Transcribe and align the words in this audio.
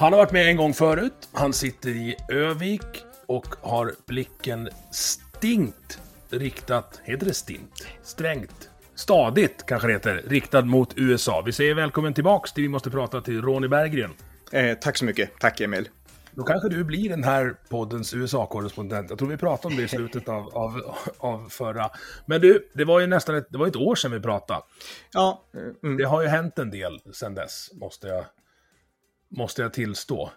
Han 0.00 0.12
har 0.12 0.20
varit 0.20 0.32
med 0.32 0.46
en 0.46 0.56
gång 0.56 0.74
förut. 0.74 1.28
Han 1.32 1.52
sitter 1.52 1.90
i 1.90 2.16
Övik 2.28 3.04
och 3.26 3.46
har 3.60 3.92
blicken 4.06 4.68
stinkt 4.90 6.00
riktat, 6.30 7.00
heter 7.04 7.26
det 7.26 7.34
stint? 7.34 7.86
Strängt? 8.02 8.70
Stadigt 8.94 9.66
kanske 9.66 9.88
det 9.88 9.92
heter, 9.92 10.22
riktad 10.26 10.62
mot 10.62 10.92
USA. 10.96 11.42
Vi 11.46 11.52
säger 11.52 11.74
välkommen 11.74 12.14
tillbaks 12.14 12.52
till 12.52 12.62
Vi 12.62 12.68
måste 12.68 12.90
prata 12.90 13.20
till 13.20 13.42
Ronny 13.42 13.68
Berggren. 13.68 14.10
Eh, 14.52 14.74
tack 14.74 14.96
så 14.96 15.04
mycket. 15.04 15.38
Tack 15.40 15.60
Emil. 15.60 15.88
Då 16.32 16.42
kanske 16.42 16.68
du 16.68 16.84
blir 16.84 17.08
den 17.08 17.24
här 17.24 17.54
poddens 17.68 18.14
USA-korrespondent. 18.14 19.10
Jag 19.10 19.18
tror 19.18 19.28
vi 19.28 19.36
pratade 19.36 19.74
om 19.74 19.78
det 19.78 19.84
i 19.84 19.88
slutet 19.88 20.28
av, 20.28 20.48
av, 20.56 20.96
av 21.18 21.48
förra. 21.48 21.90
Men 22.26 22.40
du, 22.40 22.68
det 22.74 22.84
var 22.84 23.00
ju 23.00 23.06
nästan 23.06 23.36
ett, 23.36 23.46
det 23.50 23.58
var 23.58 23.66
ett 23.66 23.76
år 23.76 23.94
sedan 23.94 24.12
vi 24.12 24.20
pratade. 24.20 24.60
Ja. 25.12 25.44
Mm. 25.82 25.96
Det 25.96 26.04
har 26.04 26.22
ju 26.22 26.28
hänt 26.28 26.58
en 26.58 26.70
del 26.70 27.00
sedan 27.12 27.34
dess, 27.34 27.70
måste 27.74 28.08
jag, 28.08 28.24
måste 29.36 29.62
jag 29.62 29.72
tillstå. 29.72 30.32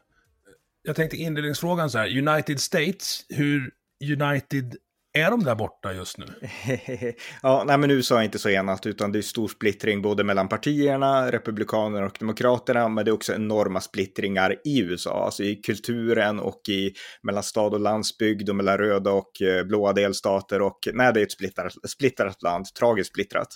Jag 0.82 0.96
tänkte 0.96 1.18
inledningsfrågan 1.18 1.90
så 1.90 1.98
här, 1.98 2.18
United 2.18 2.60
States, 2.60 3.26
hur 3.30 3.72
United 4.04 4.76
är 5.14 5.32
de 5.32 5.44
där 5.44 5.56
borta 5.56 5.94
just 5.94 6.18
nu? 6.18 6.26
ja, 7.42 7.64
nej 7.68 7.78
men 7.78 7.92
USA 7.92 8.20
är 8.20 8.24
inte 8.24 8.40
så 8.40 8.50
enat, 8.50 8.86
utan 8.86 9.12
det 9.12 9.20
är 9.20 9.22
stor 9.22 9.48
splittring 9.48 10.02
både 10.02 10.24
mellan 10.24 10.50
partierna, 10.50 11.32
republikanerna 11.32 12.06
och 12.06 12.18
demokraterna, 12.20 12.90
men 12.90 13.06
det 13.06 13.12
är 13.12 13.14
också 13.14 13.34
enorma 13.34 13.82
splittringar 13.82 14.56
i 14.66 14.82
USA, 14.82 15.26
alltså 15.26 15.44
i 15.44 15.56
kulturen 15.56 16.40
och 16.40 16.62
i 16.70 16.94
mellan 17.24 17.44
stad 17.44 17.74
och 17.74 17.80
landsbygd 17.80 18.50
och 18.50 18.56
mellan 18.56 18.78
röda 18.78 19.12
och 19.12 19.42
eh, 19.42 19.64
blåa 19.64 19.94
delstater 19.94 20.62
och 20.62 20.80
nej, 20.94 21.14
det 21.14 21.20
är 21.20 21.24
ett 21.24 21.32
splittrat, 21.32 21.74
splittrat 21.90 22.42
land, 22.42 22.66
tragiskt 22.80 23.10
splittrat. 23.10 23.50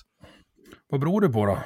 Vad 0.89 0.99
beror 0.99 1.21
det 1.21 1.29
på 1.29 1.45
då? 1.45 1.59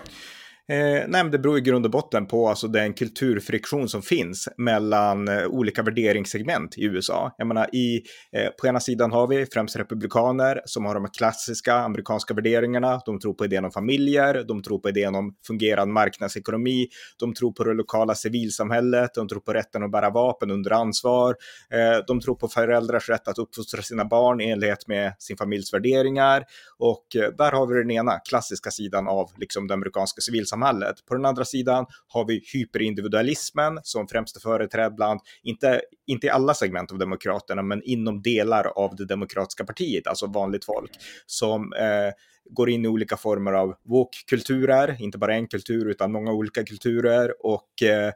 Eh, 0.72 1.04
nej, 1.08 1.30
det 1.30 1.40
beror 1.40 1.58
i 1.58 1.62
grund 1.62 1.86
och 1.86 1.92
botten 1.92 2.26
på 2.26 2.50
alltså, 2.50 2.68
den 2.68 2.94
kulturfriktion 2.94 3.90
som 3.90 4.02
finns 4.02 4.50
mellan 4.58 5.28
eh, 5.28 5.46
olika 5.46 5.84
värderingssegment 5.84 6.78
i 6.78 6.84
USA. 6.84 7.36
Jag 7.38 7.48
menar, 7.48 7.76
i, 7.76 8.02
eh, 8.32 8.50
på 8.62 8.68
ena 8.68 8.80
sidan 8.80 9.12
har 9.12 9.28
vi 9.28 9.46
främst 9.46 9.76
republikaner 9.76 10.62
som 10.66 10.86
har 10.86 10.94
de 10.94 11.08
klassiska 11.08 11.74
amerikanska 11.74 12.34
värderingarna. 12.34 13.02
De 13.06 13.20
tror 13.20 13.34
på 13.34 13.46
idén 13.46 13.66
om 13.66 13.72
familjer, 13.72 14.44
de 14.48 14.64
tror 14.64 14.80
på 14.80 14.90
idén 14.90 15.16
om 15.16 15.36
fungerande 15.48 15.94
marknadsekonomi, 15.94 16.88
de 17.20 17.34
tror 17.34 17.52
på 17.52 17.64
det 17.64 17.74
lokala 17.74 18.16
civilsamhället, 18.16 19.14
de 19.14 19.28
tror 19.28 19.40
på 19.40 19.54
rätten 19.54 19.84
att 19.84 19.92
bära 19.92 20.10
vapen 20.10 20.52
under 20.52 20.72
ansvar, 20.72 21.36
eh, 21.74 22.06
de 22.08 22.22
tror 22.22 22.36
på 22.36 22.48
föräldrars 22.48 23.10
rätt 23.10 23.28
att 23.28 23.38
uppfostra 23.38 23.82
sina 23.82 24.06
barn 24.06 24.42
i 24.42 24.50
enlighet 24.50 24.88
med 24.88 25.14
sin 25.20 25.38
familjs 25.38 25.74
värderingar. 25.74 26.44
Och 26.78 27.16
eh, 27.16 27.32
där 27.38 27.52
har 27.52 27.68
vi 27.68 27.76
den 27.76 27.92
ena 27.92 28.20
klassiska 28.20 28.72
sidan 28.72 29.08
av 29.08 29.30
liksom, 29.38 29.68
det 29.68 29.74
amerikanska 29.74 30.22
civilsamhället 30.22 30.61
samhället. 30.62 31.06
På 31.06 31.16
den 31.16 31.26
andra 31.26 31.46
sidan 31.46 31.86
har 32.08 32.26
vi 32.26 32.42
hyperindividualismen 32.54 33.80
som 33.84 34.08
främst 34.08 34.36
är 34.36 34.40
företrädd 34.40 34.96
bland, 34.96 35.20
inte, 35.44 35.82
inte 36.08 36.28
i 36.28 36.30
alla 36.30 36.54
segment 36.54 36.92
av 36.92 36.98
Demokraterna, 36.98 37.62
men 37.62 37.82
inom 37.84 38.22
delar 38.22 38.68
av 38.76 38.96
det 38.96 39.06
demokratiska 39.06 39.66
partiet, 39.66 40.08
alltså 40.08 40.28
vanligt 40.28 40.66
folk, 40.66 40.92
som 41.26 41.74
eh, 41.74 42.14
går 42.50 42.70
in 42.70 42.86
i 42.86 42.88
olika 42.88 43.18
former 43.18 43.54
av 43.54 43.76
woke-kulturer, 43.84 44.98
inte 45.00 45.18
bara 45.18 45.36
en 45.36 45.48
kultur 45.48 45.90
utan 45.90 46.12
många 46.12 46.32
olika 46.32 46.64
kulturer 46.64 47.34
och 47.46 47.84
eh, 47.84 48.14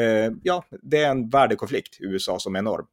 eh, 0.00 0.32
ja, 0.42 0.64
det 0.82 1.02
är 1.02 1.10
en 1.10 1.30
värdekonflikt 1.30 2.00
i 2.00 2.04
USA 2.04 2.38
som 2.38 2.54
är 2.54 2.58
enorm. 2.58 2.86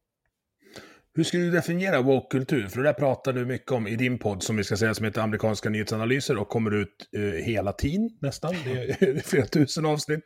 Hur 1.18 1.24
skulle 1.24 1.44
du 1.44 1.52
definiera 1.52 2.02
woke-kultur? 2.02 2.68
För 2.68 2.78
det 2.78 2.84
där 2.84 2.94
pratar 2.94 3.34
du 3.34 3.46
mycket 3.46 3.72
om 3.72 3.88
i 3.88 3.96
din 3.96 4.20
podd 4.20 4.44
som 4.44 4.58
vi 4.58 4.64
ska 4.64 4.78
säga 4.78 4.94
som 4.94 5.06
heter 5.06 5.22
amerikanska 5.22 5.70
nyhetsanalyser 5.70 6.38
och 6.38 6.50
kommer 6.50 6.76
ut 6.76 7.10
eh, 7.18 7.22
hela 7.22 7.74
tiden 7.74 8.10
nästan. 8.22 8.56
Det 8.66 9.02
är 9.02 9.20
flera 9.20 9.46
tusen 9.46 9.86
avsnitt. 9.86 10.24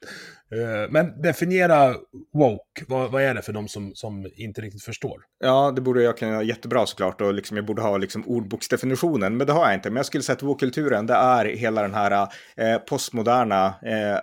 Eh, 0.55 0.91
men 0.91 1.21
definiera 1.21 1.95
woke, 2.33 2.85
vad, 2.87 3.11
vad, 3.11 3.23
är 3.23 3.33
det 3.33 3.41
för 3.41 3.53
de 3.53 3.67
som, 3.67 3.91
som 3.95 4.31
inte 4.35 4.61
riktigt 4.61 4.83
förstår? 4.83 5.21
Ja, 5.39 5.71
det 5.75 5.81
borde 5.81 6.03
jag 6.03 6.17
kunna 6.17 6.31
göra 6.31 6.43
jättebra 6.43 6.85
såklart 6.85 7.21
och 7.21 7.33
liksom, 7.33 7.57
jag 7.57 7.65
borde 7.65 7.81
ha 7.81 7.97
liksom 7.97 8.27
ordboksdefinitionen, 8.27 9.37
men 9.37 9.47
det 9.47 9.53
har 9.53 9.65
jag 9.65 9.73
inte. 9.73 9.89
Men 9.89 9.95
jag 9.95 10.05
skulle 10.05 10.23
säga 10.23 10.35
att 10.35 10.43
woke-kulturen, 10.43 11.05
det 11.05 11.13
är 11.13 11.45
hela 11.45 11.81
den 11.81 11.93
här 11.93 12.27
eh, 12.57 12.77
postmoderna, 12.77 13.65
eh, 13.65 14.19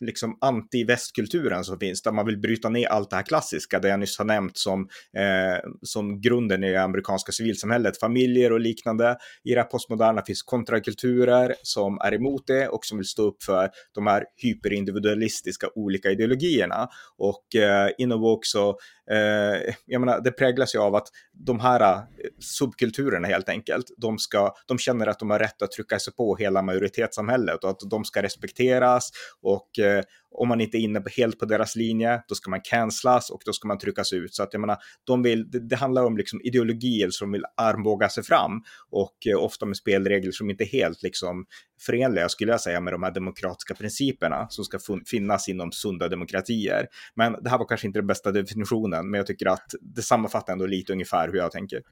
liksom 0.00 0.38
anti-västkulturen 0.40 1.62
som 1.62 1.78
finns, 1.78 2.02
där 2.02 2.12
man 2.12 2.26
vill 2.26 2.38
bryta 2.38 2.68
ner 2.68 2.88
allt 2.88 3.10
det 3.10 3.16
här 3.16 3.22
klassiska, 3.22 3.78
det 3.78 3.88
jag 3.88 4.00
nyss 4.00 4.18
har 4.18 4.24
nämnt 4.24 4.58
som, 4.58 4.88
eh, 5.16 5.70
som 5.92 6.20
grunden 6.20 6.64
i 6.64 6.72
det 6.72 6.82
amerikanska 6.82 7.32
civilsamhället, 7.32 8.00
familjer 8.00 8.52
och 8.52 8.60
liknande. 8.60 9.16
I 9.44 9.54
det 9.54 9.60
här 9.60 9.68
postmoderna 9.68 10.22
finns 10.22 10.42
kontrakulturer 10.42 11.54
som 11.62 11.98
är 12.00 12.14
emot 12.14 12.46
det 12.46 12.68
och 12.68 12.84
som 12.84 12.98
vill 12.98 13.06
stå 13.06 13.22
upp 13.22 13.42
för 13.42 13.70
de 13.94 14.06
här 14.06 14.24
hyperindividualistiska 14.36 15.68
olika 15.74 16.10
ideologierna. 16.10 16.88
Och 17.18 17.56
eh, 17.56 17.90
inom 17.98 18.24
också, 18.24 18.74
eh, 19.10 19.74
jag 19.86 20.00
menar, 20.00 20.20
det 20.20 20.32
präglas 20.32 20.74
ju 20.74 20.78
av 20.78 20.94
att 20.94 21.08
de 21.32 21.60
här 21.60 21.80
eh, 21.80 22.00
subkulturerna 22.38 23.28
helt 23.28 23.48
enkelt, 23.48 23.86
de, 23.96 24.18
ska, 24.18 24.54
de 24.66 24.78
känner 24.78 25.06
att 25.06 25.18
de 25.18 25.30
har 25.30 25.38
rätt 25.38 25.62
att 25.62 25.72
trycka 25.72 25.98
sig 25.98 26.12
på 26.14 26.36
hela 26.36 26.62
majoritetssamhället 26.62 27.64
och 27.64 27.70
att 27.70 27.80
de 27.90 28.04
ska 28.04 28.22
respekteras 28.22 29.10
och 29.42 29.78
eh, 29.78 30.02
om 30.34 30.48
man 30.48 30.60
inte 30.60 30.78
är 30.78 30.80
inne 30.80 31.00
på, 31.00 31.10
helt 31.16 31.38
på 31.38 31.44
deras 31.44 31.76
linje, 31.76 32.22
då 32.28 32.34
ska 32.34 32.50
man 32.50 32.60
cancelas 32.64 33.30
och 33.30 33.42
då 33.46 33.52
ska 33.52 33.68
man 33.68 33.78
tryckas 33.78 34.12
ut. 34.12 34.34
Så 34.34 34.42
att 34.42 34.48
jag 34.52 34.60
menar, 34.60 34.76
de 35.04 35.22
vill, 35.22 35.50
det, 35.50 35.68
det 35.68 35.76
handlar 35.76 36.04
om 36.04 36.16
liksom 36.16 36.40
ideologier 36.44 37.10
som 37.10 37.32
vill 37.32 37.44
armbåga 37.56 38.08
sig 38.08 38.24
fram 38.24 38.62
och 38.90 39.26
eh, 39.26 39.44
ofta 39.44 39.66
med 39.66 39.76
spelregler 39.76 40.32
som 40.32 40.50
inte 40.50 40.64
är 40.64 40.68
helt 40.68 41.02
liksom 41.02 41.46
förenliga, 41.86 42.28
skulle 42.28 42.52
jag 42.52 42.60
säga, 42.60 42.80
med 42.80 42.94
de 42.94 43.02
här 43.02 43.10
demokratiska 43.10 43.74
principerna 43.74 44.46
som 44.50 44.64
ska 44.64 44.78
finnas 45.06 45.48
inom 45.48 45.72
sunda 45.72 46.08
demokratier. 46.08 46.86
Men 47.14 47.32
det 47.32 47.50
här 47.50 47.58
var 47.58 47.66
kanske 47.66 47.86
inte 47.86 47.98
den 47.98 48.06
bästa 48.06 48.32
definitionen, 48.32 48.91
men 48.92 49.18
jag 49.18 49.26
tycker 49.26 49.46
att 49.46 49.74
det 49.80 50.02
sammanfattar 50.02 50.52
ändå 50.52 50.66
lite 50.66 50.92
ungefär 50.92 51.28
hur 51.28 51.36
jag 51.36 51.52
tänker. 51.52 51.82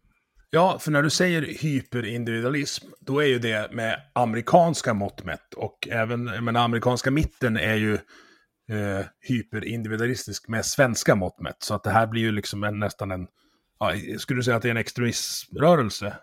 Ja, 0.50 0.78
för 0.78 0.90
när 0.90 1.02
du 1.02 1.10
säger 1.10 1.42
hyperindividualism, 1.42 2.86
då 3.00 3.20
är 3.20 3.26
ju 3.26 3.38
det 3.38 3.72
med 3.72 4.00
amerikanska 4.12 4.94
mått 4.94 5.24
mätt. 5.24 5.54
Och 5.56 5.88
även, 5.90 6.24
men 6.24 6.56
amerikanska 6.56 7.10
mitten 7.10 7.56
är 7.56 7.74
ju 7.74 7.94
eh, 8.70 9.06
hyperindividualistisk 9.20 10.48
med 10.48 10.66
svenska 10.66 11.14
mått 11.14 11.40
mätt. 11.40 11.62
Så 11.62 11.74
att 11.74 11.82
det 11.82 11.90
här 11.90 12.06
blir 12.06 12.22
ju 12.22 12.32
liksom 12.32 12.64
en, 12.64 12.78
nästan 12.78 13.10
en, 13.10 13.26
ja, 13.78 13.92
skulle 14.18 14.38
du 14.38 14.42
säga 14.42 14.56
att 14.56 14.62
det 14.62 14.68
är 14.68 14.70
en 14.70 14.76
extremismrörelse? 14.76 16.16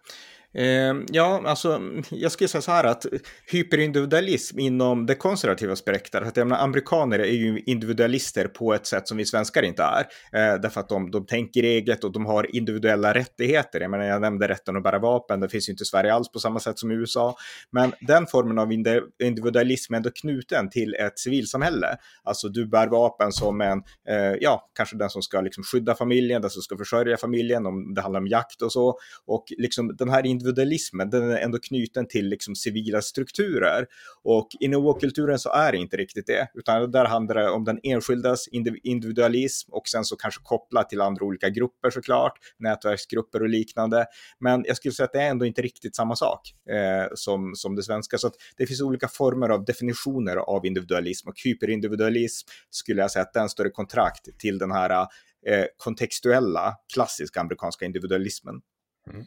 Eh, 0.53 0.95
ja, 1.11 1.41
alltså 1.45 1.81
jag 2.11 2.31
skulle 2.31 2.47
säga 2.47 2.61
så 2.61 2.71
här 2.71 2.83
att 2.83 3.05
hyperindividualism 3.51 4.59
inom 4.59 5.05
det 5.05 5.15
konservativa 5.15 5.75
spektrat, 5.75 6.27
att 6.27 6.37
jag 6.37 6.47
menar, 6.47 6.63
amerikaner 6.63 7.19
är 7.19 7.25
ju 7.25 7.63
individualister 7.65 8.47
på 8.47 8.73
ett 8.73 8.85
sätt 8.85 9.07
som 9.07 9.17
vi 9.17 9.25
svenskar 9.25 9.63
inte 9.63 9.83
är. 9.83 9.99
Eh, 10.31 10.61
därför 10.61 10.81
att 10.81 10.89
de, 10.89 11.11
de 11.11 11.25
tänker 11.25 11.63
eget 11.63 12.03
och 12.03 12.11
de 12.11 12.25
har 12.25 12.55
individuella 12.55 13.13
rättigheter. 13.13 13.81
Jag 13.81 13.91
menar, 13.91 14.05
jag 14.05 14.21
nämnde 14.21 14.47
rätten 14.47 14.77
att 14.77 14.83
bära 14.83 14.99
vapen, 14.99 15.39
det 15.39 15.49
finns 15.49 15.69
ju 15.69 15.71
inte 15.71 15.83
i 15.83 15.85
Sverige 15.85 16.13
alls 16.13 16.31
på 16.31 16.39
samma 16.39 16.59
sätt 16.59 16.79
som 16.79 16.91
i 16.91 16.93
USA. 16.93 17.35
Men 17.71 17.93
den 18.01 18.27
formen 18.27 18.59
av 18.59 18.71
individualism 19.23 19.93
är 19.93 19.97
ändå 19.97 20.09
knuten 20.09 20.69
till 20.69 20.93
ett 20.93 21.19
civilsamhälle. 21.19 21.97
Alltså 22.23 22.49
du 22.49 22.67
bär 22.67 22.87
vapen 22.87 23.31
som 23.31 23.61
en, 23.61 23.77
eh, 24.09 24.37
ja, 24.39 24.69
kanske 24.75 24.97
den 24.97 25.09
som 25.09 25.21
ska 25.21 25.41
liksom 25.41 25.63
skydda 25.63 25.95
familjen, 25.95 26.41
den 26.41 26.51
som 26.51 26.61
ska 26.61 26.77
försörja 26.77 27.17
familjen, 27.17 27.65
om 27.65 27.93
det 27.93 28.01
handlar 28.01 28.19
om 28.19 28.27
jakt 28.27 28.61
och 28.61 28.71
så. 28.71 28.97
Och 29.25 29.45
liksom 29.57 29.95
den 29.95 30.09
här 30.09 30.25
individualismen, 30.37 31.09
den 31.09 31.31
är 31.31 31.37
ändå 31.37 31.59
knuten 31.59 32.07
till 32.07 32.29
liksom 32.29 32.55
civila 32.55 33.01
strukturer. 33.01 33.87
Och 34.23 34.47
i 34.59 34.67
woke-kulturen 34.67 35.39
så 35.39 35.49
är 35.49 35.71
det 35.71 35.77
inte 35.77 35.97
riktigt 35.97 36.27
det, 36.27 36.47
utan 36.53 36.91
där 36.91 37.05
handlar 37.05 37.35
det 37.35 37.49
om 37.49 37.63
den 37.63 37.79
enskildas 37.83 38.47
individualism 38.83 39.73
och 39.73 39.87
sen 39.87 40.05
så 40.05 40.15
kanske 40.15 40.41
kopplat 40.43 40.89
till 40.89 41.01
andra 41.01 41.25
olika 41.25 41.49
grupper 41.49 41.89
såklart, 41.89 42.33
nätverksgrupper 42.59 43.41
och 43.41 43.49
liknande. 43.49 44.05
Men 44.39 44.63
jag 44.67 44.77
skulle 44.77 44.93
säga 44.93 45.05
att 45.05 45.13
det 45.13 45.21
är 45.21 45.29
ändå 45.29 45.45
inte 45.45 45.61
riktigt 45.61 45.95
samma 45.95 46.15
sak 46.15 46.53
eh, 46.69 47.07
som, 47.15 47.55
som 47.55 47.75
det 47.75 47.83
svenska. 47.83 48.17
Så 48.17 48.27
att 48.27 48.35
det 48.57 48.67
finns 48.67 48.81
olika 48.81 49.07
former 49.07 49.49
av 49.49 49.65
definitioner 49.65 50.35
av 50.35 50.65
individualism 50.65 51.29
och 51.29 51.35
hyperindividualism 51.43 52.47
skulle 52.69 53.01
jag 53.01 53.11
säga 53.11 53.23
att 53.23 53.33
den 53.33 53.49
står 53.49 53.67
i 53.67 53.71
kontrakt 53.71 54.39
till 54.39 54.57
den 54.57 54.71
här 54.71 55.07
eh, 55.47 55.65
kontextuella 55.77 56.75
klassiska 56.93 57.41
amerikanska 57.41 57.85
individualismen. 57.85 58.61
Mm. 59.09 59.25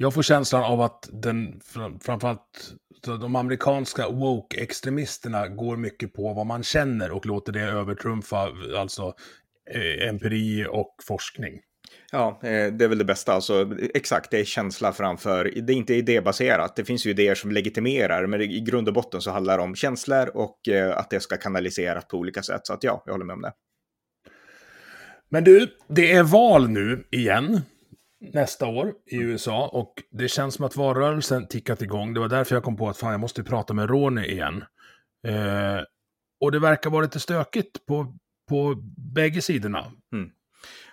Jag 0.00 0.14
får 0.14 0.22
känslan 0.22 0.64
av 0.64 0.80
att 0.80 1.08
den, 1.12 1.60
framförallt 2.00 2.74
de 3.02 3.36
amerikanska 3.36 4.08
woke-extremisterna 4.08 5.48
går 5.48 5.76
mycket 5.76 6.12
på 6.12 6.32
vad 6.34 6.46
man 6.46 6.62
känner 6.62 7.10
och 7.10 7.26
låter 7.26 7.52
det 7.52 7.60
övertrumfa 7.60 8.48
alltså 8.76 9.14
eh, 9.70 10.08
empiri 10.08 10.66
och 10.70 10.94
forskning. 11.08 11.60
Ja, 12.12 12.40
eh, 12.42 12.72
det 12.72 12.84
är 12.84 12.88
väl 12.88 12.98
det 12.98 13.04
bästa. 13.04 13.32
Alltså, 13.32 13.76
exakt, 13.94 14.30
det 14.30 14.40
är 14.40 14.44
känsla 14.44 14.92
framför. 14.92 15.44
Det 15.44 15.72
är 15.72 15.76
inte 15.76 15.94
idébaserat. 15.94 16.76
Det 16.76 16.84
finns 16.84 17.06
ju 17.06 17.10
idéer 17.10 17.34
som 17.34 17.52
legitimerar, 17.52 18.26
men 18.26 18.40
i 18.40 18.60
grund 18.60 18.88
och 18.88 18.94
botten 18.94 19.20
så 19.20 19.30
handlar 19.30 19.58
det 19.58 19.64
om 19.64 19.74
känslor 19.74 20.36
och 20.36 20.68
eh, 20.68 20.98
att 20.98 21.10
det 21.10 21.20
ska 21.20 21.36
kanaliseras 21.36 22.08
på 22.08 22.16
olika 22.16 22.42
sätt. 22.42 22.66
Så 22.66 22.72
att 22.72 22.84
ja, 22.84 23.02
jag 23.06 23.12
håller 23.12 23.24
med 23.24 23.34
om 23.34 23.42
det. 23.42 23.52
Men 25.28 25.44
du, 25.44 25.68
det 25.88 26.12
är 26.12 26.22
val 26.22 26.68
nu 26.68 27.04
igen 27.10 27.60
nästa 28.20 28.66
år 28.66 28.94
i 29.06 29.16
USA 29.16 29.68
och 29.68 29.94
det 30.10 30.28
känns 30.28 30.54
som 30.54 30.64
att 30.64 30.76
valrörelsen 30.76 31.46
tickat 31.46 31.82
igång. 31.82 32.14
Det 32.14 32.20
var 32.20 32.28
därför 32.28 32.56
jag 32.56 32.62
kom 32.62 32.76
på 32.76 32.88
att 32.88 32.98
fan, 32.98 33.10
jag 33.10 33.20
måste 33.20 33.42
prata 33.42 33.74
med 33.74 33.90
Ronny 33.90 34.24
igen. 34.24 34.64
Eh, 35.26 35.80
och 36.40 36.52
det 36.52 36.58
verkar 36.58 36.90
vara 36.90 37.02
lite 37.02 37.20
stökigt 37.20 37.86
på, 37.86 38.16
på 38.48 38.74
bägge 38.96 39.42
sidorna. 39.42 39.84
Mm. 40.12 40.30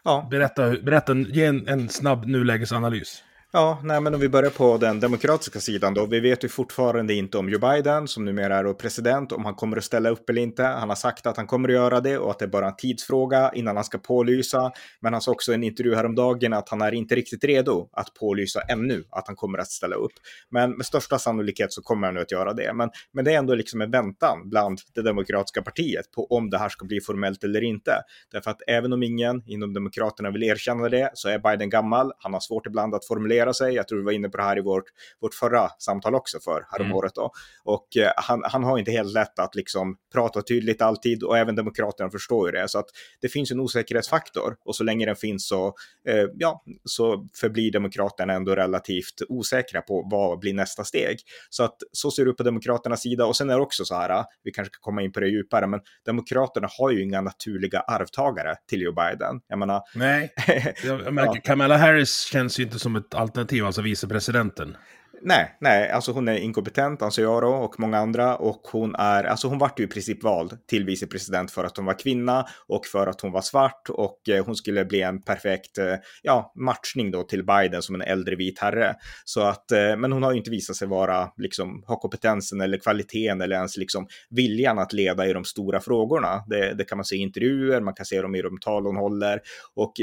Ja. 0.04 0.28
Berätta, 0.32 0.70
berätta 0.70 1.14
ge 1.14 1.46
en, 1.46 1.68
en 1.68 1.90
snabb 1.90 2.26
nulägesanalys. 2.26 3.24
Ja, 3.58 3.80
nej, 3.84 4.02
men 4.02 4.14
om 4.14 4.20
vi 4.20 4.30
börjar 4.30 4.50
på 4.50 4.78
den 4.78 5.00
demokratiska 5.00 5.60
sidan 5.60 5.94
då. 5.94 6.06
Vi 6.06 6.20
vet 6.20 6.44
ju 6.44 6.50
fortfarande 6.50 7.14
inte 7.14 7.38
om 7.38 7.50
Joe 7.50 7.60
Biden, 7.60 8.08
som 8.08 8.26
numera 8.26 8.58
är 8.58 8.74
president, 8.74 9.32
om 9.32 9.46
han 9.46 9.56
kommer 9.56 9.78
att 9.78 9.84
ställa 9.84 10.10
upp 10.10 10.30
eller 10.30 10.42
inte. 10.42 10.64
Han 10.64 10.90
har 10.90 10.96
sagt 10.96 11.26
att 11.26 11.38
han 11.38 11.48
kommer 11.48 11.70
att 11.70 11.76
göra 11.76 12.02
det 12.02 12.18
och 12.18 12.32
att 12.32 12.40
det 12.40 12.46
är 12.46 12.50
bara 12.50 12.68
en 12.68 12.76
tidsfråga 12.76 13.52
innan 13.54 13.76
han 13.76 13.86
ska 13.86 13.98
pålysa. 13.98 14.72
Men 15.02 15.14
han 15.14 15.22
sa 15.22 15.32
också 15.32 15.52
i 15.52 15.56
en 15.56 15.64
intervju 15.64 15.96
häromdagen 15.96 16.54
att 16.54 16.70
han 16.70 16.82
är 16.82 16.92
inte 16.92 17.16
riktigt 17.16 17.44
redo 17.44 17.90
att 17.92 18.14
pålysa 18.14 18.62
ännu 18.62 19.04
att 19.10 19.28
han 19.28 19.36
kommer 19.36 19.58
att 19.58 19.72
ställa 19.72 19.96
upp. 19.96 20.14
Men 20.50 20.72
med 20.72 20.86
största 20.86 21.20
sannolikhet 21.20 21.74
så 21.74 21.82
kommer 21.82 22.08
han 22.08 22.14
nu 22.14 22.22
att 22.22 22.32
göra 22.32 22.54
det. 22.54 22.74
Men, 22.74 22.90
men 23.14 23.26
det 23.26 23.34
är 23.34 23.38
ändå 23.38 23.56
liksom 23.56 23.82
en 23.82 23.92
väntan 23.92 24.50
bland 24.50 24.80
det 24.96 25.02
demokratiska 25.02 25.62
partiet 25.62 26.12
på 26.16 26.28
om 26.28 26.50
det 26.50 26.58
här 26.58 26.70
ska 26.70 26.86
bli 26.86 27.02
formellt 27.02 27.44
eller 27.44 27.64
inte. 27.64 27.92
Därför 28.32 28.52
att 28.52 28.62
även 28.68 28.94
om 28.94 29.04
ingen 29.04 29.44
inom 29.46 29.74
Demokraterna 29.74 30.32
vill 30.32 30.44
erkänna 30.44 30.90
det 30.90 31.12
så 31.14 31.30
är 31.30 31.40
Biden 31.40 31.70
gammal. 31.70 32.12
Han 32.20 32.34
har 32.34 32.40
svårt 32.40 32.68
ibland 32.68 32.96
att 32.96 33.08
formulera 33.08 33.45
profilera 33.46 33.54
sig. 33.54 33.76
Jag 33.76 33.88
tror 33.88 34.00
vi 34.00 34.06
var 34.06 34.12
inne 34.12 34.30
på 34.30 34.38
det 34.38 34.44
här 34.44 34.58
i 34.58 34.62
vårt, 34.62 34.84
vårt 35.22 35.34
förra 35.34 35.70
samtal 35.80 36.16
också 36.16 36.40
för 36.40 36.66
häromåret. 36.72 37.18
Mm. 37.18 37.30
Och 37.64 37.98
eh, 37.98 38.12
han, 38.18 38.42
han 38.44 38.64
har 38.64 38.78
inte 38.78 38.92
helt 38.92 39.14
lätt 39.14 39.40
att 39.40 39.56
liksom 39.56 39.98
prata 40.14 40.42
tydligt 40.42 40.82
alltid 40.82 41.24
och 41.24 41.38
även 41.38 41.56
Demokraterna 41.56 42.10
förstår 42.10 42.48
ju 42.48 42.52
det. 42.52 42.68
Så 42.68 42.80
att 42.80 42.86
det 43.22 43.30
finns 43.30 43.52
en 43.52 43.60
osäkerhetsfaktor 43.60 44.56
och 44.66 44.76
så 44.76 44.84
länge 44.84 45.06
den 45.06 45.16
finns 45.16 45.48
så, 45.48 45.68
eh, 46.08 46.26
ja, 46.36 46.64
så 46.84 47.28
förblir 47.42 47.72
Demokraterna 47.72 48.34
ändå 48.34 48.56
relativt 48.56 49.22
osäkra 49.30 49.82
på 49.82 50.08
vad 50.12 50.40
blir 50.40 50.54
nästa 50.54 50.84
steg. 50.84 51.18
Så 51.50 51.64
att 51.64 51.78
så 51.92 52.12
ser 52.12 52.26
det 52.26 52.32
ut 52.32 52.38
på 52.38 52.44
Demokraternas 52.44 53.02
sida 53.02 53.26
och 53.26 53.36
sen 53.36 53.50
är 53.50 53.56
det 53.56 53.62
också 53.62 53.86
så 53.86 53.96
här, 53.96 54.26
vi 54.44 54.52
kanske 54.52 54.74
ska 54.74 54.82
komma 54.82 55.02
in 55.02 55.12
på 55.12 55.20
det 55.20 55.28
djupare, 55.28 55.68
men 55.68 55.80
Demokraterna 56.06 56.68
har 56.72 56.92
ju 56.92 57.04
inga 57.04 57.22
naturliga 57.22 57.80
arvtagare 57.80 58.56
till 58.70 58.82
Joe 58.82 58.94
Biden. 58.94 59.42
Jag 59.48 59.60
menar... 59.60 59.82
Nej, 59.96 60.34
jag 60.84 61.14
märker, 61.14 61.36
ja. 61.36 61.42
Kamala 61.44 61.78
Harris 61.78 62.22
känns 62.22 62.60
ju 62.60 62.64
inte 62.64 62.80
som 62.80 62.96
ett 62.96 63.14
alternativ, 63.38 63.66
alltså 63.66 63.82
vicepresidenten. 63.82 64.78
Nej, 65.22 65.58
nej, 65.60 65.90
alltså 65.90 66.12
hon 66.12 66.28
är 66.28 66.38
inkompetent 66.38 67.02
anser 67.02 67.22
jag 67.22 67.42
då 67.42 67.48
och 67.48 67.80
många 67.80 67.98
andra 67.98 68.36
och 68.36 68.62
hon 68.72 68.96
är, 68.96 69.24
alltså 69.24 69.48
hon 69.48 69.58
vart 69.58 69.80
ju 69.80 69.84
i 69.84 69.88
princip 69.88 70.24
vald 70.24 70.58
till 70.68 70.86
vicepresident 70.86 71.52
för 71.52 71.64
att 71.64 71.78
hon 71.78 71.86
var 71.86 72.00
kvinna 72.00 72.48
och 72.68 72.86
för 72.86 73.08
att 73.08 73.22
hon 73.22 73.32
var 73.32 73.42
svart 73.42 73.90
och 73.90 74.30
eh, 74.30 74.46
hon 74.46 74.56
skulle 74.56 74.86
bli 74.86 75.02
en 75.02 75.22
perfekt, 75.22 75.78
eh, 75.78 75.96
ja, 76.22 76.54
matchning 76.56 77.12
då 77.12 77.24
till 77.24 77.46
Biden 77.46 77.82
som 77.82 77.96
en 77.96 78.02
äldre 78.02 78.36
vit 78.36 78.60
herre. 78.60 78.96
Så 79.26 79.42
att, 79.42 79.72
eh, 79.72 79.98
men 79.98 80.12
hon 80.12 80.24
har 80.24 80.32
ju 80.32 80.38
inte 80.38 80.52
visat 80.52 80.76
sig 80.76 80.88
vara, 80.88 81.32
liksom, 81.38 81.84
ha 81.88 82.00
kompetensen 82.00 82.62
eller 82.62 82.78
kvaliteten 82.78 83.42
eller 83.42 83.56
ens 83.56 83.78
liksom 83.78 84.08
viljan 84.30 84.80
att 84.80 84.94
leda 84.94 85.28
i 85.28 85.34
de 85.34 85.44
stora 85.44 85.80
frågorna. 85.80 86.44
Det, 86.48 86.74
det 86.74 86.84
kan 86.84 86.98
man 86.98 87.06
se 87.06 87.16
i 87.16 87.20
intervjuer, 87.20 87.82
man 87.82 87.94
kan 87.94 88.06
se 88.06 88.22
dem 88.22 88.36
i 88.36 88.42
de 88.42 88.58
tal 88.60 88.86
hon 88.86 88.96
håller 88.96 89.42
och 89.76 89.94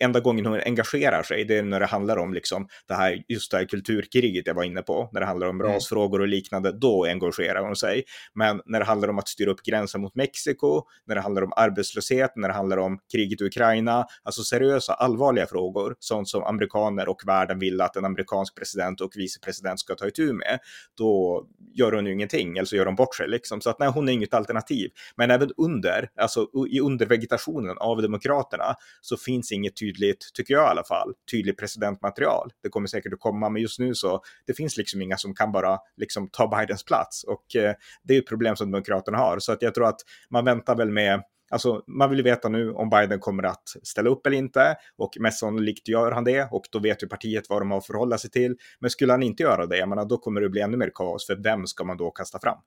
enda 0.00 0.20
gången 0.20 0.46
hon 0.46 0.60
engagerar 0.60 1.22
sig, 1.22 1.44
det 1.44 1.58
är 1.58 1.62
när 1.62 1.80
det 1.80 1.86
handlar 1.86 2.16
om 2.16 2.34
liksom 2.34 2.68
det 2.88 2.94
här, 2.94 3.24
just 3.28 3.50
det 3.50 3.56
här 3.56 3.64
kulturkriget 3.64 4.46
jag 4.46 4.55
var 4.56 4.64
inne 4.64 4.82
på, 4.82 5.08
när 5.12 5.20
det 5.20 5.26
handlar 5.26 5.46
om 5.46 5.60
mm. 5.60 5.72
rasfrågor 5.72 6.20
och 6.20 6.28
liknande, 6.28 6.72
då 6.72 7.04
engagerar 7.04 7.64
hon 7.64 7.76
sig. 7.76 8.04
Men 8.34 8.60
när 8.66 8.78
det 8.78 8.84
handlar 8.86 9.08
om 9.08 9.18
att 9.18 9.28
styra 9.28 9.50
upp 9.50 9.62
gränsen 9.62 10.00
mot 10.00 10.14
Mexiko, 10.14 10.82
när 11.06 11.14
det 11.14 11.20
handlar 11.20 11.42
om 11.42 11.52
arbetslöshet, 11.56 12.32
när 12.36 12.48
det 12.48 12.54
handlar 12.54 12.76
om 12.76 12.98
kriget 13.12 13.40
i 13.40 13.44
Ukraina, 13.44 14.06
alltså 14.22 14.42
seriösa, 14.42 14.94
allvarliga 14.94 15.46
frågor, 15.46 15.96
sånt 15.98 16.28
som 16.28 16.42
amerikaner 16.42 17.08
och 17.08 17.22
världen 17.26 17.58
vill 17.58 17.80
att 17.80 17.96
en 17.96 18.04
amerikansk 18.04 18.56
president 18.56 19.00
och 19.00 19.12
vicepresident 19.16 19.80
ska 19.80 19.94
ta 19.94 20.06
itu 20.06 20.32
med, 20.32 20.58
då 20.98 21.44
gör 21.74 21.92
hon 21.92 22.06
ju 22.06 22.12
ingenting, 22.12 22.56
eller 22.56 22.66
så 22.66 22.76
gör 22.76 22.86
hon 22.86 22.94
bort 22.94 23.14
sig 23.14 23.28
liksom. 23.28 23.60
Så 23.60 23.70
att 23.70 23.78
nej, 23.78 23.88
hon 23.88 24.08
är 24.08 24.12
inget 24.12 24.34
alternativ. 24.34 24.90
Men 25.16 25.30
även 25.30 25.50
under, 25.56 26.08
alltså 26.20 26.48
i 26.70 26.80
undervegetationen 26.80 27.78
av 27.78 28.02
Demokraterna, 28.02 28.74
så 29.00 29.16
finns 29.16 29.52
inget 29.52 29.76
tydligt, 29.76 30.30
tycker 30.34 30.54
jag 30.54 30.62
i 30.62 30.70
alla 30.70 30.84
fall, 30.84 31.12
tydligt 31.30 31.58
presidentmaterial. 31.58 32.50
Det 32.62 32.68
kommer 32.68 32.86
säkert 32.86 33.12
att 33.12 33.20
komma, 33.20 33.48
men 33.48 33.62
just 33.62 33.78
nu 33.78 33.94
så 33.94 34.20
det 34.46 34.54
finns 34.54 34.76
liksom 34.76 35.02
inga 35.02 35.16
som 35.16 35.34
kan 35.34 35.52
bara 35.52 35.78
liksom 35.96 36.28
ta 36.32 36.58
Bidens 36.58 36.84
plats 36.84 37.24
och 37.24 37.56
eh, 37.56 37.74
det 38.02 38.14
är 38.14 38.18
ett 38.18 38.28
problem 38.28 38.56
som 38.56 38.70
Demokraterna 38.70 39.18
har. 39.18 39.38
Så 39.38 39.52
att 39.52 39.62
jag 39.62 39.74
tror 39.74 39.86
att 39.86 40.00
man 40.30 40.44
väntar 40.44 40.76
väl 40.76 40.90
med 40.90 41.22
Alltså, 41.50 41.82
man 41.86 42.10
vill 42.10 42.22
veta 42.22 42.48
nu 42.48 42.72
om 42.72 42.90
Biden 42.90 43.20
kommer 43.20 43.42
att 43.42 43.68
ställa 43.82 44.10
upp 44.10 44.26
eller 44.26 44.36
inte 44.36 44.76
och 44.98 45.16
mest 45.20 45.38
sannolikt 45.38 45.88
gör 45.88 46.12
han 46.12 46.24
det 46.24 46.48
och 46.50 46.64
då 46.70 46.78
vet 46.78 47.02
ju 47.02 47.08
partiet 47.08 47.44
vad 47.48 47.60
de 47.60 47.70
har 47.70 47.78
att 47.78 47.86
förhålla 47.86 48.18
sig 48.18 48.30
till. 48.30 48.56
Men 48.78 48.90
skulle 48.90 49.12
han 49.12 49.22
inte 49.22 49.42
göra 49.42 49.66
det, 49.66 49.76
jag 49.76 49.88
menar, 49.88 50.04
då 50.04 50.18
kommer 50.18 50.40
det 50.40 50.48
bli 50.48 50.60
ännu 50.60 50.76
mer 50.76 50.90
kaos 50.94 51.26
för 51.26 51.36
vem 51.36 51.66
ska 51.66 51.84
man 51.84 51.96
då 51.96 52.10
kasta 52.10 52.38
fram? 52.40 52.58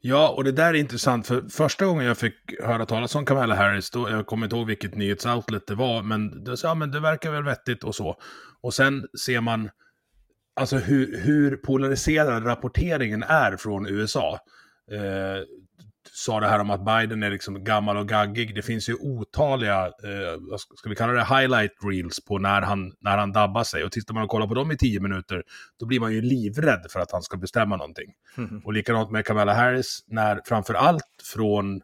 Ja, 0.00 0.34
och 0.36 0.44
det 0.44 0.52
där 0.52 0.68
är 0.68 0.74
intressant, 0.74 1.26
för 1.26 1.42
första 1.48 1.86
gången 1.86 2.06
jag 2.06 2.18
fick 2.18 2.60
höra 2.62 2.86
talas 2.86 3.14
om 3.14 3.24
Kamala 3.24 3.54
Harris, 3.54 3.90
då, 3.90 4.10
jag 4.10 4.26
kommer 4.26 4.46
inte 4.46 4.56
ihåg 4.56 4.66
vilket 4.66 4.94
nyhetsoutlet 4.94 5.66
det 5.66 5.74
var, 5.74 6.02
men 6.02 6.44
det, 6.44 6.62
ja, 6.62 6.74
men 6.74 6.90
det 6.90 7.00
verkar 7.00 7.30
väl 7.30 7.44
vettigt 7.44 7.84
och 7.84 7.94
så. 7.94 8.16
Och 8.60 8.74
sen 8.74 9.06
ser 9.26 9.40
man 9.40 9.70
alltså 10.56 10.76
hur, 10.76 11.20
hur 11.20 11.56
polariserad 11.56 12.46
rapporteringen 12.46 13.22
är 13.22 13.56
från 13.56 13.86
USA. 13.86 14.38
Eh, 14.92 15.44
sa 16.12 16.40
det 16.40 16.46
här 16.48 16.58
om 16.58 16.70
att 16.70 16.84
Biden 16.84 17.22
är 17.22 17.30
liksom 17.30 17.64
gammal 17.64 17.96
och 17.96 18.08
gaggig. 18.08 18.54
Det 18.54 18.62
finns 18.62 18.88
ju 18.88 18.94
otaliga, 18.94 19.86
eh, 19.86 20.40
vad 20.50 20.60
ska 20.60 20.88
vi 20.88 20.94
kalla 20.94 21.12
det, 21.12 21.24
highlight 21.24 21.72
reels 21.82 22.24
på 22.24 22.38
när 22.38 22.62
han, 22.62 22.92
när 23.00 23.18
han 23.18 23.32
dabbar 23.32 23.64
sig. 23.64 23.84
Och 23.84 23.92
tittar 23.92 24.14
man 24.14 24.22
och 24.22 24.28
kollar 24.28 24.46
på 24.46 24.54
dem 24.54 24.72
i 24.72 24.76
tio 24.76 25.00
minuter, 25.00 25.42
då 25.80 25.86
blir 25.86 26.00
man 26.00 26.12
ju 26.12 26.20
livrädd 26.20 26.86
för 26.90 27.00
att 27.00 27.12
han 27.12 27.22
ska 27.22 27.36
bestämma 27.36 27.76
någonting. 27.76 28.12
Mm. 28.38 28.62
Och 28.64 28.72
likadant 28.72 29.10
med 29.10 29.26
Kamala 29.26 29.54
Harris, 29.54 30.04
när 30.06 30.40
framför 30.44 30.74
allt 30.74 31.04
från 31.34 31.80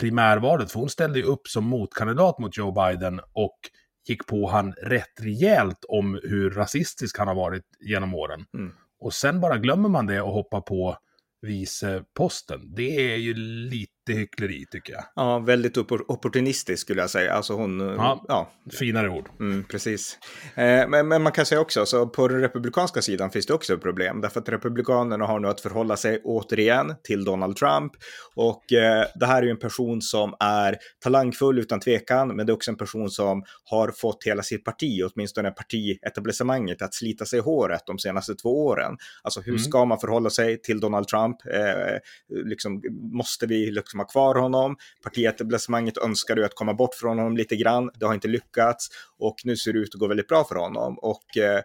primärvalet, 0.00 0.72
för 0.72 0.80
hon 0.80 0.90
ställde 0.90 1.18
ju 1.18 1.24
upp 1.24 1.48
som 1.48 1.64
motkandidat 1.64 2.38
mot 2.38 2.56
Joe 2.56 2.72
Biden 2.72 3.20
och 3.32 3.58
gick 4.10 4.26
på 4.26 4.48
han 4.48 4.72
rätt 4.72 5.20
rejält 5.20 5.84
om 5.88 6.20
hur 6.22 6.50
rasistisk 6.50 7.18
han 7.18 7.28
har 7.28 7.34
varit 7.34 7.64
genom 7.80 8.14
åren. 8.14 8.44
Mm. 8.54 8.72
Och 9.00 9.14
sen 9.14 9.40
bara 9.40 9.58
glömmer 9.58 9.88
man 9.88 10.06
det 10.06 10.20
och 10.20 10.32
hoppar 10.32 10.60
på 10.60 10.96
viceposten. 11.42 12.74
Det 12.74 13.12
är 13.12 13.16
ju 13.16 13.34
lite 13.34 13.90
hyckleri 14.08 14.66
tycker 14.70 14.92
jag. 14.92 15.04
Ja, 15.14 15.38
väldigt 15.38 15.76
opportunistisk 15.76 16.82
skulle 16.82 17.00
jag 17.00 17.10
säga. 17.10 17.32
Alltså 17.32 17.54
hon... 17.54 17.80
Ja, 17.80 18.24
ja. 18.28 18.52
finare 18.78 19.08
ord. 19.08 19.28
Mm, 19.40 19.64
precis. 19.64 20.18
Eh, 20.54 20.88
men, 20.88 21.08
men, 21.08 21.22
man 21.22 21.32
kan 21.32 21.46
säga 21.46 21.60
också, 21.60 21.86
så 21.86 22.06
på 22.06 22.28
den 22.28 22.40
republikanska 22.40 23.02
sidan 23.02 23.30
finns 23.30 23.46
det 23.46 23.54
också 23.54 23.74
ett 23.74 23.82
problem. 23.82 24.20
Därför 24.20 24.40
att 24.40 24.48
republikanerna 24.48 25.26
har 25.26 25.40
nu 25.40 25.48
att 25.48 25.60
förhålla 25.60 25.96
sig 25.96 26.20
återigen 26.24 26.94
till 27.02 27.24
Donald 27.24 27.56
Trump. 27.56 27.92
Och 28.34 28.72
eh, 28.72 29.04
det 29.14 29.26
här 29.26 29.42
är 29.42 29.46
ju 29.46 29.50
en 29.50 29.58
person 29.58 30.02
som 30.02 30.34
är 30.40 30.76
talangfull 31.04 31.58
utan 31.58 31.80
tvekan, 31.80 32.36
men 32.36 32.46
det 32.46 32.52
är 32.52 32.54
också 32.54 32.70
en 32.70 32.76
person 32.76 33.10
som 33.10 33.42
har 33.64 33.90
fått 33.90 34.24
hela 34.24 34.42
sitt 34.42 34.64
parti, 34.64 35.02
åtminstone 35.12 35.50
partietablissemanget, 35.50 36.82
att 36.82 36.94
slita 36.94 37.24
sig 37.24 37.38
i 37.38 37.42
håret 37.42 37.82
de 37.86 37.98
senaste 37.98 38.34
två 38.34 38.66
åren. 38.66 38.96
Alltså 39.22 39.40
hur 39.40 39.52
mm. 39.52 39.58
ska 39.58 39.84
man 39.84 39.98
förhålla 39.98 40.30
sig 40.30 40.62
till 40.62 40.80
Donald 40.80 41.08
Trump? 41.08 41.36
Eh, 41.46 41.98
liksom, 42.44 42.82
måste 43.12 43.46
vi 43.46 43.70
liksom 43.90 44.00
ha 44.00 44.06
kvar 44.06 44.34
honom. 44.34 44.76
Partietablissemanget 45.02 45.98
önskade 45.98 46.40
ju 46.40 46.44
att 46.44 46.54
komma 46.54 46.74
bort 46.74 46.94
från 46.94 47.18
honom 47.18 47.36
lite 47.36 47.56
grann. 47.56 47.90
Det 47.94 48.06
har 48.06 48.14
inte 48.14 48.28
lyckats 48.28 48.88
och 49.18 49.36
nu 49.44 49.56
ser 49.56 49.72
det 49.72 49.78
ut 49.78 49.94
att 49.94 50.00
gå 50.00 50.06
väldigt 50.06 50.28
bra 50.28 50.44
för 50.44 50.54
honom. 50.54 50.98
Och 50.98 51.36
eh, 51.36 51.62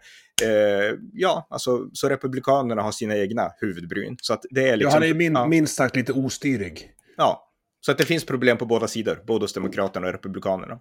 eh, 0.50 0.94
ja, 1.14 1.48
alltså, 1.50 1.90
så 1.94 2.10
Republikanerna 2.10 2.82
har 2.82 2.92
sina 2.92 3.18
egna 3.18 3.52
huvudbryn. 3.58 4.18
Så 4.22 4.34
att 4.34 4.46
det 4.50 4.70
är 4.70 4.78
liksom... 4.78 4.90
Ja, 4.90 4.94
han 4.94 5.10
är 5.10 5.14
min, 5.14 5.34
ja. 5.34 5.48
minst 5.48 5.76
sagt 5.76 5.96
lite 5.96 6.14
ostyrig. 6.14 6.92
Ja, 7.18 7.52
så 7.86 7.92
att 7.92 7.98
det 7.98 8.06
finns 8.06 8.26
problem 8.26 8.58
på 8.58 8.66
båda 8.66 8.88
sidor, 8.88 9.24
både 9.28 9.44
hos 9.44 9.54
Demokraterna 9.54 10.08
och 10.08 10.14
Republikanerna. 10.14 10.80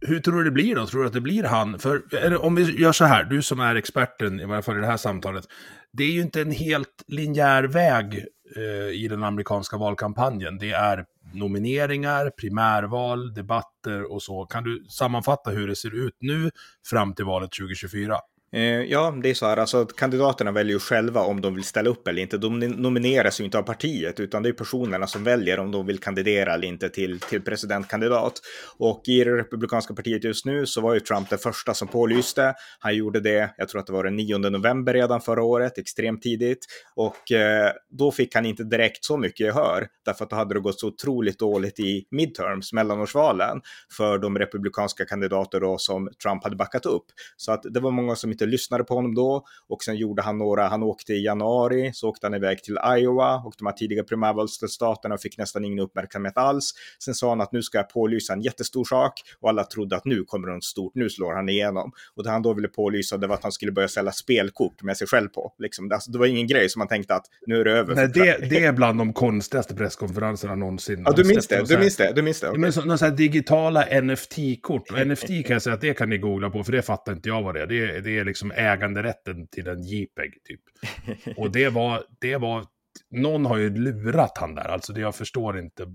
Hur 0.00 0.20
tror 0.20 0.38
du 0.38 0.44
det 0.44 0.50
blir 0.50 0.74
då? 0.74 0.86
Tror 0.86 1.00
du 1.00 1.06
att 1.06 1.12
det 1.12 1.20
blir 1.20 1.44
han? 1.44 1.78
För 1.78 2.02
om 2.44 2.54
vi 2.54 2.80
gör 2.80 2.92
så 2.92 3.04
här, 3.04 3.24
du 3.24 3.42
som 3.42 3.60
är 3.60 3.74
experten, 3.74 4.40
i 4.40 4.44
varje 4.44 4.62
fall 4.62 4.76
i 4.76 4.80
det 4.80 4.86
här 4.86 4.96
samtalet. 4.96 5.44
Det 5.92 6.04
är 6.04 6.10
ju 6.10 6.20
inte 6.20 6.40
en 6.40 6.50
helt 6.50 7.04
linjär 7.06 7.64
väg 7.64 8.26
Eh, 8.56 9.02
i 9.02 9.08
den 9.08 9.24
amerikanska 9.24 9.76
valkampanjen. 9.76 10.58
Det 10.58 10.70
är 10.70 11.06
nomineringar, 11.34 12.30
primärval, 12.30 13.34
debatter 13.34 14.12
och 14.12 14.22
så. 14.22 14.46
Kan 14.46 14.64
du 14.64 14.84
sammanfatta 14.88 15.50
hur 15.50 15.68
det 15.68 15.76
ser 15.76 16.06
ut 16.06 16.16
nu 16.20 16.50
fram 16.90 17.14
till 17.14 17.24
valet 17.24 17.50
2024? 17.52 18.16
Eh, 18.52 18.62
ja, 18.62 19.14
det 19.22 19.30
är 19.30 19.34
så 19.34 19.46
här, 19.46 19.56
alltså 19.56 19.80
att 19.80 19.96
kandidaterna 19.96 20.52
väljer 20.52 20.72
ju 20.72 20.78
själva 20.78 21.20
om 21.20 21.40
de 21.40 21.54
vill 21.54 21.64
ställa 21.64 21.90
upp 21.90 22.08
eller 22.08 22.22
inte. 22.22 22.38
De 22.38 22.58
nomineras 22.58 23.40
ju 23.40 23.44
inte 23.44 23.58
av 23.58 23.62
partiet, 23.62 24.20
utan 24.20 24.42
det 24.42 24.48
är 24.48 24.52
personerna 24.52 25.06
som 25.06 25.24
väljer 25.24 25.58
om 25.58 25.70
de 25.70 25.86
vill 25.86 25.98
kandidera 25.98 26.54
eller 26.54 26.68
inte 26.68 26.88
till, 26.88 27.20
till 27.20 27.42
presidentkandidat. 27.42 28.32
Och 28.78 29.02
i 29.06 29.24
det 29.24 29.36
republikanska 29.36 29.94
partiet 29.94 30.24
just 30.24 30.46
nu 30.46 30.66
så 30.66 30.80
var 30.80 30.94
ju 30.94 31.00
Trump 31.00 31.30
den 31.30 31.38
första 31.38 31.74
som 31.74 31.88
pålyste. 31.88 32.54
Han 32.78 32.96
gjorde 32.96 33.20
det, 33.20 33.54
jag 33.56 33.68
tror 33.68 33.80
att 33.80 33.86
det 33.86 33.92
var 33.92 34.04
den 34.04 34.16
9 34.16 34.38
november 34.38 34.94
redan 34.94 35.20
förra 35.20 35.42
året, 35.42 35.78
extremt 35.78 36.22
tidigt. 36.22 36.66
Och 36.94 37.32
eh, 37.32 37.72
då 37.90 38.12
fick 38.12 38.34
han 38.34 38.46
inte 38.46 38.64
direkt 38.64 39.04
så 39.04 39.16
mycket 39.16 39.40
gehör, 39.40 39.86
därför 40.04 40.24
att 40.24 40.30
då 40.30 40.36
hade 40.36 40.54
det 40.54 40.60
gått 40.60 40.80
så 40.80 40.88
otroligt 40.88 41.38
dåligt 41.38 41.80
i 41.80 42.06
midterms, 42.10 42.72
mellanårsvalen, 42.72 43.60
för 43.96 44.18
de 44.18 44.38
republikanska 44.38 45.04
kandidater 45.04 45.60
då 45.60 45.78
som 45.78 46.08
Trump 46.22 46.44
hade 46.44 46.56
backat 46.56 46.86
upp. 46.86 47.04
Så 47.36 47.52
att 47.52 47.62
det 47.62 47.80
var 47.80 47.90
många 47.90 48.16
som 48.16 48.37
inte 48.38 48.46
lyssnade 48.46 48.84
på 48.84 48.94
honom 48.94 49.14
då. 49.14 49.44
Och 49.68 49.82
sen 49.82 49.96
gjorde 49.96 50.22
han 50.22 50.38
några, 50.38 50.68
han 50.68 50.82
åkte 50.82 51.12
i 51.12 51.24
januari, 51.24 51.90
så 51.94 52.08
åkte 52.08 52.26
han 52.26 52.34
iväg 52.34 52.62
till 52.62 52.78
Iowa 52.98 53.42
och 53.46 53.54
de 53.58 53.66
här 53.66 53.72
tidiga 53.72 54.04
primärvalsstaterna 54.04 55.18
fick 55.18 55.38
nästan 55.38 55.64
ingen 55.64 55.78
uppmärksamhet 55.78 56.36
alls. 56.36 56.72
Sen 57.04 57.14
sa 57.14 57.28
han 57.28 57.40
att 57.40 57.52
nu 57.52 57.62
ska 57.62 57.78
jag 57.78 57.90
pålysa 57.90 58.32
en 58.32 58.40
jättestor 58.40 58.84
sak 58.84 59.12
och 59.40 59.48
alla 59.48 59.64
trodde 59.64 59.96
att 59.96 60.04
nu 60.04 60.24
kommer 60.24 60.48
något 60.48 60.64
stort, 60.64 60.94
nu 60.94 61.10
slår 61.10 61.34
han 61.34 61.48
igenom. 61.48 61.92
Och 62.14 62.24
det 62.24 62.30
han 62.30 62.42
då 62.42 62.54
ville 62.54 62.68
pålysa 62.68 63.16
det 63.16 63.26
var 63.26 63.34
att 63.34 63.42
han 63.42 63.52
skulle 63.52 63.72
börja 63.72 63.88
sälja 63.88 64.12
spelkort 64.12 64.82
med 64.82 64.96
sig 64.96 65.06
själv 65.06 65.28
på. 65.28 65.52
Liksom. 65.58 65.92
Alltså, 65.92 66.10
det 66.10 66.18
var 66.18 66.26
ingen 66.26 66.46
grej 66.46 66.68
som 66.68 66.78
man 66.78 66.88
tänkte 66.88 67.14
att 67.14 67.24
nu 67.46 67.60
är 67.60 67.64
det 67.64 67.72
över. 67.72 67.94
Nej, 67.94 68.08
det, 68.08 68.50
det 68.50 68.64
är 68.64 68.72
bland 68.72 68.98
de 68.98 69.12
konstigaste 69.12 69.74
presskonferenserna 69.74 70.54
någonsin. 70.54 71.02
Ja, 71.06 71.12
du 71.12 71.24
minns 71.24 71.46
det, 71.46 71.68
du 71.68 71.78
minns 71.78 71.96
det, 71.96 72.12
du 72.14 72.22
minns 72.22 72.40
det. 72.40 72.48
Okay. 72.48 72.60
Men 72.60 72.72
så, 72.72 72.80
några 72.80 72.98
så 72.98 73.04
här 73.04 73.12
digitala 73.12 73.84
NFT-kort. 74.00 74.90
Och 74.90 75.06
NFT 75.06 75.26
kan 75.26 75.44
jag 75.46 75.62
säga 75.62 75.74
att 75.74 75.80
det 75.80 75.94
kan 75.94 76.10
ni 76.10 76.18
googla 76.18 76.50
på, 76.50 76.64
för 76.64 76.72
det 76.72 76.82
fattar 76.82 77.12
inte 77.12 77.28
jag 77.28 77.42
vad 77.42 77.54
det 77.54 77.62
är. 77.62 77.66
Det, 77.66 78.00
det 78.00 78.18
är 78.18 78.24
liksom 78.28 78.52
äganderätten 78.52 79.46
till 79.46 79.68
en 79.68 79.82
JPEG 79.82 80.38
typ. 80.44 80.60
Och 81.36 81.50
det 81.50 81.68
var, 81.68 82.04
det 82.18 82.36
var, 82.36 82.66
någon 83.10 83.46
har 83.46 83.56
ju 83.56 83.70
lurat 83.70 84.38
han 84.38 84.54
där, 84.54 84.68
alltså 84.68 84.92
det 84.92 85.00
jag 85.00 85.14
förstår 85.14 85.58
inte. 85.58 85.86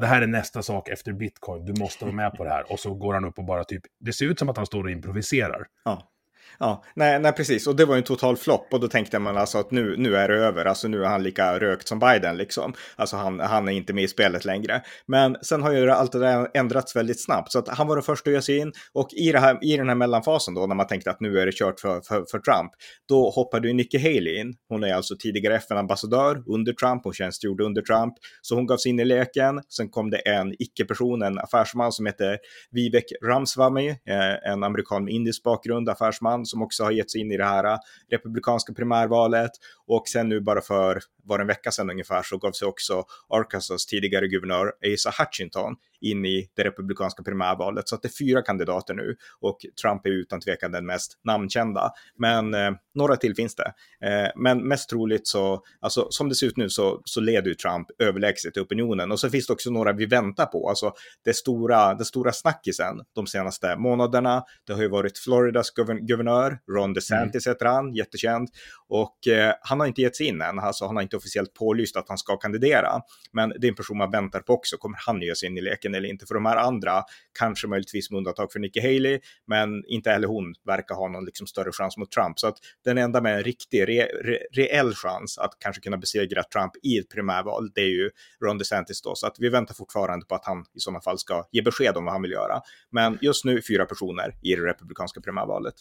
Det 0.00 0.06
här 0.06 0.22
är 0.22 0.26
nästa 0.26 0.62
sak 0.62 0.88
efter 0.88 1.12
bitcoin, 1.12 1.64
du 1.64 1.80
måste 1.80 2.04
vara 2.04 2.14
med 2.14 2.36
på 2.36 2.44
det 2.44 2.50
här. 2.50 2.72
Och 2.72 2.80
så 2.80 2.94
går 2.94 3.14
han 3.14 3.24
upp 3.24 3.38
och 3.38 3.44
bara 3.44 3.64
typ, 3.64 3.82
det 4.00 4.12
ser 4.12 4.26
ut 4.26 4.38
som 4.38 4.48
att 4.48 4.56
han 4.56 4.66
står 4.66 4.84
och 4.84 4.90
improviserar. 4.90 5.66
Ja. 5.84 6.12
Ja, 6.58 6.84
nej, 6.94 7.20
nej, 7.20 7.32
precis. 7.32 7.66
Och 7.66 7.76
det 7.76 7.84
var 7.84 7.94
ju 7.94 7.98
en 7.98 8.04
total 8.04 8.36
flopp. 8.36 8.66
Och 8.72 8.80
då 8.80 8.88
tänkte 8.88 9.18
man 9.18 9.36
alltså 9.36 9.58
att 9.58 9.70
nu, 9.70 9.94
nu 9.98 10.16
är 10.16 10.28
det 10.28 10.34
över. 10.34 10.64
Alltså 10.64 10.88
nu 10.88 11.04
är 11.04 11.08
han 11.08 11.22
lika 11.22 11.58
rökt 11.58 11.88
som 11.88 11.98
Biden 11.98 12.36
liksom. 12.36 12.74
Alltså 12.96 13.16
han, 13.16 13.40
han 13.40 13.68
är 13.68 13.72
inte 13.72 13.92
med 13.92 14.04
i 14.04 14.08
spelet 14.08 14.44
längre. 14.44 14.82
Men 15.06 15.36
sen 15.42 15.62
har 15.62 15.72
ju 15.72 15.90
allt 15.90 16.12
det 16.12 16.18
där 16.18 16.48
ändrats 16.54 16.96
väldigt 16.96 17.24
snabbt. 17.24 17.52
Så 17.52 17.58
att 17.58 17.68
han 17.68 17.86
var 17.86 17.96
den 17.96 18.02
första 18.02 18.30
att 18.30 18.34
ge 18.34 18.42
sig 18.42 18.58
in. 18.58 18.72
Och 18.92 19.08
i, 19.12 19.32
det 19.32 19.38
här, 19.38 19.58
i 19.62 19.76
den 19.76 19.88
här 19.88 19.94
mellanfasen 19.94 20.54
då, 20.54 20.66
när 20.66 20.74
man 20.74 20.86
tänkte 20.86 21.10
att 21.10 21.20
nu 21.20 21.38
är 21.38 21.46
det 21.46 21.52
kört 21.52 21.80
för, 21.80 22.00
för, 22.00 22.24
för 22.30 22.38
Trump, 22.38 22.72
då 23.08 23.30
hoppade 23.30 23.68
ju 23.68 23.74
Nikki 23.74 23.98
Haley 23.98 24.40
in. 24.40 24.54
Hon 24.68 24.84
är 24.84 24.94
alltså 24.94 25.16
tidigare 25.16 25.56
FN-ambassadör 25.56 26.42
under 26.46 26.72
Trump. 26.72 27.04
Hon 27.04 27.12
tjänstgjorde 27.12 27.64
under 27.64 27.82
Trump. 27.82 28.14
Så 28.42 28.54
hon 28.54 28.66
gav 28.66 28.76
sig 28.76 28.90
in 28.90 29.00
i 29.00 29.04
leken. 29.04 29.62
Sen 29.68 29.88
kom 29.88 30.10
det 30.10 30.18
en 30.18 30.54
icke-person, 30.58 31.22
en 31.22 31.38
affärsman 31.38 31.92
som 31.92 32.06
heter 32.06 32.38
Vivek 32.70 33.04
Ramswamy, 33.24 33.88
eh, 33.88 34.52
en 34.52 34.64
amerikan 34.64 35.04
med 35.04 35.14
indisk 35.14 35.42
bakgrund, 35.42 35.88
affärsman 35.88 36.45
som 36.46 36.62
också 36.62 36.84
har 36.84 36.90
gett 36.90 37.10
sig 37.10 37.20
in 37.20 37.32
i 37.32 37.36
det 37.36 37.44
här 37.44 37.64
äh, 37.64 37.78
republikanska 38.10 38.72
primärvalet. 38.72 39.50
Och 39.86 40.08
sen 40.08 40.28
nu 40.28 40.40
bara 40.40 40.60
för, 40.60 41.00
var 41.24 41.38
en 41.38 41.46
vecka 41.46 41.70
sedan 41.70 41.90
ungefär, 41.90 42.22
så 42.22 42.38
gav 42.38 42.52
sig 42.52 42.68
också 42.68 43.04
Arkansas 43.28 43.86
tidigare 43.86 44.28
guvernör 44.28 44.72
Asa 44.94 45.12
Hutchinson 45.18 45.76
in 46.00 46.24
i 46.24 46.48
det 46.54 46.64
republikanska 46.64 47.22
primärvalet. 47.22 47.88
Så 47.88 47.94
att 47.94 48.02
det 48.02 48.08
är 48.08 48.26
fyra 48.26 48.42
kandidater 48.42 48.94
nu 48.94 49.16
och 49.40 49.58
Trump 49.82 50.06
är 50.06 50.10
utan 50.10 50.40
tvekan 50.40 50.72
den 50.72 50.86
mest 50.86 51.18
namnkända. 51.24 51.92
Men 52.18 52.54
eh, 52.54 52.70
några 52.94 53.16
till 53.16 53.34
finns 53.34 53.54
det. 53.54 53.72
Eh, 54.00 54.30
men 54.36 54.68
mest 54.68 54.90
troligt 54.90 55.26
så, 55.26 55.62
alltså 55.80 56.06
som 56.10 56.28
det 56.28 56.34
ser 56.34 56.46
ut 56.46 56.56
nu 56.56 56.68
så, 56.68 57.02
så 57.04 57.20
leder 57.20 57.48
ju 57.48 57.54
Trump 57.54 57.86
överlägset 57.98 58.56
i 58.56 58.60
opinionen. 58.60 59.12
Och 59.12 59.20
så 59.20 59.30
finns 59.30 59.46
det 59.46 59.52
också 59.52 59.70
några 59.70 59.92
vi 59.92 60.06
väntar 60.06 60.46
på. 60.46 60.68
Alltså 60.68 60.92
det 61.24 61.34
stora, 61.34 61.94
det 61.94 62.04
stora 62.04 62.32
snackisen 62.32 63.00
de 63.14 63.26
senaste 63.26 63.76
månaderna, 63.76 64.44
det 64.66 64.72
har 64.72 64.82
ju 64.82 64.88
varit 64.88 65.18
Floridas 65.18 65.70
guvernör, 66.00 66.35
Ron 66.70 66.92
DeSantis 66.92 67.46
mm. 67.46 67.54
heter 67.54 67.66
han, 67.66 67.94
jättekänd. 67.94 68.48
Och 68.88 69.28
eh, 69.28 69.54
han 69.60 69.80
har 69.80 69.86
inte 69.86 70.02
gett 70.02 70.16
sig 70.16 70.26
in 70.26 70.42
än, 70.42 70.58
alltså 70.58 70.86
han 70.86 70.96
har 70.96 71.02
inte 71.02 71.16
officiellt 71.16 71.54
pålyst 71.54 71.96
att 71.96 72.08
han 72.08 72.18
ska 72.18 72.36
kandidera. 72.36 73.00
Men 73.32 73.48
det 73.48 73.66
är 73.66 73.68
en 73.68 73.74
person 73.74 73.98
man 73.98 74.10
väntar 74.10 74.40
på 74.40 74.52
också, 74.52 74.76
kommer 74.76 74.98
han 75.06 75.22
ge 75.22 75.34
sig 75.34 75.48
in 75.48 75.58
i 75.58 75.60
leken 75.60 75.94
eller 75.94 76.08
inte? 76.08 76.26
För 76.26 76.34
de 76.34 76.46
här 76.46 76.56
andra, 76.56 77.02
kanske 77.38 77.66
möjligtvis 77.66 78.10
med 78.10 78.18
undantag 78.18 78.52
för 78.52 78.60
Nikki 78.60 78.80
Haley, 78.80 79.20
men 79.46 79.84
inte 79.86 80.10
heller 80.10 80.28
hon 80.28 80.54
verkar 80.66 80.94
ha 80.94 81.08
någon 81.08 81.24
liksom 81.24 81.46
större 81.46 81.72
chans 81.72 81.96
mot 81.96 82.10
Trump. 82.10 82.38
Så 82.38 82.46
att 82.46 82.56
den 82.84 82.98
enda 82.98 83.20
med 83.20 83.36
en 83.36 83.42
riktig, 83.42 83.88
re, 83.88 84.08
re, 84.24 84.38
reell 84.52 84.94
chans 84.94 85.38
att 85.38 85.56
kanske 85.58 85.82
kunna 85.82 85.96
besegra 85.96 86.42
Trump 86.42 86.72
i 86.82 86.98
ett 86.98 87.08
primärval, 87.08 87.70
det 87.74 87.80
är 87.80 87.88
ju 87.88 88.10
Ron 88.44 88.58
DeSantis 88.58 89.02
då. 89.02 89.14
Så 89.14 89.26
att 89.26 89.36
vi 89.38 89.48
väntar 89.48 89.74
fortfarande 89.74 90.26
på 90.26 90.34
att 90.34 90.44
han 90.44 90.64
i 90.74 90.80
sådana 90.80 91.00
fall 91.00 91.18
ska 91.18 91.44
ge 91.52 91.62
besked 91.62 91.96
om 91.96 92.04
vad 92.04 92.12
han 92.12 92.22
vill 92.22 92.30
göra. 92.30 92.60
Men 92.90 93.18
just 93.20 93.44
nu 93.44 93.62
fyra 93.62 93.84
personer 93.86 94.34
i 94.42 94.54
det 94.54 94.66
republikanska 94.66 95.20
primärvalet 95.20 95.74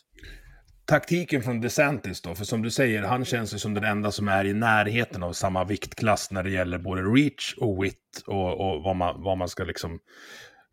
taktiken 0.86 1.44
från 1.44 1.62
DeSantis 1.62 2.22
då, 2.22 2.36
för 2.36 2.46
som 2.46 2.62
du 2.62 2.72
säger, 2.72 3.04
han 3.04 3.26
känns 3.26 3.54
ju 3.54 3.60
som 3.60 3.74
den 3.74 3.84
enda 3.84 4.12
som 4.12 4.28
är 4.28 4.46
i 4.46 4.54
närheten 4.54 5.24
av 5.24 5.34
samma 5.34 5.64
viktklass 5.64 6.32
när 6.32 6.44
det 6.44 6.50
gäller 6.50 6.78
både 6.78 7.02
reach 7.02 7.56
och 7.58 7.84
wit 7.84 8.24
och, 8.26 8.52
och 8.60 8.84
vad, 8.84 8.96
man, 8.96 9.24
vad 9.24 9.38
man 9.38 9.50
ska 9.50 9.64
liksom 9.64 10.00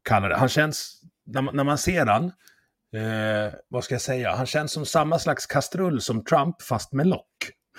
kalla 0.03 0.29
det. 0.29 0.37
Han 0.37 0.49
känns, 0.49 1.01
när 1.27 1.43
man, 1.43 1.57
när 1.57 1.65
man 1.65 1.79
ser 1.79 2.07
han, 2.07 2.25
eh, 2.95 3.55
vad 3.69 3.85
ska 3.85 3.95
jag 3.95 4.03
säga, 4.03 4.35
han 4.35 4.47
känns 4.47 4.73
som 4.73 4.87
samma 4.87 5.19
slags 5.19 5.47
kastrull 5.47 6.01
som 6.01 6.25
Trump 6.25 6.63
fast 6.63 6.93
med 6.93 7.07
lock. 7.07 7.27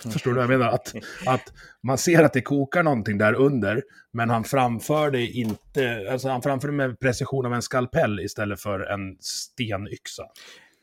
Förstår 0.03 0.31
du 0.31 0.35
vad 0.35 0.43
jag 0.43 0.59
menar? 0.59 0.71
Att, 0.71 0.95
att 1.25 1.53
man 1.83 1.97
ser 1.97 2.23
att 2.23 2.33
det 2.33 2.41
kokar 2.41 2.83
någonting 2.83 3.17
där 3.17 3.33
under, 3.33 3.83
men 4.13 4.29
han 4.29 4.43
framför 4.43 5.11
det 5.11 5.25
inte, 5.27 6.07
alltså 6.11 6.29
han 6.29 6.41
framför 6.41 6.67
det 6.67 6.73
med 6.73 6.99
precision 6.99 7.45
av 7.45 7.53
en 7.53 7.61
skalpell 7.61 8.19
istället 8.19 8.61
för 8.61 8.79
en 8.79 9.17
stenyxa. 9.19 10.23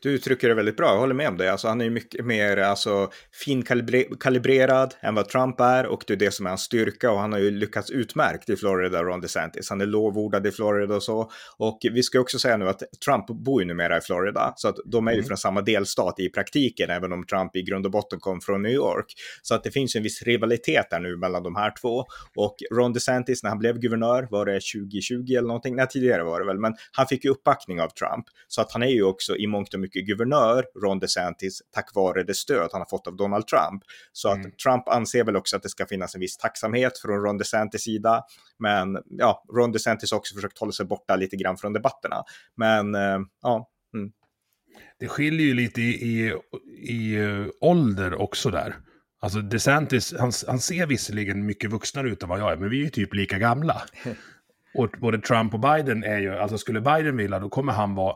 Du 0.03 0.11
uttrycker 0.11 0.49
det 0.49 0.53
väldigt 0.53 0.77
bra, 0.77 0.87
jag 0.87 0.99
håller 0.99 1.13
med 1.13 1.27
om 1.27 1.37
det. 1.37 1.51
Alltså, 1.51 1.67
han 1.67 1.81
är 1.81 1.89
mycket 1.89 2.25
mer 2.25 2.57
alltså, 2.57 3.11
finkalibrerad 3.45 4.95
än 4.99 5.15
vad 5.15 5.29
Trump 5.29 5.59
är 5.59 5.85
och 5.85 6.03
det 6.07 6.13
är 6.13 6.17
det 6.17 6.31
som 6.31 6.45
är 6.45 6.49
hans 6.49 6.61
styrka 6.61 7.11
och 7.11 7.19
han 7.19 7.31
har 7.31 7.39
ju 7.39 7.51
lyckats 7.51 7.89
utmärkt 7.89 8.49
i 8.49 8.55
Florida, 8.55 9.03
Ron 9.03 9.21
DeSantis. 9.21 9.69
Han 9.69 9.81
är 9.81 9.85
lovordad 9.85 10.47
i 10.47 10.51
Florida 10.51 10.95
och 10.95 11.03
så. 11.03 11.31
Och 11.57 11.79
vi 11.81 12.03
ska 12.03 12.19
också 12.19 12.39
säga 12.39 12.57
nu 12.57 12.69
att 12.69 12.83
Trump 13.05 13.27
bor 13.27 13.61
ju 13.61 13.67
numera 13.67 13.97
i 13.97 14.01
Florida, 14.01 14.53
så 14.55 14.67
att 14.67 14.75
de 14.85 15.07
är 15.07 15.11
ju 15.11 15.17
mm. 15.17 15.27
från 15.27 15.37
samma 15.37 15.61
delstat 15.61 16.19
i 16.19 16.29
praktiken, 16.29 16.89
även 16.89 17.13
om 17.13 17.25
Trump 17.25 17.55
i 17.55 17.61
grund 17.61 17.85
och 17.85 17.91
botten 17.91 18.19
kom 18.19 18.41
från 18.41 18.61
New 18.61 18.71
York. 18.71 19.05
Så 19.41 19.55
att 19.55 19.63
det 19.63 19.71
finns 19.71 19.95
en 19.95 20.03
viss 20.03 20.23
rivalitet 20.23 20.89
där 20.89 20.99
nu 20.99 21.17
mellan 21.17 21.43
de 21.43 21.55
här 21.55 21.73
två. 21.81 22.05
Och 22.35 22.55
Ron 22.73 22.93
DeSantis, 22.93 23.43
när 23.43 23.49
han 23.49 23.59
blev 23.59 23.79
guvernör, 23.79 24.27
var 24.31 24.45
det 24.45 24.53
2020 24.53 25.31
eller 25.31 25.47
någonting? 25.47 25.75
Nej, 25.75 25.87
tidigare 25.87 26.23
var 26.23 26.39
det 26.39 26.45
väl, 26.45 26.59
men 26.59 26.73
han 26.91 27.07
fick 27.07 27.25
ju 27.25 27.31
uppbackning 27.31 27.81
av 27.81 27.89
Trump. 27.89 28.25
Så 28.47 28.61
att 28.61 28.71
han 28.71 28.83
är 28.83 28.87
ju 28.87 29.03
också 29.03 29.37
i 29.37 29.47
mångt 29.47 29.73
och 29.73 29.79
mycket 29.79 29.90
mycket 29.91 30.07
guvernör, 30.07 30.65
Ron 30.83 30.99
DeSantis, 30.99 31.61
tack 31.71 31.95
vare 31.95 32.23
det 32.23 32.33
stöd 32.33 32.69
han 32.71 32.81
har 32.81 32.89
fått 32.89 33.07
av 33.07 33.15
Donald 33.15 33.47
Trump. 33.47 33.83
Så 34.11 34.29
att 34.29 34.37
mm. 34.37 34.51
Trump 34.63 34.87
anser 34.87 35.23
väl 35.23 35.35
också 35.35 35.55
att 35.55 35.63
det 35.63 35.69
ska 35.69 35.85
finnas 35.85 36.15
en 36.15 36.21
viss 36.21 36.37
tacksamhet 36.37 36.97
från 36.97 37.23
Ron 37.23 37.37
DeSantis 37.37 37.83
sida. 37.83 38.23
Men 38.59 38.97
ja, 39.09 39.43
Ron 39.55 39.71
DeSantis 39.71 40.11
har 40.11 40.17
också 40.17 40.35
försökt 40.35 40.59
hålla 40.59 40.71
sig 40.71 40.85
borta 40.85 41.15
lite 41.15 41.35
grann 41.35 41.57
från 41.57 41.73
debatterna. 41.73 42.23
Men 42.55 42.95
eh, 42.95 43.19
ja. 43.41 43.69
Mm. 43.93 44.11
Det 44.99 45.07
skiljer 45.07 45.47
ju 45.47 45.53
lite 45.53 45.81
i, 45.81 45.91
i, 45.91 46.33
i 46.77 47.17
uh, 47.17 47.47
ålder 47.61 48.21
också 48.21 48.49
där. 48.51 48.75
Alltså 49.21 49.41
DeSantis, 49.41 50.13
han, 50.19 50.31
han 50.47 50.59
ser 50.59 50.85
visserligen 50.85 51.45
mycket 51.45 51.71
vuxnare 51.71 52.09
ut 52.09 52.23
än 52.23 52.29
vad 52.29 52.39
jag 52.39 52.51
är, 52.51 52.57
men 52.57 52.69
vi 52.69 52.79
är 52.79 52.83
ju 52.83 52.89
typ 52.89 53.13
lika 53.13 53.37
gamla. 53.37 53.81
Och 54.73 54.89
både 54.99 55.19
Trump 55.19 55.53
och 55.53 55.59
Biden 55.59 56.03
är 56.03 56.19
ju, 56.19 56.35
alltså 56.35 56.57
skulle 56.57 56.81
Biden 56.81 57.17
vilja, 57.17 57.39
då 57.39 57.49
kommer 57.49 57.73
han 57.73 57.95
vara 57.95 58.15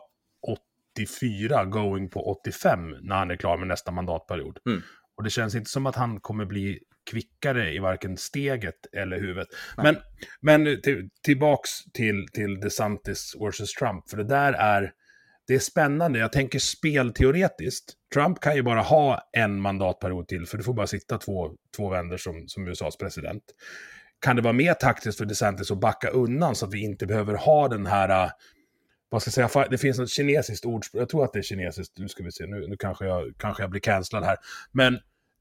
84 0.96 1.64
going 1.64 2.10
på 2.10 2.30
85 2.40 2.94
när 3.02 3.16
han 3.16 3.30
är 3.30 3.36
klar 3.36 3.56
med 3.56 3.68
nästa 3.68 3.90
mandatperiod. 3.90 4.58
Mm. 4.66 4.82
Och 5.16 5.24
det 5.24 5.30
känns 5.30 5.54
inte 5.54 5.70
som 5.70 5.86
att 5.86 5.96
han 5.96 6.20
kommer 6.20 6.44
bli 6.44 6.78
kvickare 7.10 7.72
i 7.72 7.78
varken 7.78 8.16
steget 8.16 8.86
eller 8.92 9.20
huvudet. 9.20 9.48
Men, 9.76 9.96
men 10.40 10.82
till, 10.82 11.08
tillbaks 11.22 11.70
till, 11.92 12.26
till 12.32 12.60
DeSantis 12.60 13.36
versus 13.40 13.72
Trump, 13.72 14.10
för 14.10 14.16
det 14.16 14.24
där 14.24 14.52
är, 14.52 14.92
det 15.46 15.54
är 15.54 15.58
spännande. 15.58 16.18
Jag 16.18 16.32
tänker 16.32 16.58
spelteoretiskt. 16.58 17.92
Trump 18.14 18.40
kan 18.40 18.56
ju 18.56 18.62
bara 18.62 18.80
ha 18.80 19.28
en 19.32 19.60
mandatperiod 19.60 20.28
till, 20.28 20.46
för 20.46 20.58
det 20.58 20.64
får 20.64 20.74
bara 20.74 20.86
sitta 20.86 21.18
två, 21.18 21.50
två 21.76 21.88
vänder 21.88 22.16
som, 22.16 22.44
som 22.48 22.68
USAs 22.68 22.96
president. 22.96 23.42
Kan 24.20 24.36
det 24.36 24.42
vara 24.42 24.52
mer 24.52 24.74
taktiskt 24.74 25.18
för 25.18 25.24
DeSantis 25.24 25.70
att 25.70 25.80
backa 25.80 26.08
undan 26.08 26.54
så 26.54 26.66
att 26.66 26.74
vi 26.74 26.82
inte 26.82 27.06
behöver 27.06 27.34
ha 27.34 27.68
den 27.68 27.86
här 27.86 28.30
vad 29.16 29.22
ska 29.22 29.40
jag 29.40 29.50
säga, 29.50 29.68
det 29.68 29.78
finns 29.78 29.98
ett 29.98 30.10
kinesiskt 30.10 30.64
ordspråk, 30.64 31.02
jag 31.02 31.08
tror 31.08 31.24
att 31.24 31.32
det 31.32 31.38
är 31.38 31.42
kinesiskt, 31.42 31.98
nu 31.98 32.08
ska 32.08 32.24
vi 32.24 32.32
se, 32.32 32.46
nu, 32.46 32.66
nu 32.68 32.76
kanske, 32.76 33.06
jag, 33.06 33.32
kanske 33.38 33.62
jag 33.62 33.70
blir 33.70 33.80
cancellad 33.80 34.24
här. 34.24 34.36
Men 34.72 34.94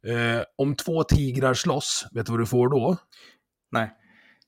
eh, 0.08 0.44
om 0.56 0.76
två 0.76 1.04
tigrar 1.04 1.54
slåss, 1.54 2.08
vet 2.12 2.26
du 2.26 2.32
vad 2.32 2.42
du 2.42 2.46
får 2.46 2.70
då? 2.70 2.98
Nej. 3.72 3.92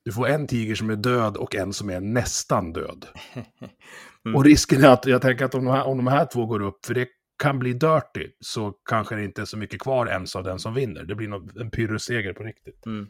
Du 0.05 0.11
får 0.11 0.27
en 0.27 0.47
tiger 0.47 0.75
som 0.75 0.89
är 0.89 0.95
död 0.95 1.37
och 1.37 1.55
en 1.55 1.73
som 1.73 1.89
är 1.89 1.99
nästan 1.99 2.73
död. 2.73 3.05
mm. 4.25 4.35
Och 4.35 4.43
risken 4.43 4.83
är 4.83 4.89
att, 4.89 5.05
jag 5.05 5.21
tänker 5.21 5.45
att 5.45 5.55
om 5.55 5.65
de, 5.65 5.71
här, 5.71 5.87
om 5.87 5.97
de 5.97 6.07
här 6.07 6.25
två 6.25 6.45
går 6.45 6.61
upp, 6.61 6.85
för 6.85 6.93
det 6.93 7.07
kan 7.37 7.59
bli 7.59 7.73
dirty 7.73 8.27
så 8.39 8.73
kanske 8.89 9.15
det 9.15 9.23
inte 9.23 9.41
är 9.41 9.45
så 9.45 9.57
mycket 9.57 9.81
kvar 9.81 10.07
ens 10.07 10.35
av 10.35 10.43
den 10.43 10.59
som 10.59 10.73
vinner. 10.73 11.03
Det 11.03 11.15
blir 11.15 11.27
nog 11.27 11.57
en 11.61 11.71
pyrrusseger 11.71 12.33
på 12.33 12.43
riktigt. 12.43 12.85
Mm. 12.85 13.07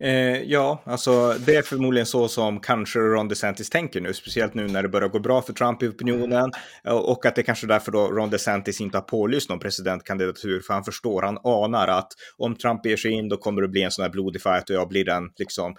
Eh, 0.00 0.42
ja, 0.42 0.82
alltså 0.84 1.34
det 1.46 1.56
är 1.56 1.62
förmodligen 1.62 2.06
så 2.06 2.28
som 2.28 2.60
kanske 2.60 2.98
Ron 2.98 3.28
DeSantis 3.28 3.70
tänker 3.70 4.00
nu, 4.00 4.14
speciellt 4.14 4.54
nu 4.54 4.68
när 4.68 4.82
det 4.82 4.88
börjar 4.88 5.08
gå 5.08 5.18
bra 5.18 5.42
för 5.42 5.52
Trump 5.52 5.82
i 5.82 5.88
opinionen 5.88 6.52
och 6.84 7.26
att 7.26 7.34
det 7.34 7.42
kanske 7.42 7.66
är 7.66 7.68
därför 7.68 7.92
då 7.92 8.08
Ron 8.08 8.30
DeSantis 8.30 8.80
inte 8.80 8.96
har 8.96 9.02
pålyst 9.02 9.48
någon 9.48 9.58
presidentkandidatur, 9.58 10.60
för 10.60 10.74
han 10.74 10.84
förstår, 10.84 11.22
han 11.22 11.38
anar 11.44 11.88
att 11.88 12.08
om 12.36 12.54
Trump 12.54 12.86
ger 12.86 12.96
sig 12.96 13.10
in 13.10 13.28
då 13.28 13.36
kommer 13.36 13.62
det 13.62 13.68
bli 13.68 13.82
en 13.82 13.90
sån 13.90 14.02
här 14.02 14.10
blodig 14.10 14.42
fight 14.42 14.70
och 14.70 14.76
jag 14.76 14.88
blir 14.88 15.04
den, 15.04 15.30
liksom, 15.36 15.76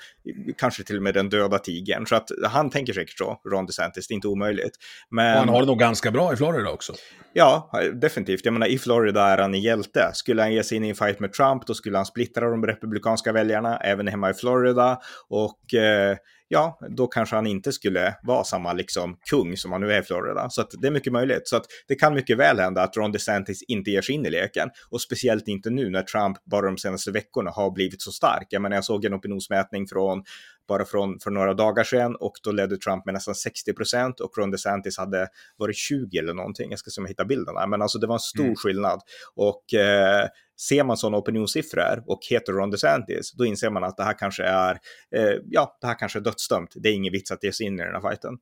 kanske 0.58 0.84
till 0.84 0.98
och 0.98 1.04
med 1.04 1.14
den 1.14 1.30
döda 1.30 1.60
tigern. 1.60 2.06
Så 2.06 2.16
att 2.16 2.30
han 2.48 2.70
tänker 2.70 2.94
säkert 2.94 3.18
så, 3.18 3.42
Ron 3.52 3.66
DeSantis, 3.66 4.08
det 4.08 4.12
är 4.12 4.16
inte 4.16 4.28
omöjligt. 4.28 4.76
Men... 5.10 5.34
Och 5.34 5.40
han 5.40 5.50
har 5.50 5.60
det 5.60 5.68
nog 5.68 5.80
ganska 5.80 6.12
bra 6.12 6.34
i 6.34 6.36
Florida 6.36 6.70
också. 6.70 6.94
Ja, 7.34 7.72
definitivt. 7.94 8.46
Jag 8.46 8.54
menar, 8.54 8.68
i 8.68 8.78
Florida 8.78 9.22
är 9.22 9.38
han 9.38 9.54
en 9.54 9.62
hjälte. 9.62 10.12
Skulle 10.14 10.42
han 10.42 10.54
ge 10.54 10.64
sig 10.64 10.78
in 10.78 10.84
i 10.84 10.90
en 10.90 10.96
fight 10.96 11.20
med 11.20 11.34
Trump, 11.34 11.68
då 11.68 11.74
skulle 11.74 11.98
han 11.98 12.06
splittra 12.06 12.50
de 12.50 12.66
republikanska 12.66 13.32
väljarna, 13.32 13.78
även 13.78 14.08
hemma 14.08 14.30
i 14.30 14.34
Florida. 14.34 15.00
Och 15.30 15.74
eh, 15.74 16.18
ja, 16.48 16.80
då 16.90 17.08
kanske 17.08 17.36
han 17.36 17.48
inte 17.48 17.72
skulle 17.72 18.16
vara 18.24 18.44
samma 18.44 18.74
liksom 18.74 19.18
kung 19.30 19.58
som 19.58 19.72
han 19.72 19.82
nu 19.82 19.94
är 19.94 20.02
i 20.02 20.04
Florida. 20.04 20.50
Så 20.50 20.62
att 20.62 20.72
det 20.82 20.88
är 20.88 20.92
mycket 20.92 21.14
möjligt. 21.14 21.48
Så 21.48 21.58
att 21.58 21.66
det 21.88 21.96
kan 21.96 22.14
mycket 22.14 22.38
väl 22.38 22.60
hända 22.60 22.82
att 22.84 22.98
Ron 22.98 23.12
DeSantis 23.12 23.64
inte 23.68 23.92
ger 23.92 24.02
sig 24.02 24.16
in 24.16 24.26
i 24.26 24.30
leken. 24.30 24.70
Och 24.90 25.02
speciellt 25.02 25.48
inte 25.48 25.70
nu 25.70 25.90
när 25.90 26.02
Trump 26.02 26.38
bara 26.52 26.66
de 26.66 26.78
senaste 26.78 27.12
veckorna 27.12 27.52
har 27.52 27.72
blivit 27.72 28.02
så 28.02 28.12
stark. 28.12 28.48
Jag 28.50 28.62
menar, 28.62 28.78
jag 28.78 28.86
såg 28.86 29.06
en 29.06 29.14
opinionsmätning 29.14 29.88
från 29.88 30.24
bara 30.70 30.86
från 30.86 31.20
för 31.20 31.32
några 31.32 31.54
dagar 31.54 31.84
sedan 31.84 32.16
och 32.16 32.34
då 32.44 32.52
ledde 32.52 32.78
Trump 32.78 33.06
med 33.06 33.14
nästan 33.14 33.36
60 33.36 33.74
procent 33.74 34.20
och 34.20 34.38
Ron 34.38 34.52
DeSantis 34.52 34.98
hade 34.98 35.28
varit 35.58 35.76
20 35.76 36.18
eller 36.18 36.34
någonting. 36.34 36.70
Jag 36.70 36.80
ska 36.80 36.90
se 36.90 37.02
om 37.02 37.06
jag 37.06 37.10
hittar 37.10 37.26
bilderna, 37.26 37.68
men 37.68 37.82
alltså 37.82 38.00
det 38.00 38.08
var 38.08 38.16
en 38.16 38.20
stor 38.20 38.44
mm. 38.44 38.56
skillnad. 38.56 39.02
Och 39.36 39.74
eh, 39.74 40.28
ser 40.60 40.84
man 40.84 40.98
sådana 40.98 41.18
opinionssiffror 41.18 42.04
och 42.08 42.20
heter 42.30 42.54
Ron 42.54 42.72
DeSantis, 42.72 43.32
då 43.32 43.46
inser 43.46 43.70
man 43.70 43.84
att 43.84 43.98
det 43.98 44.04
här 44.04 44.18
kanske 44.20 44.44
är, 44.44 44.80
eh, 45.16 45.36
ja, 45.46 45.78
det 45.82 45.88
här 45.88 46.00
kanske 46.00 46.20
är 46.20 46.24
dödsdömt. 46.24 46.74
Det 46.76 46.90
är 46.90 46.94
ingen 46.94 47.14
vits 47.14 47.32
att 47.32 47.44
ge 47.44 47.52
sig 47.52 47.66
in 47.66 47.80
i 47.80 47.84
den 47.84 47.94
här 47.94 48.10
fighten. 48.10 48.38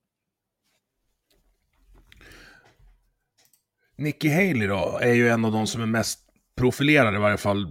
Nikki 3.98 4.30
Haley 4.30 4.68
då, 4.68 5.00
är 5.02 5.14
ju 5.14 5.30
en 5.30 5.46
av 5.46 5.52
de 5.52 5.68
som 5.68 5.82
är 5.82 5.86
mest 5.86 6.20
profilerade 6.56 7.18
i 7.18 7.20
varje 7.20 7.38
fall 7.38 7.68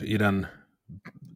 i 0.00 0.18
den 0.18 0.46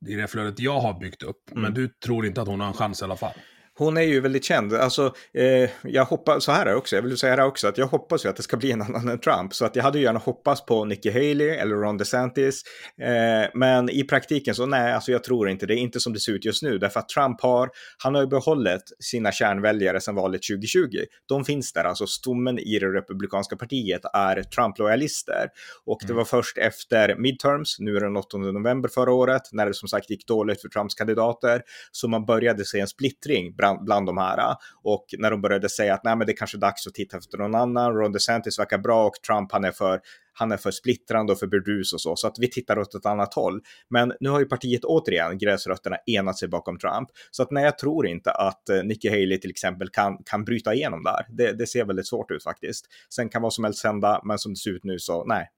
i 0.08 0.14
det 0.14 0.26
flödet 0.26 0.61
jag 0.61 0.80
har 0.80 1.00
byggt 1.00 1.23
upp. 1.23 1.50
Mm. 1.50 1.62
Men 1.62 1.75
du 1.75 1.88
tror 1.88 2.26
inte 2.26 2.42
att 2.42 2.49
hon 2.49 2.61
har 2.61 2.66
en 2.66 2.75
chans 2.75 3.00
i 3.00 3.04
alla 3.04 3.16
fall? 3.16 3.34
Hon 3.78 3.97
är 3.97 4.02
ju 4.02 4.21
väldigt 4.21 4.45
känd. 4.45 4.75
Alltså, 4.75 5.14
eh, 5.35 5.71
jag 5.83 6.04
hoppas, 6.04 6.45
så 6.45 6.52
här 6.52 6.66
är 6.66 6.75
också, 6.75 6.97
jag 6.97 7.02
vill 7.02 7.19
säga 7.19 7.37
det 7.37 7.45
också, 7.45 7.69
att 7.69 7.78
jag 7.78 7.87
hoppas 7.87 8.25
ju 8.25 8.28
att 8.28 8.37
det 8.37 8.43
ska 8.43 8.57
bli 8.57 8.73
en 8.73 8.83
annan 8.83 9.09
än 9.09 9.19
Trump. 9.19 9.54
Så 9.54 9.64
att 9.64 9.76
jag 9.76 9.83
hade 9.83 9.99
ju 9.99 10.04
gärna 10.04 10.19
hoppats 10.19 10.66
på 10.66 10.85
Nikki 10.85 11.11
Haley 11.11 11.49
eller 11.49 11.75
Ron 11.75 11.97
DeSantis. 11.97 12.62
Eh, 13.00 13.50
men 13.54 13.90
i 13.90 14.04
praktiken 14.04 14.54
så 14.54 14.66
nej, 14.66 14.93
alltså 14.93 15.12
jag 15.12 15.25
tror 15.25 15.49
inte 15.49 15.66
det. 15.66 15.75
är 15.75 15.76
inte 15.76 16.00
som 16.00 16.12
det 16.12 16.21
ser 16.21 16.33
ut 16.33 16.45
just 16.45 16.62
nu. 16.62 16.78
Därför 16.78 17.00
att 17.00 17.09
Trump 17.09 17.40
har, 17.40 17.71
han 17.99 18.14
har 18.14 18.23
ju 18.23 18.28
behållit 18.28 18.83
sina 19.00 19.33
kärnväljare 19.33 20.00
sedan 20.00 20.14
valet 20.14 20.40
2020. 20.43 20.88
De 21.28 21.45
finns 21.45 21.73
där, 21.73 21.85
alltså 21.85 22.07
stommen 22.07 22.59
i 22.59 22.78
det 22.78 22.87
republikanska 22.87 23.57
partiet 23.57 24.02
är 24.12 24.43
Trump-lojalister. 24.43 25.49
Och 25.85 25.99
det 26.00 26.07
mm. 26.07 26.16
var 26.16 26.25
först 26.25 26.59
efter 26.59 27.16
midterms, 27.16 27.76
nu 27.78 27.97
är 27.97 28.00
det 28.00 28.07
den 28.07 28.16
8 28.16 28.38
november 28.38 28.89
förra 28.89 29.13
året, 29.13 29.43
när 29.52 29.67
det 29.67 29.75
som 29.75 29.89
sagt 29.89 30.10
gick 30.10 30.26
dåligt 30.26 30.63
för 30.63 30.69
Trumps 30.69 30.95
kandidater, 30.95 31.63
så 31.93 32.08
man 32.08 32.26
började 32.26 32.65
se 32.65 32.80
en 32.80 32.87
splittring 32.87 33.56
bland, 33.65 33.85
bland 33.85 34.07
de 34.07 34.19
här. 34.19 34.57
Och 34.83 35.05
när 35.19 35.31
de 35.31 35.41
började 35.41 35.69
säga 35.69 35.95
att 35.95 36.05
nej, 36.05 36.17
men 36.17 36.27
det 36.27 36.33
är 36.33 36.37
kanske 36.37 36.57
är 36.57 36.61
dags 36.61 36.87
att 36.87 36.95
titta 36.95 37.17
efter 37.17 37.39
någon 37.39 37.55
annan. 37.55 37.93
Ron 37.93 38.13
DeSantis 38.13 38.59
verkar 38.59 38.79
bra 38.79 39.07
och 39.07 39.15
Trump 39.27 39.53
han 39.53 39.65
är 39.65 39.73
för 39.73 40.00
han 40.33 40.53
är 40.53 40.57
för 40.57 40.71
splittrande 40.71 41.33
och 41.33 41.39
för 41.39 41.47
burdus 41.47 41.93
och 41.93 42.00
så, 42.00 42.17
så 42.17 42.27
att 42.27 42.39
vi 42.39 42.50
tittar 42.50 42.79
åt 42.79 42.95
ett 42.95 43.07
annat 43.07 43.35
håll. 43.35 43.61
Men 43.91 44.13
nu 44.21 44.29
har 44.29 44.41
ju 44.41 44.47
partiet 44.47 44.85
återigen, 44.85 45.39
gräsrötterna, 45.39 45.97
enat 46.07 46.39
sig 46.39 46.49
bakom 46.49 46.79
Trump. 46.79 47.09
Så 47.31 47.43
att 47.43 47.50
nej, 47.50 47.65
jag 47.65 47.79
tror 47.79 48.07
inte 48.07 48.31
att 48.31 48.69
eh, 48.69 48.83
Nikki 48.85 49.09
Haley 49.09 49.39
till 49.39 49.50
exempel 49.50 49.89
kan, 49.89 50.19
kan 50.25 50.45
bryta 50.45 50.75
igenom 50.75 51.03
där. 51.03 51.27
Det, 51.29 51.53
det 51.53 51.67
ser 51.67 51.85
väldigt 51.85 52.07
svårt 52.07 52.31
ut 52.31 52.43
faktiskt. 52.43 52.87
Sen 53.15 53.29
kan 53.29 53.43
vad 53.43 53.53
som 53.53 53.65
helst 53.65 53.85
hända, 53.85 54.21
men 54.25 54.39
som 54.39 54.53
det 54.53 54.59
ser 54.59 54.71
ut 54.71 54.85
nu 54.85 54.99
så 54.99 55.25
nej. 55.25 55.50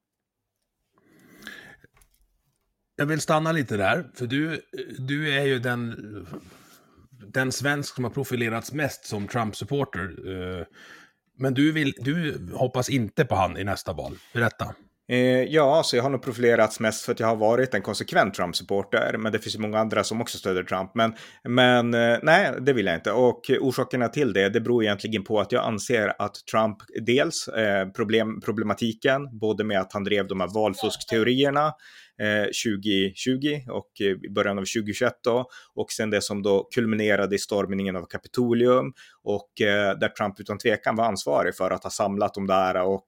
Jag 2.96 3.06
vill 3.06 3.20
stanna 3.20 3.52
lite 3.52 3.76
där, 3.76 4.06
för 4.14 4.26
du, 4.26 4.60
du 4.98 5.32
är 5.34 5.44
ju 5.44 5.58
den 5.58 5.96
den 7.32 7.52
svensk 7.52 7.94
som 7.94 8.04
har 8.04 8.10
profilerats 8.10 8.72
mest 8.72 9.06
som 9.06 9.28
Trump-supporter. 9.28 10.02
Eh, 10.02 10.66
men 11.38 11.54
du, 11.54 11.72
vill, 11.72 11.94
du 11.98 12.40
hoppas 12.54 12.88
inte 12.88 13.24
på 13.24 13.34
han 13.34 13.58
i 13.58 13.64
nästa 13.64 13.92
val. 13.92 14.18
Berätta. 14.34 14.74
Eh, 15.08 15.42
ja, 15.42 15.82
så 15.84 15.96
jag 15.96 16.02
har 16.02 16.10
nog 16.10 16.22
profilerats 16.22 16.80
mest 16.80 17.04
för 17.04 17.12
att 17.12 17.20
jag 17.20 17.26
har 17.26 17.36
varit 17.36 17.74
en 17.74 17.82
konsekvent 17.82 18.34
Trump-supporter, 18.34 19.16
men 19.18 19.32
det 19.32 19.38
finns 19.38 19.54
ju 19.56 19.60
många 19.60 19.78
andra 19.78 20.04
som 20.04 20.20
också 20.20 20.38
stöder 20.38 20.62
Trump. 20.62 20.90
Men, 20.94 21.14
men 21.48 21.94
eh, 21.94 22.18
nej, 22.22 22.52
det 22.60 22.72
vill 22.72 22.86
jag 22.86 22.94
inte. 22.94 23.12
Och 23.12 23.50
orsakerna 23.60 24.08
till 24.08 24.32
det, 24.32 24.48
det 24.48 24.60
beror 24.60 24.84
egentligen 24.84 25.24
på 25.24 25.40
att 25.40 25.52
jag 25.52 25.64
anser 25.64 26.12
att 26.18 26.34
Trump, 26.50 26.76
dels 27.06 27.48
eh, 27.48 27.88
problem, 27.88 28.40
problematiken, 28.40 29.38
både 29.38 29.64
med 29.64 29.80
att 29.80 29.92
han 29.92 30.04
drev 30.04 30.28
de 30.28 30.40
här 30.40 30.54
valfuskteorierna, 30.54 31.72
Eh, 32.18 32.44
2020 32.44 33.60
och 33.68 34.00
eh, 34.00 34.06
i 34.06 34.30
början 34.30 34.58
av 34.58 34.62
2021 34.62 35.12
då. 35.24 35.48
Och 35.74 35.92
sen 35.92 36.10
det 36.10 36.22
som 36.22 36.42
då 36.42 36.68
kulminerade 36.74 37.36
i 37.36 37.38
stormningen 37.38 37.96
av 37.96 38.06
Kapitolium 38.06 38.92
och 39.26 39.60
eh, 39.60 39.98
där 39.98 40.08
Trump 40.08 40.40
utan 40.40 40.58
tvekan 40.58 40.96
var 40.96 41.04
ansvarig 41.04 41.56
för 41.56 41.70
att 41.70 41.82
ha 41.82 41.90
samlat 41.90 42.34
de 42.34 42.46
där 42.46 42.82
och 42.82 43.06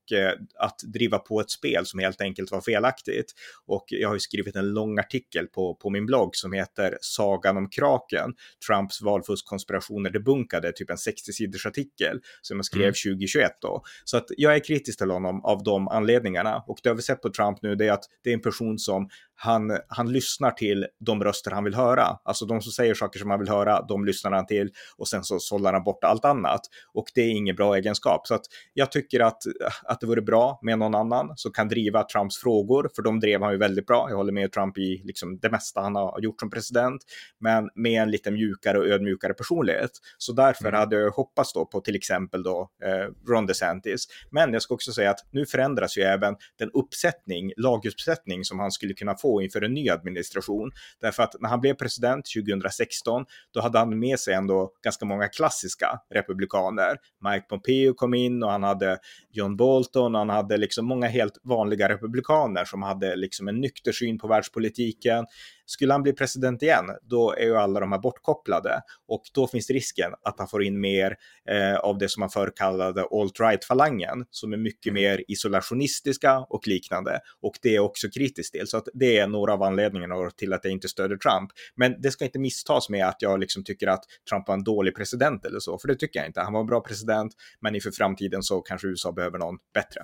att 0.58 0.78
driva 0.92 1.18
på 1.18 1.40
ett 1.40 1.50
spel 1.50 1.86
som 1.86 2.00
helt 2.00 2.20
enkelt 2.20 2.50
var 2.50 2.60
felaktigt. 2.60 3.32
Och 3.66 3.84
jag 3.88 4.08
har 4.08 4.14
ju 4.14 4.20
skrivit 4.20 4.56
en 4.56 4.70
lång 4.70 4.98
artikel 4.98 5.46
på, 5.46 5.74
på 5.74 5.90
min 5.90 6.06
blogg 6.06 6.36
som 6.36 6.52
heter 6.52 6.98
Sagan 7.00 7.56
om 7.56 7.70
kraken, 7.70 8.34
Trumps 8.66 9.02
valfuskkonspirationer 9.02 10.10
debunkade, 10.10 10.72
typ 10.72 10.90
en 10.90 10.96
60-sidors 10.96 11.68
artikel 11.68 12.20
som 12.42 12.56
jag 12.56 12.64
skrev 12.64 12.82
mm. 12.82 12.94
2021 12.94 13.52
då. 13.60 13.82
Så 14.04 14.16
att 14.16 14.26
jag 14.36 14.54
är 14.54 14.64
kritisk 14.64 14.98
till 14.98 15.10
honom 15.10 15.44
av 15.44 15.62
de 15.62 15.88
anledningarna 15.88 16.64
och 16.66 16.78
det 16.82 16.88
har 16.88 16.96
vi 16.96 17.02
sett 17.02 17.22
på 17.22 17.30
Trump 17.30 17.62
nu, 17.62 17.74
det 17.74 17.86
är 17.86 17.92
att 17.92 18.04
det 18.24 18.30
är 18.30 18.34
en 18.34 18.42
person 18.42 18.78
som 18.78 18.98
som 18.98 19.08
han, 19.34 19.78
han 19.88 20.12
lyssnar 20.12 20.50
till 20.50 20.86
de 21.00 21.24
röster 21.24 21.50
han 21.50 21.64
vill 21.64 21.74
höra. 21.74 22.18
Alltså 22.24 22.46
de 22.46 22.60
som 22.60 22.72
säger 22.72 22.94
saker 22.94 23.18
som 23.18 23.30
han 23.30 23.38
vill 23.38 23.48
höra, 23.48 23.82
de 23.82 24.04
lyssnar 24.04 24.30
han 24.32 24.46
till 24.46 24.70
och 24.96 25.08
sen 25.08 25.24
så 25.24 25.38
sållar 25.38 25.72
han 25.72 25.84
bort 25.84 26.04
allt 26.08 26.24
annat. 26.24 26.60
Och 26.94 27.06
det 27.14 27.20
är 27.20 27.30
ingen 27.30 27.56
bra 27.56 27.76
egenskap. 27.76 28.26
Så 28.26 28.34
att 28.34 28.44
jag 28.74 28.92
tycker 28.92 29.20
att, 29.20 29.42
att 29.84 30.00
det 30.00 30.06
vore 30.06 30.22
bra 30.22 30.58
med 30.62 30.78
någon 30.78 30.94
annan 30.94 31.32
som 31.36 31.52
kan 31.52 31.68
driva 31.68 32.02
Trumps 32.02 32.38
frågor, 32.38 32.90
för 32.96 33.02
de 33.02 33.20
drev 33.20 33.42
han 33.42 33.52
ju 33.52 33.58
väldigt 33.58 33.86
bra. 33.86 34.06
Jag 34.10 34.16
håller 34.16 34.32
med 34.32 34.52
Trump 34.52 34.78
i 34.78 35.02
liksom 35.04 35.38
det 35.38 35.50
mesta 35.50 35.80
han 35.80 35.94
har 35.94 36.20
gjort 36.20 36.40
som 36.40 36.50
president, 36.50 37.02
men 37.40 37.70
med 37.74 38.02
en 38.02 38.10
lite 38.10 38.30
mjukare 38.30 38.78
och 38.78 38.86
ödmjukare 38.86 39.34
personlighet. 39.34 39.90
Så 40.18 40.32
därför 40.32 40.68
mm. 40.68 40.78
hade 40.78 40.96
jag 40.96 41.10
hoppats 41.10 41.52
då 41.52 41.66
på 41.66 41.80
till 41.80 41.96
exempel 41.96 42.42
då 42.42 42.70
eh, 42.84 43.30
Ron 43.32 43.46
DeSantis. 43.46 44.06
Men 44.30 44.52
jag 44.52 44.62
ska 44.62 44.74
också 44.74 44.92
säga 44.92 45.10
att 45.10 45.26
nu 45.30 45.46
förändras 45.46 45.98
ju 45.98 46.02
även 46.02 46.36
den 46.58 46.70
uppsättning, 46.74 47.52
laguppsättning 47.56 48.44
som 48.44 48.58
han 48.58 48.70
skulle 48.70 48.94
kunna 48.94 49.16
få 49.16 49.42
inför 49.42 49.62
en 49.62 49.74
ny 49.74 49.90
administration. 49.90 50.70
Därför 51.00 51.22
att 51.22 51.34
när 51.40 51.48
han 51.48 51.60
blev 51.60 51.74
president 51.74 52.26
2016, 52.36 53.24
då 53.54 53.60
hade 53.60 53.78
han 53.78 53.98
med 53.98 54.20
sig 54.20 54.34
ändå 54.34 54.72
ganska 54.84 55.04
många 55.04 55.28
klassiska 55.28 55.97
republikaner. 56.14 56.96
Mike 57.30 57.46
Pompeo 57.48 57.94
kom 57.94 58.14
in 58.14 58.42
och 58.42 58.50
han 58.50 58.62
hade 58.62 58.98
John 59.30 59.56
Bolton, 59.56 60.14
och 60.14 60.18
han 60.18 60.30
hade 60.30 60.56
liksom 60.56 60.86
många 60.86 61.06
helt 61.06 61.38
vanliga 61.42 61.88
republikaner 61.88 62.64
som 62.64 62.82
hade 62.82 63.16
liksom 63.16 63.48
en 63.48 63.60
nykter 63.60 63.92
syn 63.92 64.18
på 64.18 64.28
världspolitiken 64.28 65.26
skulle 65.68 65.92
han 65.92 66.02
bli 66.02 66.12
president 66.12 66.62
igen, 66.62 66.84
då 67.02 67.34
är 67.34 67.44
ju 67.44 67.56
alla 67.56 67.80
de 67.80 67.92
här 67.92 67.98
bortkopplade 67.98 68.80
och 69.08 69.22
då 69.34 69.46
finns 69.46 69.70
risken 69.70 70.12
att 70.22 70.38
han 70.38 70.48
får 70.48 70.62
in 70.62 70.80
mer 70.80 71.16
eh, 71.48 71.76
av 71.76 71.98
det 71.98 72.08
som 72.08 72.20
man 72.20 72.30
förr 72.30 72.52
kallade 72.56 73.00
alt-right-falangen, 73.02 74.24
som 74.30 74.52
är 74.52 74.56
mycket 74.56 74.90
mm. 74.90 75.02
mer 75.02 75.24
isolationistiska 75.28 76.38
och 76.38 76.66
liknande. 76.66 77.20
Och 77.42 77.54
det 77.62 77.76
är 77.76 77.80
också 77.80 78.08
kritiskt 78.10 78.52
till, 78.52 78.66
så 78.66 78.76
att 78.76 78.88
det 78.94 79.18
är 79.18 79.26
några 79.26 79.52
av 79.52 79.62
anledningarna 79.62 80.30
till 80.30 80.52
att 80.52 80.64
jag 80.64 80.72
inte 80.72 80.88
stöder 80.88 81.16
Trump. 81.16 81.50
Men 81.74 82.00
det 82.00 82.10
ska 82.10 82.24
inte 82.24 82.38
misstas 82.38 82.88
med 82.88 83.06
att 83.06 83.22
jag 83.22 83.40
liksom 83.40 83.64
tycker 83.64 83.86
att 83.86 84.04
Trump 84.30 84.48
var 84.48 84.54
en 84.54 84.64
dålig 84.64 84.96
president 84.96 85.44
eller 85.44 85.60
så, 85.60 85.78
för 85.78 85.88
det 85.88 85.94
tycker 85.94 86.20
jag 86.20 86.26
inte. 86.26 86.40
Han 86.40 86.52
var 86.52 86.60
en 86.60 86.66
bra 86.66 86.80
president, 86.80 87.32
men 87.60 87.74
inför 87.74 87.90
framtiden 87.90 88.42
så 88.42 88.60
kanske 88.60 88.88
USA 88.88 89.12
behöver 89.12 89.38
någon 89.38 89.56
bättre. 89.74 90.00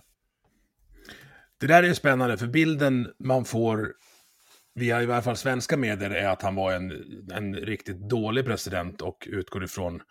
Det 1.60 1.66
där 1.66 1.82
är 1.82 1.94
spännande, 1.94 2.38
för 2.38 2.46
bilden 2.46 3.08
man 3.18 3.44
får 3.44 3.92
via 4.74 5.02
i 5.02 5.06
varje 5.06 5.22
fall 5.22 5.36
svenska 5.36 5.76
medier 5.76 6.10
är 6.10 6.28
att 6.28 6.42
han 6.42 6.54
var 6.54 6.72
en, 6.72 6.92
en 7.32 7.54
riktigt 7.54 8.08
dålig 8.08 8.44
president 8.44 9.00
och 9.00 9.28
utgår 9.30 9.64
ifrån 9.64 10.02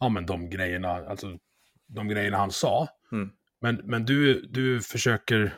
ja, 0.00 0.08
men 0.08 0.26
de 0.26 0.50
grejerna, 0.50 0.88
alltså 0.88 1.38
de 1.88 2.08
grejerna 2.08 2.36
han 2.36 2.50
sa. 2.50 2.88
Mm. 3.12 3.30
Men, 3.60 3.80
men 3.84 4.04
du, 4.04 4.46
du 4.46 4.80
försöker 4.80 5.54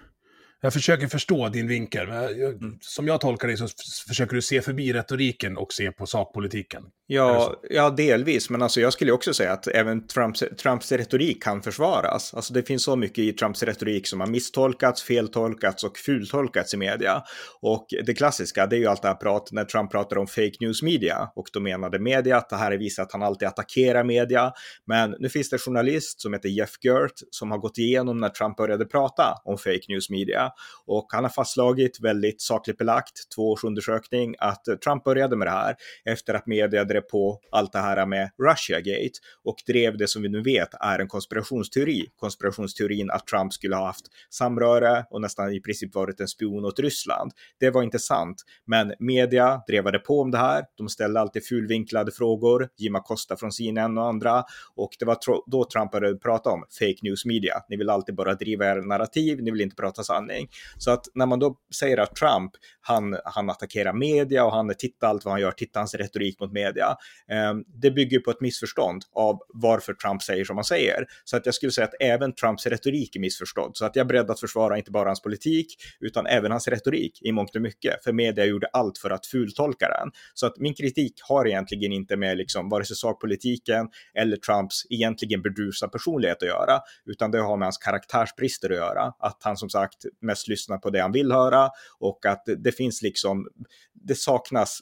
jag 0.64 0.72
försöker 0.72 1.06
förstå 1.06 1.48
din 1.48 1.68
vinkel. 1.68 2.08
Mm. 2.08 2.78
Som 2.80 3.06
jag 3.06 3.20
tolkar 3.20 3.48
det 3.48 3.56
så 3.56 3.68
försöker 4.08 4.34
du 4.34 4.42
se 4.42 4.62
förbi 4.62 4.92
retoriken 4.92 5.56
och 5.56 5.72
se 5.72 5.92
på 5.92 6.06
sakpolitiken. 6.06 6.82
Ja, 7.06 7.60
ja 7.70 7.90
delvis. 7.90 8.50
Men 8.50 8.62
alltså 8.62 8.80
jag 8.80 8.92
skulle 8.92 9.12
också 9.12 9.34
säga 9.34 9.52
att 9.52 9.66
även 9.66 10.06
Trumps, 10.06 10.44
Trumps 10.62 10.92
retorik 10.92 11.42
kan 11.42 11.62
försvaras. 11.62 12.34
Alltså 12.34 12.54
det 12.54 12.62
finns 12.62 12.82
så 12.82 12.96
mycket 12.96 13.18
i 13.18 13.32
Trumps 13.32 13.62
retorik 13.62 14.06
som 14.06 14.20
har 14.20 14.26
misstolkats, 14.26 15.02
feltolkats 15.02 15.84
och 15.84 15.98
fultolkats 15.98 16.74
i 16.74 16.76
media. 16.76 17.22
Och 17.60 17.86
det 18.06 18.14
klassiska, 18.14 18.66
det 18.66 18.76
är 18.76 18.80
ju 18.80 18.86
allt 18.86 19.02
det 19.02 19.08
här 19.08 19.14
prat 19.14 19.48
när 19.52 19.64
Trump 19.64 19.90
pratar 19.90 20.18
om 20.18 20.26
fake 20.26 20.56
news 20.60 20.82
media. 20.82 21.28
Och 21.36 21.46
då 21.52 21.60
menade 21.60 21.98
media 21.98 22.36
att 22.36 22.48
det 22.48 22.56
här 22.56 22.72
visar 22.72 23.02
att 23.02 23.12
han 23.12 23.22
alltid 23.22 23.48
attackerar 23.48 24.04
media. 24.04 24.52
Men 24.86 25.14
nu 25.18 25.28
finns 25.28 25.50
det 25.50 25.56
en 25.56 25.60
journalist 25.60 26.20
som 26.20 26.32
heter 26.32 26.48
Jeff 26.48 26.70
Gert 26.84 27.12
som 27.30 27.50
har 27.50 27.58
gått 27.58 27.78
igenom 27.78 28.20
när 28.20 28.28
Trump 28.28 28.56
började 28.56 28.84
prata 28.84 29.34
om 29.44 29.58
fake 29.58 29.84
news 29.88 30.10
media. 30.10 30.51
Och 30.86 31.06
han 31.08 31.24
har 31.24 31.30
fastslagit 31.30 32.00
väldigt 32.00 32.40
sakligt 32.40 32.78
belagt, 32.78 33.12
två 33.34 33.50
års 33.50 33.64
undersökning, 33.64 34.34
att 34.38 34.64
Trump 34.84 35.04
började 35.04 35.36
med 35.36 35.46
det 35.46 35.50
här 35.50 35.76
efter 36.04 36.34
att 36.34 36.46
media 36.46 36.84
drev 36.84 37.00
på 37.00 37.38
allt 37.52 37.72
det 37.72 37.78
här 37.78 38.06
med 38.06 38.30
Russiagate 38.38 39.18
och 39.44 39.56
drev 39.66 39.96
det 39.96 40.08
som 40.08 40.22
vi 40.22 40.28
nu 40.28 40.42
vet 40.42 40.68
är 40.80 40.98
en 40.98 41.08
konspirationsteori. 41.08 42.06
Konspirationsteorin 42.16 43.10
att 43.10 43.26
Trump 43.26 43.52
skulle 43.52 43.76
ha 43.76 43.86
haft 43.86 44.06
samröre 44.30 45.04
och 45.10 45.20
nästan 45.20 45.52
i 45.52 45.60
princip 45.60 45.94
varit 45.94 46.20
en 46.20 46.28
spion 46.28 46.64
åt 46.64 46.78
Ryssland. 46.78 47.32
Det 47.60 47.70
var 47.70 47.82
inte 47.82 47.98
sant, 47.98 48.42
men 48.66 48.94
media 48.98 49.62
drevade 49.66 49.98
på 49.98 50.20
om 50.20 50.30
det 50.30 50.38
här. 50.38 50.64
De 50.76 50.88
ställde 50.88 51.20
alltid 51.20 51.46
fulvinklade 51.46 52.12
frågor, 52.12 52.68
Jim 52.76 52.94
Acosta 52.94 53.36
från 53.36 53.52
CNN 53.52 53.98
och 53.98 54.06
andra 54.06 54.44
och 54.74 54.90
det 54.98 55.04
var 55.04 55.18
då 55.46 55.64
Trump 55.64 55.90
började 55.92 56.18
prata 56.18 56.50
om 56.50 56.64
fake 56.78 56.98
news 57.02 57.24
media. 57.24 57.54
Ni 57.68 57.76
vill 57.76 57.90
alltid 57.90 58.14
bara 58.14 58.34
driva 58.34 58.70
er 58.70 58.76
narrativ, 58.76 59.42
ni 59.42 59.50
vill 59.50 59.60
inte 59.60 59.76
prata 59.76 60.02
sanning. 60.02 60.41
Så 60.78 60.90
att 60.90 61.06
när 61.14 61.26
man 61.26 61.38
då 61.38 61.56
säger 61.78 61.98
att 61.98 62.16
Trump, 62.16 62.52
han, 62.80 63.16
han 63.24 63.50
attackerar 63.50 63.92
media 63.92 64.44
och 64.44 64.52
han 64.52 64.74
tittar 64.78 65.08
allt 65.08 65.24
vad 65.24 65.32
han 65.32 65.40
gör, 65.40 65.52
tittar 65.52 65.80
hans 65.80 65.94
retorik 65.94 66.40
mot 66.40 66.52
media. 66.52 66.96
Eh, 67.30 67.54
det 67.82 67.90
bygger 67.90 68.18
på 68.18 68.30
ett 68.30 68.40
missförstånd 68.40 69.02
av 69.12 69.38
varför 69.48 69.94
Trump 69.94 70.22
säger 70.22 70.44
som 70.44 70.56
han 70.56 70.64
säger. 70.64 71.06
Så 71.24 71.36
att 71.36 71.46
jag 71.46 71.54
skulle 71.54 71.72
säga 71.72 71.86
att 71.86 71.94
även 72.00 72.34
Trumps 72.34 72.66
retorik 72.66 73.16
är 73.16 73.20
missförstådd. 73.20 73.76
Så 73.76 73.84
att 73.84 73.96
jag 73.96 74.04
är 74.04 74.08
beredd 74.08 74.30
att 74.30 74.40
försvara 74.40 74.78
inte 74.78 74.90
bara 74.90 75.08
hans 75.08 75.22
politik, 75.22 75.66
utan 76.00 76.26
även 76.26 76.50
hans 76.50 76.68
retorik 76.68 77.22
i 77.22 77.32
mångt 77.32 77.56
och 77.56 77.62
mycket. 77.62 78.04
För 78.04 78.12
media 78.12 78.44
gjorde 78.44 78.66
allt 78.66 78.98
för 78.98 79.10
att 79.10 79.26
fultolka 79.26 79.88
den. 79.88 80.10
Så 80.34 80.46
att 80.46 80.58
min 80.58 80.74
kritik 80.74 81.14
har 81.28 81.48
egentligen 81.48 81.92
inte 81.92 82.16
med 82.16 82.36
liksom 82.36 82.68
vare 82.68 82.84
sig 82.84 82.96
sakpolitiken 82.96 83.88
eller 84.14 84.36
Trumps 84.36 84.86
egentligen 84.90 85.42
burdusa 85.42 85.88
personlighet 85.88 86.42
att 86.42 86.48
göra, 86.48 86.80
utan 87.06 87.30
det 87.30 87.38
har 87.38 87.56
med 87.56 87.66
hans 87.66 87.78
karaktärsbrister 87.78 88.70
att 88.70 88.76
göra. 88.76 89.12
Att 89.18 89.38
han 89.40 89.56
som 89.56 89.70
sagt 89.70 90.04
mest 90.32 90.48
lyssnar 90.48 90.78
på 90.78 90.90
det 90.90 91.00
han 91.00 91.12
vill 91.12 91.32
höra 91.32 91.70
och 91.98 92.26
att 92.26 92.42
det 92.58 92.72
finns 92.72 93.02
liksom, 93.02 93.48
det 93.92 94.14
saknas 94.14 94.80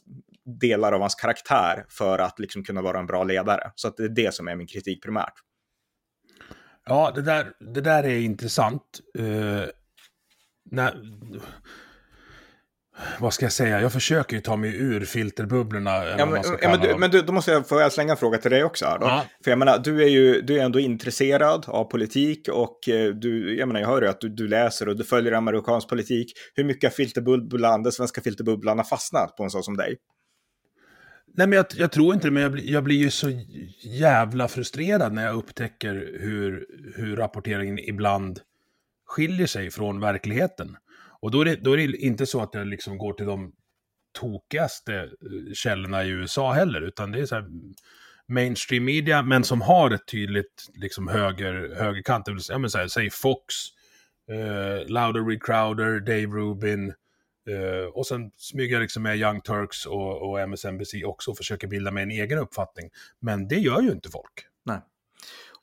delar 0.61 0.93
av 0.93 1.01
hans 1.01 1.15
karaktär 1.15 1.85
för 1.89 2.19
att 2.19 2.39
liksom 2.39 2.65
kunna 2.65 2.83
vara 2.83 2.99
en 2.99 3.07
bra 3.07 3.25
ledare. 3.25 3.73
Så 3.75 3.89
att 3.89 3.97
det 3.97 4.05
är 4.05 4.09
det 4.09 4.35
som 4.35 4.49
är 4.49 4.57
min 4.57 4.67
kritik 4.67 5.03
primärt. 5.03 5.35
Ja, 6.85 7.13
det 7.15 7.23
där, 7.23 7.53
det 7.75 7.81
där 7.81 8.05
är 8.05 8.19
intressant. 8.19 9.01
Uh, 9.19 9.65
när, 10.71 11.03
vad 13.19 13.35
ska 13.35 13.45
jag 13.45 13.53
säga, 13.53 13.81
jag 13.81 13.93
försöker 13.93 14.37
ju 14.37 14.43
ta 14.43 14.57
mig 14.57 14.77
ur 14.77 15.05
filterbubblorna. 15.05 15.91
Ja, 16.19 16.27
men, 16.27 16.43
ja, 16.63 16.69
men, 16.71 16.81
du, 16.81 16.97
men 16.99 17.11
du, 17.11 17.23
då 17.23 17.33
måste 17.33 17.51
jag, 17.51 17.69
få 17.69 17.91
slänga 17.91 18.13
en 18.13 18.17
fråga 18.17 18.39
till 18.39 18.51
dig 18.51 18.65
också. 18.65 18.97
Då? 19.01 19.07
Ja. 19.07 19.25
För 19.45 19.51
jag 19.51 19.59
menar, 19.59 19.79
du 19.79 20.03
är 20.03 20.09
ju 20.09 20.41
du 20.41 20.59
är 20.59 20.65
ändå 20.65 20.81
intresserad 20.81 21.65
av 21.69 21.85
politik 21.85 22.49
och 22.49 22.89
eh, 22.89 23.15
du, 23.15 23.59
jag 23.59 23.69
menar, 23.69 23.81
jag 23.81 23.89
hör 23.89 24.03
ju 24.03 24.09
att 24.09 24.21
du, 24.21 24.29
du 24.29 24.49
läser 24.49 24.89
och 24.89 24.97
du 24.97 25.05
följer 25.05 25.33
amerikansk 25.33 25.89
politik. 25.89 26.33
Hur 26.55 26.65
mycket 26.65 26.89
av 26.89 26.95
filterbubblan, 26.95 27.83
den 27.83 27.93
svenska 27.93 28.21
filterbubblan 28.21 28.79
har 28.79 28.85
fastnat 28.85 29.37
på 29.37 29.43
en 29.43 29.51
sån 29.51 29.63
som 29.63 29.77
dig? 29.77 29.97
Nej, 31.35 31.47
men 31.47 31.57
jag, 31.57 31.67
jag, 31.77 31.93
tror 31.93 32.15
inte 32.15 32.27
det, 32.27 32.31
men 32.31 32.43
jag, 32.43 32.53
blir, 32.53 32.71
jag 32.71 32.85
blir 32.85 32.97
ju 32.97 33.11
så 33.11 33.31
jävla 33.83 34.49
frustrerad 34.49 35.13
när 35.13 35.27
jag 35.27 35.35
upptäcker 35.35 36.19
hur, 36.21 36.67
hur 36.97 37.17
rapporteringen 37.17 37.79
ibland 37.79 38.41
skiljer 39.07 39.47
sig 39.47 39.71
från 39.71 40.01
verkligheten. 40.01 40.77
Och 41.23 41.31
då 41.31 41.41
är, 41.41 41.45
det, 41.45 41.57
då 41.57 41.73
är 41.73 41.77
det 41.77 41.97
inte 41.97 42.27
så 42.27 42.41
att 42.41 42.55
jag 42.55 42.67
liksom 42.67 42.99
går 42.99 43.13
till 43.13 43.27
de 43.27 43.53
tokigaste 44.19 44.95
eh, 44.95 45.53
källorna 45.55 46.05
i 46.05 46.09
USA 46.09 46.53
heller, 46.53 46.81
utan 46.81 47.13
det 47.13 47.21
är 47.21 47.27
så 47.27 47.35
här 47.35 47.47
mainstream 48.29 48.85
media, 48.85 49.23
men 49.23 49.45
som 49.45 49.61
har 49.61 49.91
ett 49.91 50.07
tydligt 50.07 50.67
liksom 50.75 51.09
höger, 51.09 51.75
högerkant. 51.77 52.29
Ja, 52.49 52.59
men 52.59 52.71
så 52.71 52.79
här, 52.79 52.89
säg 52.89 53.11
Fox, 53.11 53.55
eh, 54.31 54.89
Louder 54.89 55.29
Reed 55.29 55.43
Crowder, 55.43 56.01
Dave 56.01 56.37
Rubin, 56.37 56.89
eh, 57.49 57.87
och 57.93 58.07
sen 58.07 58.31
smyger 58.37 58.73
jag 58.73 58.81
liksom 58.81 59.03
med 59.03 59.19
Young 59.19 59.41
Turks 59.41 59.87
och, 59.87 60.31
och 60.31 60.41
MSNBC 60.41 61.05
också 61.05 61.31
och 61.31 61.37
försöker 61.37 61.67
bilda 61.67 61.91
mig 61.91 62.03
en 62.03 62.11
egen 62.11 62.39
uppfattning. 62.39 62.91
Men 63.21 63.49
det 63.49 63.59
gör 63.59 63.83
ju 63.83 63.91
inte 63.91 64.11
folk. 64.11 64.50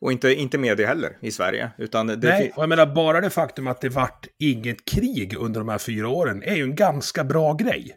Och 0.01 0.11
inte, 0.11 0.33
inte 0.33 0.57
media 0.57 0.87
heller 0.87 1.17
i 1.21 1.31
Sverige. 1.31 1.71
Utan 1.77 2.07
det 2.07 2.17
Nej, 2.17 2.51
och 2.55 2.63
jag 2.63 2.69
menar 2.69 2.85
bara 2.85 3.21
det 3.21 3.29
faktum 3.29 3.67
att 3.67 3.81
det 3.81 3.89
vart 3.89 4.27
inget 4.39 4.85
krig 4.85 5.35
under 5.37 5.59
de 5.59 5.69
här 5.69 5.77
fyra 5.77 6.07
åren 6.07 6.43
är 6.43 6.55
ju 6.55 6.63
en 6.63 6.75
ganska 6.75 7.23
bra 7.23 7.53
grej. 7.53 7.95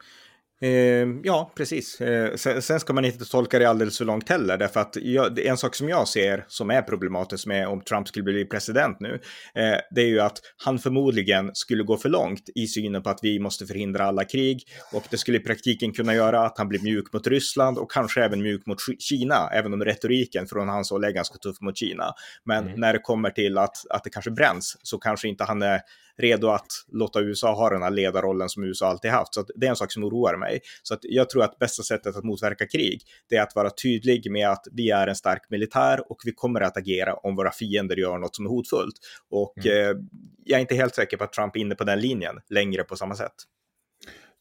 Eh, 0.62 1.08
ja, 1.22 1.52
precis. 1.54 2.00
Eh, 2.00 2.34
sen, 2.34 2.62
sen, 2.62 2.80
ska 2.80 2.92
man 2.92 3.04
inte 3.04 3.24
tolka 3.24 3.58
det 3.58 3.64
alldeles 3.64 3.98
för 3.98 4.04
långt 4.04 4.28
heller, 4.28 4.56
därför 4.56 4.80
att 4.80 4.96
jag, 4.96 5.38
en 5.38 5.56
sak 5.56 5.74
som 5.74 5.88
jag 5.88 6.08
ser 6.08 6.44
som 6.48 6.70
är 6.70 6.82
problematisk 6.82 7.46
med 7.46 7.68
om 7.68 7.80
Trump 7.80 8.08
skulle 8.08 8.22
bli 8.22 8.44
president 8.44 9.00
nu, 9.00 9.20
eh, 9.54 9.78
det 9.90 10.00
är 10.00 10.06
ju 10.06 10.20
att 10.20 10.38
han 10.64 10.78
förmodligen 10.78 11.50
skulle 11.54 11.82
gå 11.82 11.96
för 11.96 12.08
långt 12.08 12.48
i 12.54 12.66
synen 12.66 13.02
på 13.02 13.10
att 13.10 13.18
vi 13.22 13.38
måste 13.38 13.66
förhindra 13.66 14.04
alla 14.04 14.24
krig 14.24 14.64
och 14.92 15.04
det 15.10 15.18
skulle 15.18 15.38
i 15.38 15.40
praktiken 15.40 15.92
kunna 15.92 16.14
göra 16.14 16.46
att 16.46 16.58
han 16.58 16.68
blir 16.68 16.80
mjuk 16.82 17.12
mot 17.12 17.26
Ryssland 17.26 17.78
och 17.78 17.90
kanske 17.90 18.24
även 18.24 18.42
mjuk 18.42 18.66
mot 18.66 18.78
Kina, 18.98 19.50
även 19.52 19.74
om 19.74 19.84
retoriken 19.84 20.46
från 20.46 20.68
hans 20.68 20.90
håll 20.90 21.04
är 21.04 21.10
ganska 21.10 21.38
tuff 21.38 21.60
mot 21.60 21.76
Kina. 21.76 22.14
Men 22.44 22.66
mm. 22.66 22.80
när 22.80 22.92
det 22.92 22.98
kommer 22.98 23.30
till 23.30 23.58
att, 23.58 23.76
att 23.90 24.04
det 24.04 24.10
kanske 24.10 24.30
bränns 24.30 24.76
så 24.82 24.98
kanske 24.98 25.28
inte 25.28 25.44
han 25.44 25.62
är 25.62 25.80
redo 26.20 26.48
att 26.48 26.66
låta 26.92 27.20
USA 27.20 27.54
ha 27.54 27.70
den 27.70 27.82
här 27.82 27.90
ledarrollen 27.90 28.48
som 28.48 28.64
USA 28.64 28.86
alltid 28.86 29.10
haft. 29.10 29.34
Så 29.34 29.44
det 29.54 29.66
är 29.66 29.70
en 29.70 29.76
sak 29.76 29.92
som 29.92 30.04
oroar 30.04 30.36
mig. 30.36 30.49
Så 30.82 30.94
att 30.94 31.00
jag 31.02 31.30
tror 31.30 31.44
att 31.44 31.58
bästa 31.58 31.82
sättet 31.82 32.16
att 32.16 32.24
motverka 32.24 32.66
krig, 32.66 33.02
det 33.28 33.36
är 33.36 33.42
att 33.42 33.54
vara 33.54 33.70
tydlig 33.70 34.30
med 34.30 34.48
att 34.48 34.66
vi 34.72 34.90
är 34.90 35.06
en 35.06 35.16
stark 35.16 35.42
militär 35.50 36.10
och 36.10 36.18
vi 36.24 36.32
kommer 36.32 36.60
att 36.60 36.76
agera 36.76 37.14
om 37.14 37.36
våra 37.36 37.52
fiender 37.52 37.96
gör 37.96 38.18
något 38.18 38.36
som 38.36 38.46
är 38.46 38.50
hotfullt. 38.50 38.94
Och 39.30 39.66
mm. 39.66 39.90
eh, 39.90 40.02
jag 40.44 40.56
är 40.56 40.60
inte 40.60 40.74
helt 40.74 40.94
säker 40.94 41.16
på 41.16 41.24
att 41.24 41.32
Trump 41.32 41.56
är 41.56 41.60
inne 41.60 41.74
på 41.74 41.84
den 41.84 42.00
linjen 42.00 42.34
längre 42.48 42.84
på 42.84 42.96
samma 42.96 43.14
sätt. 43.14 43.34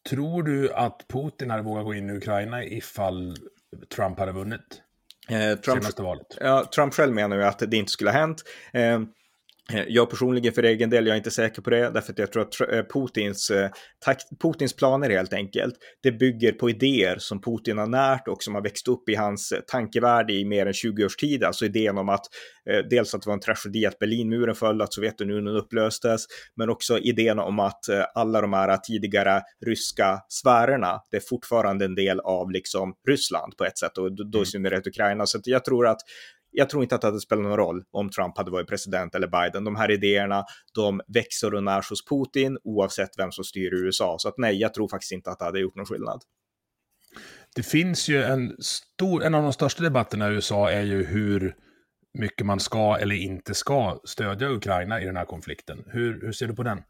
Tror 0.10 0.44
du 0.44 0.74
att 0.74 1.06
Putin 1.08 1.50
hade 1.50 1.64
vågat 1.64 1.86
gå 1.86 1.94
in 1.94 2.10
i 2.10 2.14
Ukraina 2.14 2.64
ifall 2.64 3.38
Trump 3.96 4.20
hade 4.20 4.32
vunnit? 4.32 4.82
Eh, 5.30 5.60
Trump? 5.60 5.84
Ja, 6.40 6.70
Trump 6.76 6.94
själv 6.94 7.14
menar 7.14 7.38
ju 7.38 7.44
att 7.44 7.60
det 7.60 7.78
inte 7.78 7.92
skulle 7.92 8.12
ha 8.12 8.20
hänt. 8.20 8.44
Eh, 8.74 9.02
jag 9.88 10.10
personligen 10.10 10.54
för 10.54 10.64
egen 10.64 10.90
del, 10.90 11.08
jag 11.08 11.14
är 11.14 11.18
inte 11.18 11.32
säker 11.32 11.62
på 11.62 11.70
det, 11.70 11.90
därför 11.90 12.14
att 12.14 12.20
jag 12.20 12.32
tror 12.32 12.42
att 12.42 12.62
eh, 12.62 12.84
Putins, 12.94 13.50
eh, 13.50 13.70
Putins 14.42 14.76
planer 14.76 15.10
helt 15.10 15.34
enkelt, 15.34 15.76
det 16.04 16.12
bygger 16.12 16.52
på 16.52 16.70
idéer 16.70 17.18
som 17.20 17.42
Putin 17.42 17.78
har 17.78 17.88
närt 17.88 18.28
och 18.28 18.44
som 18.44 18.56
har 18.56 18.62
växt 18.62 18.88
upp 18.88 19.10
i 19.10 19.16
hans 19.16 19.54
tankevärld 19.68 20.32
i 20.32 20.46
mer 20.46 20.66
än 20.66 20.74
20 20.74 21.06
års 21.06 21.16
tid. 21.16 21.44
Alltså 21.44 21.66
idén 21.66 21.98
om 21.98 22.10
att 22.10 22.26
dels 22.90 23.16
att 23.16 23.22
det 23.22 23.28
var 23.28 23.34
en 23.34 23.40
tragedi 23.40 23.86
att 23.86 24.00
Berlinmuren 24.00 24.56
föll, 24.56 24.82
att 24.82 24.94
Sovjetunionen 24.94 25.56
upplöstes, 25.56 26.26
men 26.56 26.70
också 26.70 27.00
idén 27.00 27.40
om 27.40 27.60
att 27.60 27.80
alla 28.16 28.42
de 28.42 28.54
här 28.54 28.78
tidigare 28.78 29.42
ryska 29.66 30.20
sfärerna, 30.30 31.02
det 31.12 31.18
är 31.18 31.24
fortfarande 31.30 31.86
en 31.86 31.96
del 31.96 32.20
av 32.20 32.52
liksom 32.52 32.94
Ryssland 33.10 33.58
på 33.58 33.66
ett 33.66 33.78
sätt 33.78 33.98
och 33.98 34.16
då 34.16 34.38
i 34.38 34.42
mm. 34.42 34.46
synnerhet 34.46 34.88
Ukraina. 34.88 35.26
Så 35.26 35.40
jag 35.44 35.66
tror 35.66 35.88
att 35.88 36.02
jag 36.52 36.70
tror 36.70 36.84
inte 36.84 36.96
att 36.96 37.02
det 37.02 37.08
hade 37.08 37.20
spelat 37.20 37.44
någon 37.44 37.58
roll 37.58 37.84
om 37.92 38.10
Trump 38.10 38.38
hade 38.38 38.52
varit 38.52 38.68
president 38.68 39.16
eller 39.16 39.28
Biden. 39.28 39.64
De 39.64 39.76
här 39.76 39.92
idéerna, 39.92 40.44
de 40.76 41.02
växer 41.08 41.54
och 41.54 41.64
närs 41.64 41.90
hos 41.90 42.06
Putin 42.06 42.58
oavsett 42.64 43.10
vem 43.18 43.32
som 43.32 43.44
styr 43.44 43.74
USA. 43.74 44.16
Så 44.20 44.28
att 44.30 44.38
nej, 44.38 44.56
jag 44.56 44.74
tror 44.74 44.88
faktiskt 44.88 45.12
inte 45.12 45.32
att 45.32 45.40
det 45.40 45.46
hade 45.46 45.60
gjort 45.60 45.76
någon 45.76 45.86
skillnad. 45.86 46.22
Det 47.56 47.64
finns 47.64 48.10
ju 48.10 48.24
en 48.24 48.56
stor, 48.60 49.24
en 49.24 49.36
av 49.36 49.44
de 49.44 49.54
största 49.54 49.84
debatterna 49.84 50.30
i 50.30 50.34
USA 50.34 50.72
är 50.72 50.82
ju 50.82 51.04
hur 51.04 51.56
mycket 52.14 52.46
man 52.46 52.60
ska 52.60 52.98
eller 52.98 53.16
inte 53.16 53.54
ska 53.54 54.00
stödja 54.04 54.50
Ukraina 54.50 55.02
i 55.02 55.06
den 55.06 55.18
här 55.18 55.26
konflikten. 55.26 55.84
Hur, 55.88 56.22
hur 56.22 56.32
ser 56.32 56.48
du 56.48 56.56
på 56.56 56.64
den? 56.64 56.82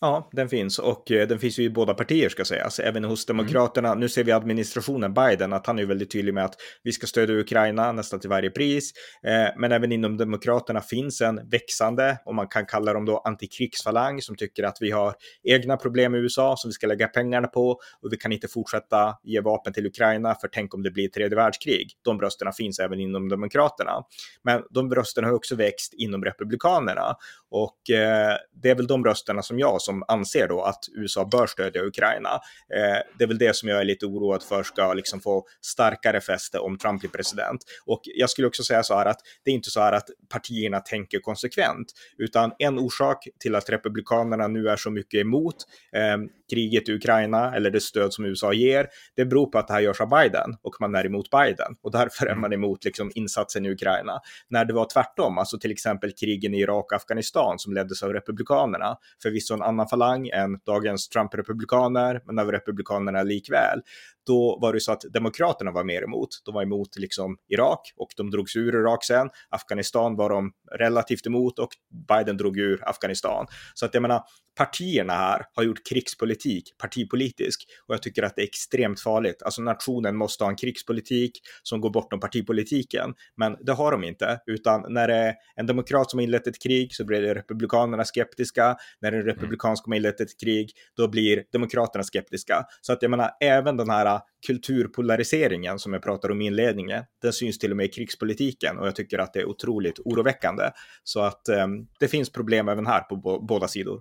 Ja, 0.00 0.28
den 0.32 0.48
finns 0.48 0.78
och 0.78 1.10
eh, 1.10 1.28
den 1.28 1.38
finns 1.38 1.58
ju 1.58 1.62
i 1.62 1.70
båda 1.70 1.94
partier 1.94 2.28
ska 2.28 2.44
sägas. 2.44 2.78
Även 2.78 3.04
hos 3.04 3.28
mm. 3.28 3.36
Demokraterna. 3.36 3.88
Mm. 3.88 4.00
Nu 4.00 4.08
ser 4.08 4.24
vi 4.24 4.32
administrationen 4.32 5.14
Biden 5.14 5.52
att 5.52 5.66
han 5.66 5.78
är 5.78 5.84
väldigt 5.84 6.10
tydlig 6.10 6.34
med 6.34 6.44
att 6.44 6.54
vi 6.82 6.92
ska 6.92 7.06
stödja 7.06 7.34
Ukraina 7.34 7.92
nästan 7.92 8.20
till 8.20 8.30
varje 8.30 8.50
pris. 8.50 8.92
Eh, 9.22 9.48
men 9.56 9.72
även 9.72 9.92
inom 9.92 10.16
Demokraterna 10.16 10.80
finns 10.80 11.20
en 11.20 11.48
växande, 11.48 12.18
och 12.24 12.34
man 12.34 12.48
kan 12.48 12.66
kalla 12.66 12.92
dem 12.92 13.04
då 13.04 13.18
antikrigsfalang, 13.18 14.22
som 14.22 14.36
tycker 14.36 14.62
att 14.62 14.76
vi 14.80 14.90
har 14.90 15.14
egna 15.42 15.76
problem 15.76 16.14
i 16.14 16.18
USA 16.18 16.56
som 16.56 16.68
vi 16.68 16.72
ska 16.72 16.86
lägga 16.86 17.08
pengarna 17.08 17.48
på 17.48 17.70
och 17.70 18.12
vi 18.12 18.16
kan 18.16 18.32
inte 18.32 18.48
fortsätta 18.48 19.14
ge 19.22 19.40
vapen 19.40 19.72
till 19.72 19.86
Ukraina 19.86 20.34
för 20.34 20.48
tänk 20.48 20.74
om 20.74 20.82
det 20.82 20.90
blir 20.90 21.08
tredje 21.08 21.36
världskrig. 21.36 21.92
De 22.04 22.20
rösterna 22.20 22.52
finns 22.52 22.78
även 22.78 23.00
inom 23.00 23.28
Demokraterna. 23.28 24.04
Men 24.44 24.62
de 24.70 24.94
rösterna 24.94 25.26
har 25.28 25.34
också 25.34 25.54
växt 25.54 25.94
inom 25.94 26.24
Republikanerna 26.24 27.16
och 27.50 27.90
eh, 27.90 28.36
det 28.52 28.70
är 28.70 28.74
väl 28.74 28.86
de 28.86 29.04
rösterna 29.04 29.42
som 29.42 29.58
jag 29.58 29.82
som 29.88 30.04
anser 30.08 30.48
då 30.48 30.62
att 30.62 30.84
USA 30.96 31.24
bör 31.24 31.46
stödja 31.46 31.82
Ukraina. 31.82 32.28
Eh, 32.74 32.98
det 33.18 33.24
är 33.24 33.28
väl 33.28 33.38
det 33.38 33.56
som 33.56 33.68
jag 33.68 33.80
är 33.80 33.84
lite 33.84 34.06
oroad 34.06 34.42
för 34.42 34.62
ska 34.62 34.92
liksom 34.92 35.20
få 35.20 35.46
starkare 35.60 36.20
fäste 36.20 36.58
om 36.58 36.78
Trump 36.78 37.00
blir 37.00 37.10
president. 37.10 37.64
Och 37.86 38.00
jag 38.04 38.30
skulle 38.30 38.46
också 38.46 38.62
säga 38.62 38.82
så 38.82 38.94
här 38.94 39.06
att 39.06 39.20
det 39.44 39.50
är 39.50 39.54
inte 39.54 39.70
så 39.70 39.80
här 39.80 39.92
att 39.92 40.08
partierna 40.28 40.80
tänker 40.80 41.18
konsekvent, 41.18 41.92
utan 42.18 42.52
en 42.58 42.78
orsak 42.78 43.28
till 43.40 43.54
att 43.54 43.70
republikanerna 43.70 44.48
nu 44.48 44.68
är 44.68 44.76
så 44.76 44.90
mycket 44.90 45.20
emot 45.20 45.56
eh, 45.92 46.16
kriget 46.50 46.88
i 46.88 46.92
Ukraina 46.92 47.54
eller 47.54 47.70
det 47.70 47.80
stöd 47.80 48.12
som 48.12 48.24
USA 48.24 48.52
ger, 48.52 48.86
det 49.16 49.24
beror 49.24 49.46
på 49.46 49.58
att 49.58 49.68
det 49.68 49.74
här 49.74 49.80
görs 49.80 50.00
av 50.00 50.08
Biden 50.08 50.56
och 50.62 50.76
man 50.80 50.94
är 50.94 51.06
emot 51.06 51.30
Biden 51.30 51.76
och 51.82 51.92
därför 51.92 52.26
är 52.26 52.34
man 52.34 52.52
emot 52.52 52.84
liksom, 52.84 53.10
insatsen 53.14 53.66
i 53.66 53.70
Ukraina. 53.70 54.20
När 54.48 54.64
det 54.64 54.72
var 54.72 54.86
tvärtom, 54.92 55.38
alltså 55.38 55.58
till 55.58 55.70
exempel 55.70 56.12
krigen 56.12 56.54
i 56.54 56.60
Irak 56.60 56.84
och 56.92 56.96
Afghanistan 56.96 57.58
som 57.58 57.72
leddes 57.72 58.02
av 58.02 58.12
republikanerna, 58.12 58.96
förvisso 59.22 59.54
en 59.54 59.62
annan 59.62 59.88
falang 59.88 60.28
än 60.28 60.58
dagens 60.66 61.08
Trump-republikaner, 61.08 62.20
men 62.26 62.38
över 62.38 62.52
republikanerna 62.52 63.22
likväl 63.22 63.80
då 64.28 64.58
var 64.60 64.72
det 64.72 64.80
så 64.80 64.92
att 64.92 65.00
demokraterna 65.12 65.70
var 65.70 65.84
mer 65.84 66.02
emot. 66.02 66.28
De 66.44 66.54
var 66.54 66.62
emot 66.62 66.96
liksom 66.96 67.36
Irak 67.48 67.80
och 67.96 68.08
de 68.16 68.30
drogs 68.30 68.56
ur 68.56 68.74
Irak 68.74 69.04
sen. 69.04 69.28
Afghanistan 69.48 70.16
var 70.16 70.30
de 70.30 70.52
relativt 70.78 71.26
emot 71.26 71.58
och 71.58 71.70
Biden 72.08 72.36
drog 72.36 72.58
ur 72.58 72.88
Afghanistan. 72.88 73.46
Så 73.74 73.86
att 73.86 73.94
jag 73.94 74.02
menar, 74.02 74.22
partierna 74.58 75.12
här 75.12 75.46
har 75.54 75.62
gjort 75.62 75.86
krigspolitik 75.88 76.78
partipolitisk 76.78 77.66
och 77.86 77.94
jag 77.94 78.02
tycker 78.02 78.22
att 78.22 78.36
det 78.36 78.42
är 78.42 78.46
extremt 78.46 79.00
farligt. 79.00 79.42
Alltså 79.42 79.62
nationen 79.62 80.16
måste 80.16 80.44
ha 80.44 80.50
en 80.50 80.56
krigspolitik 80.56 81.32
som 81.62 81.80
går 81.80 81.90
bortom 81.90 82.20
partipolitiken, 82.20 83.14
men 83.36 83.56
det 83.60 83.72
har 83.72 83.92
de 83.92 84.04
inte, 84.04 84.40
utan 84.46 84.84
när 84.88 85.08
det 85.08 85.14
är 85.14 85.34
en 85.56 85.66
demokrat 85.66 86.10
som 86.10 86.18
har 86.18 86.24
inlett 86.24 86.46
ett 86.46 86.62
krig 86.62 86.94
så 86.94 87.04
blir 87.04 87.34
republikanerna 87.34 88.04
skeptiska. 88.04 88.76
När 89.00 89.12
en 89.12 89.22
republikansk 89.22 89.86
har 89.86 89.94
inlett 89.94 90.20
ett 90.20 90.40
krig, 90.40 90.70
då 90.96 91.08
blir 91.08 91.44
demokraterna 91.52 92.04
skeptiska. 92.04 92.64
Så 92.80 92.92
att 92.92 93.02
jag 93.02 93.10
menar, 93.10 93.30
även 93.40 93.76
den 93.76 93.90
här 93.90 94.17
kulturpolariseringen 94.46 95.78
som 95.78 95.92
jag 95.92 96.02
pratade 96.02 96.32
om 96.32 96.40
i 96.40 96.46
inledningen, 96.46 97.04
den 97.22 97.32
syns 97.32 97.58
till 97.58 97.70
och 97.70 97.76
med 97.76 97.86
i 97.86 97.88
krigspolitiken 97.88 98.78
och 98.78 98.86
jag 98.86 98.96
tycker 98.96 99.18
att 99.18 99.32
det 99.32 99.40
är 99.40 99.48
otroligt 99.48 99.98
oroväckande. 99.98 100.70
Så 101.04 101.20
att 101.20 101.48
eh, 101.48 101.66
det 102.00 102.08
finns 102.08 102.32
problem 102.32 102.68
även 102.68 102.86
här 102.86 103.00
på 103.00 103.16
båda 103.48 103.68
sidor. 103.68 104.00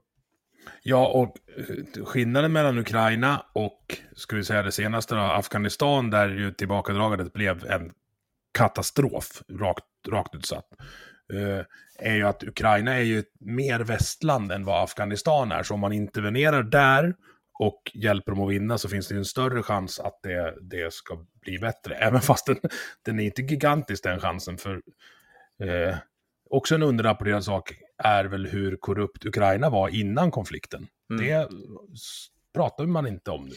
Ja, 0.83 1.07
och 1.07 1.35
eh, 1.57 2.05
skillnaden 2.05 2.51
mellan 2.51 2.77
Ukraina 2.77 3.45
och, 3.53 3.97
ska 4.15 4.35
vi 4.35 4.43
säga 4.43 4.63
det 4.63 4.71
senaste 4.71 5.15
då, 5.15 5.21
Afghanistan, 5.21 6.09
där 6.09 6.29
ju 6.29 6.51
tillbakadragandet 6.51 7.33
blev 7.33 7.65
en 7.65 7.91
katastrof, 8.57 9.41
rakt, 9.49 9.85
rakt 10.07 10.35
utsatt, 10.35 10.67
eh, 11.33 11.65
är 11.99 12.15
ju 12.15 12.23
att 12.23 12.43
Ukraina 12.43 12.95
är 12.95 13.03
ju 13.03 13.23
mer 13.39 13.79
västland 13.79 14.51
än 14.51 14.65
vad 14.65 14.83
Afghanistan 14.83 15.51
är. 15.51 15.63
Så 15.63 15.73
om 15.73 15.79
man 15.79 15.93
intervenerar 15.93 16.63
där 16.63 17.15
och 17.59 17.91
hjälper 17.93 18.31
dem 18.31 18.41
att 18.41 18.51
vinna 18.51 18.77
så 18.77 18.89
finns 18.89 19.07
det 19.07 19.15
en 19.15 19.25
större 19.25 19.63
chans 19.63 19.99
att 19.99 20.19
det, 20.23 20.57
det 20.61 20.93
ska 20.93 21.25
bli 21.41 21.59
bättre. 21.59 21.95
Även 21.95 22.21
fast 22.21 22.45
den, 22.45 22.57
den 23.05 23.19
är 23.19 23.23
inte 23.23 23.41
gigantisk 23.41 24.03
den 24.03 24.19
chansen. 24.19 24.57
För 24.57 24.81
eh, 25.63 25.95
också 26.49 26.75
en 26.75 26.83
underrapporterad 26.83 27.43
sak 27.43 27.73
är 27.97 28.25
väl 28.25 28.47
hur 28.47 28.75
korrupt 28.75 29.25
Ukraina 29.25 29.69
var 29.69 29.89
innan 29.89 30.31
konflikten. 30.31 30.87
Mm. 31.09 31.25
Det 31.25 31.47
pratar 32.57 32.85
man 32.85 33.07
inte 33.07 33.31
om. 33.31 33.49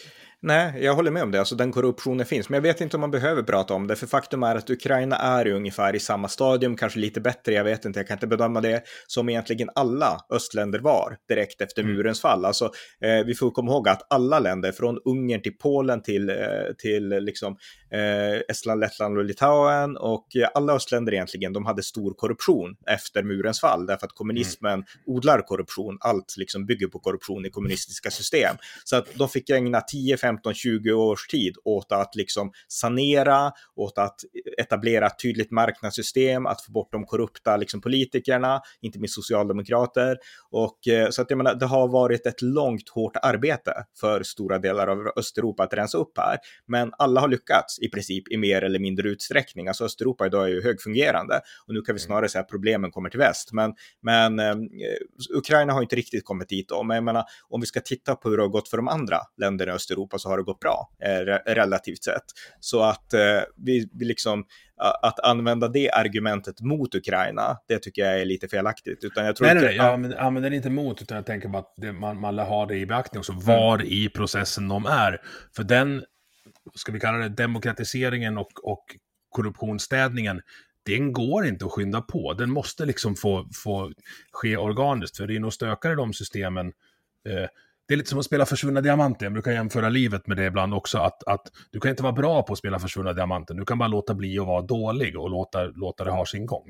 Nej, 0.43 0.85
jag 0.85 0.95
håller 0.95 1.11
med 1.11 1.23
om 1.23 1.31
det. 1.31 1.39
Alltså 1.39 1.55
den 1.55 1.73
korruptionen 1.73 2.27
finns, 2.27 2.49
men 2.49 2.57
jag 2.57 2.63
vet 2.63 2.81
inte 2.81 2.97
om 2.97 3.01
man 3.01 3.11
behöver 3.11 3.43
prata 3.43 3.75
om 3.75 3.87
det, 3.87 3.97
för 3.97 4.07
faktum 4.07 4.43
är 4.43 4.57
att 4.57 4.71
Ukraina 4.71 5.17
är 5.17 5.47
ungefär 5.47 5.97
i 5.97 5.99
samma 5.99 6.29
stadium, 6.29 6.77
kanske 6.77 6.99
lite 6.99 7.21
bättre, 7.21 7.53
jag 7.53 7.65
vet 7.65 7.85
inte, 7.85 7.99
jag 7.99 8.07
kan 8.07 8.15
inte 8.15 8.27
bedöma 8.27 8.61
det, 8.61 8.83
som 9.07 9.29
egentligen 9.29 9.71
alla 9.75 10.21
östländer 10.31 10.79
var 10.79 11.17
direkt 11.29 11.61
efter 11.61 11.83
mm. 11.83 11.95
murens 11.95 12.21
fall. 12.21 12.45
Alltså, 12.45 12.65
eh, 13.01 13.27
vi 13.27 13.35
får 13.35 13.51
komma 13.51 13.73
ihåg 13.73 13.89
att 13.89 14.13
alla 14.13 14.39
länder, 14.39 14.73
från 14.73 14.99
Ungern 15.05 15.43
till 15.43 15.59
Polen 15.59 16.03
till, 16.03 16.31
eh, 16.31 16.37
till 16.79 17.09
liksom, 17.09 17.57
eh, 17.93 18.41
Estland, 18.49 18.81
Lettland 18.81 19.19
och 19.19 19.25
Litauen 19.25 19.97
och 19.97 20.27
alla 20.55 20.73
östländer 20.73 21.13
egentligen, 21.15 21.53
de 21.53 21.67
hade 21.67 21.83
stor 21.83 22.15
korruption 22.15 22.77
efter 22.87 23.23
murens 23.23 23.61
fall, 23.61 23.87
därför 23.87 24.07
att 24.07 24.15
kommunismen 24.15 24.73
mm. 24.73 24.85
odlar 25.07 25.41
korruption, 25.47 25.99
allt 26.01 26.35
liksom 26.37 26.67
bygger 26.67 26.87
på 26.87 26.99
korruption 26.99 27.47
i 27.47 27.51
kommunistiska 27.51 28.11
system. 28.11 28.57
Så 28.91 28.97
att 28.97 29.15
de 29.15 29.29
fick 29.29 29.51
ägna 29.51 29.81
10, 29.81 30.17
15, 30.17 30.55
20 30.55 30.93
års 30.93 31.27
tid 31.27 31.57
åt 31.65 31.93
att 31.93 32.15
liksom 32.15 32.53
sanera, 32.69 33.53
åt 33.77 33.99
att 33.99 34.17
etablera 34.59 35.07
ett 35.07 35.19
tydligt 35.23 35.51
marknadssystem, 35.51 36.47
att 36.47 36.65
få 36.65 36.73
bort 36.73 36.93
de 36.93 37.05
korrupta 37.05 37.57
liksom, 37.57 37.81
politikerna, 37.81 38.61
inte 38.81 38.99
minst 38.99 39.15
socialdemokrater. 39.15 40.17
Och, 40.51 40.89
eh, 40.89 41.11
så 41.11 41.23
att 41.23 41.31
jag 41.31 41.37
menar, 41.37 41.55
det 41.55 41.67
har 41.67 41.89
varit 41.89 42.27
ett 42.27 42.43
långt, 42.43 42.89
hårt 42.89 43.17
arbete 43.23 43.73
för 44.01 44.23
stora 44.23 44.59
delar 44.59 44.87
av 44.87 45.13
Östeuropa 45.17 45.63
att 45.63 45.75
rensa 45.75 45.99
upp 45.99 46.19
här. 46.19 46.39
Men 46.67 46.93
alla 46.99 47.21
har 47.21 47.29
lyckats 47.29 47.79
i 47.79 47.89
princip 47.89 48.33
i 48.33 48.37
mer 48.37 48.63
eller 48.63 48.79
mindre 48.79 49.09
utsträckning. 49.09 49.69
Alltså 49.69 49.85
Östeuropa 49.85 50.27
idag 50.27 50.45
är 50.45 50.49
ju 50.49 50.63
högfungerande 50.63 51.41
och 51.67 51.75
nu 51.75 51.81
kan 51.81 51.95
vi 51.95 52.01
mm. 52.01 52.07
snarare 52.07 52.29
säga 52.29 52.43
att 52.43 52.51
problemen 52.51 52.91
kommer 52.91 53.11
till 53.11 53.19
väst. 53.19 53.53
Men, 53.53 53.75
men 54.03 54.39
eh, 54.39 54.57
Ukraina 55.35 55.73
har 55.73 55.83
inte 55.83 55.97
riktigt 55.97 56.25
kommit 56.25 56.49
dit 56.49 56.69
då. 56.69 56.83
Men 56.83 56.95
jag 56.95 57.05
menar, 57.05 57.25
om 57.49 57.61
vi 57.61 57.67
ska 57.67 57.81
titta 57.81 58.15
på 58.15 58.29
hur 58.29 58.37
det 58.37 58.43
har 58.43 58.49
gått 58.49 58.69
för 58.71 58.77
de 58.77 58.89
andra 58.89 59.19
länderna 59.37 59.73
i 59.73 59.75
Östeuropa 59.75 60.19
så 60.19 60.29
har 60.29 60.39
det 60.39 60.45
gått 60.45 60.61
bra 60.61 60.91
eh, 61.05 61.53
relativt 61.55 62.05
sett. 62.05 62.25
Så 62.61 62.83
att 62.83 63.15
eh, 63.15 63.41
vi, 63.57 63.89
vi 63.93 64.05
liksom 64.05 64.45
att 65.03 65.21
använda 65.21 65.69
det 65.69 65.91
argumentet 65.91 66.61
mot 66.61 66.95
Ukraina, 66.95 67.57
det 67.69 67.79
tycker 67.79 68.03
jag 68.03 68.21
är 68.21 68.25
lite 68.25 68.49
felaktigt. 68.49 69.05
Utan 69.05 69.27
jag 69.27 69.37
tror 69.37 69.47
nej, 69.47 69.55
nej, 69.55 69.65
nej, 69.65 69.77
jag 69.77 69.87
använder, 69.87 70.19
använder 70.19 70.51
det 70.51 70.57
inte 70.57 70.71
mot, 70.71 71.03
utan 71.03 71.17
jag 71.17 71.27
tänker 71.27 71.49
bara 71.49 71.59
att 71.59 71.75
det, 71.77 71.93
man, 71.93 72.21
man 72.21 72.39
har 72.39 72.67
det 72.67 72.77
i 72.77 72.87
beaktning 72.87 73.19
också, 73.19 73.33
mm. 73.33 73.45
var 73.45 73.75
mm. 73.75 73.87
i 73.87 74.09
processen 74.09 74.69
de 74.69 74.87
är. 74.87 75.21
För 75.57 75.63
den, 75.63 76.05
ska 76.75 76.93
vi 76.93 77.01
kalla 77.01 77.19
det 77.19 77.29
demokratiseringen 77.29 78.39
och, 78.39 78.51
och 78.63 78.85
korruptionsstädningen, 79.31 80.41
den 80.87 81.13
går 81.13 81.47
inte 81.47 81.65
att 81.65 81.73
skynda 81.73 82.01
på. 82.01 82.35
Den 82.35 82.51
måste 82.51 82.87
liksom 82.87 83.17
få, 83.17 83.49
få 83.65 83.93
ske 84.33 84.57
organiskt, 84.57 85.17
för 85.17 85.27
det 85.27 85.37
är 85.37 85.41
nog 85.41 85.53
stökare 85.53 85.95
de 85.95 86.13
systemen. 86.13 86.67
Eh, 87.29 87.49
det 87.91 87.95
är 87.95 87.97
lite 87.97 88.11
som 88.11 88.19
att 88.19 88.25
spela 88.25 88.47
försvunna 88.47 88.81
diamanter. 88.81 89.27
Jag 89.27 89.33
brukar 89.33 89.53
jämföra 89.53 89.89
livet 89.89 90.27
med 90.27 90.37
det 90.37 90.45
ibland 90.45 90.75
också. 90.75 90.99
Att, 90.99 91.29
att 91.29 91.43
du 91.71 91.81
kan 91.81 91.91
inte 91.91 92.03
vara 92.03 92.13
bra 92.13 92.43
på 92.43 92.53
att 92.53 92.59
spela 92.59 92.79
försvunna 92.79 93.13
diamanter. 93.13 93.55
Du 93.55 93.65
kan 93.65 93.79
bara 93.79 93.89
låta 93.89 94.15
bli 94.15 94.39
att 94.39 94.47
vara 94.47 94.63
dålig 94.63 95.19
och 95.19 95.31
låta, 95.31 95.65
låta 95.65 96.05
det 96.05 96.11
ha 96.11 96.27
sin 96.27 96.47
gång. 96.47 96.65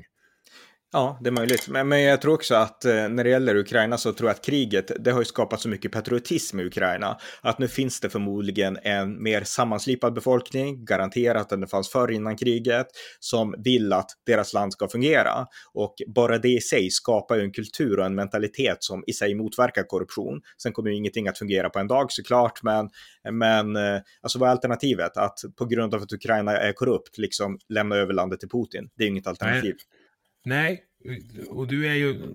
Ja, 0.93 1.17
det 1.21 1.29
är 1.29 1.31
möjligt. 1.31 1.67
Men, 1.67 1.87
men 1.87 2.01
jag 2.01 2.21
tror 2.21 2.33
också 2.33 2.55
att 2.55 2.85
eh, 2.85 2.93
när 2.93 3.23
det 3.23 3.29
gäller 3.29 3.55
Ukraina 3.55 3.97
så 3.97 4.13
tror 4.13 4.29
jag 4.29 4.35
att 4.35 4.45
kriget, 4.45 4.91
det 4.99 5.11
har 5.11 5.19
ju 5.19 5.25
skapat 5.25 5.61
så 5.61 5.69
mycket 5.69 5.91
patriotism 5.91 6.59
i 6.59 6.63
Ukraina. 6.63 7.17
Att 7.41 7.59
nu 7.59 7.67
finns 7.67 7.99
det 7.99 8.09
förmodligen 8.09 8.77
en 8.83 9.23
mer 9.23 9.43
sammanslipad 9.43 10.13
befolkning, 10.13 10.85
garanterat 10.85 11.51
än 11.51 11.61
det 11.61 11.67
fanns 11.67 11.89
förr 11.89 12.11
innan 12.11 12.37
kriget, 12.37 12.87
som 13.19 13.55
vill 13.57 13.93
att 13.93 14.11
deras 14.25 14.53
land 14.53 14.73
ska 14.73 14.87
fungera. 14.87 15.47
Och 15.73 15.95
bara 16.07 16.37
det 16.37 16.49
i 16.49 16.61
sig 16.61 16.89
skapar 16.89 17.35
ju 17.35 17.41
en 17.41 17.51
kultur 17.51 17.99
och 17.99 18.05
en 18.05 18.15
mentalitet 18.15 18.77
som 18.79 19.03
i 19.07 19.13
sig 19.13 19.35
motverkar 19.35 19.83
korruption. 19.83 20.41
Sen 20.63 20.73
kommer 20.73 20.89
ju 20.89 20.95
ingenting 20.95 21.27
att 21.27 21.37
fungera 21.37 21.69
på 21.69 21.79
en 21.79 21.87
dag 21.87 22.11
såklart, 22.11 22.63
men, 22.63 22.89
men 23.31 23.75
eh, 23.75 24.01
alltså 24.21 24.39
vad 24.39 24.49
är 24.49 24.51
alternativet? 24.51 25.17
Att 25.17 25.39
på 25.57 25.65
grund 25.65 25.95
av 25.95 26.01
att 26.01 26.13
Ukraina 26.13 26.57
är 26.57 26.73
korrupt, 26.73 27.17
liksom 27.17 27.59
lämna 27.69 27.95
över 27.95 28.13
landet 28.13 28.39
till 28.39 28.49
Putin? 28.49 28.89
Det 28.97 29.03
är 29.03 29.05
ju 29.05 29.11
inget 29.11 29.27
alternativ. 29.27 29.75
Nej. 29.77 30.00
Nej, 30.45 30.83
och 31.49 31.67
du 31.67 31.87
är 31.87 31.93
ju 31.93 32.33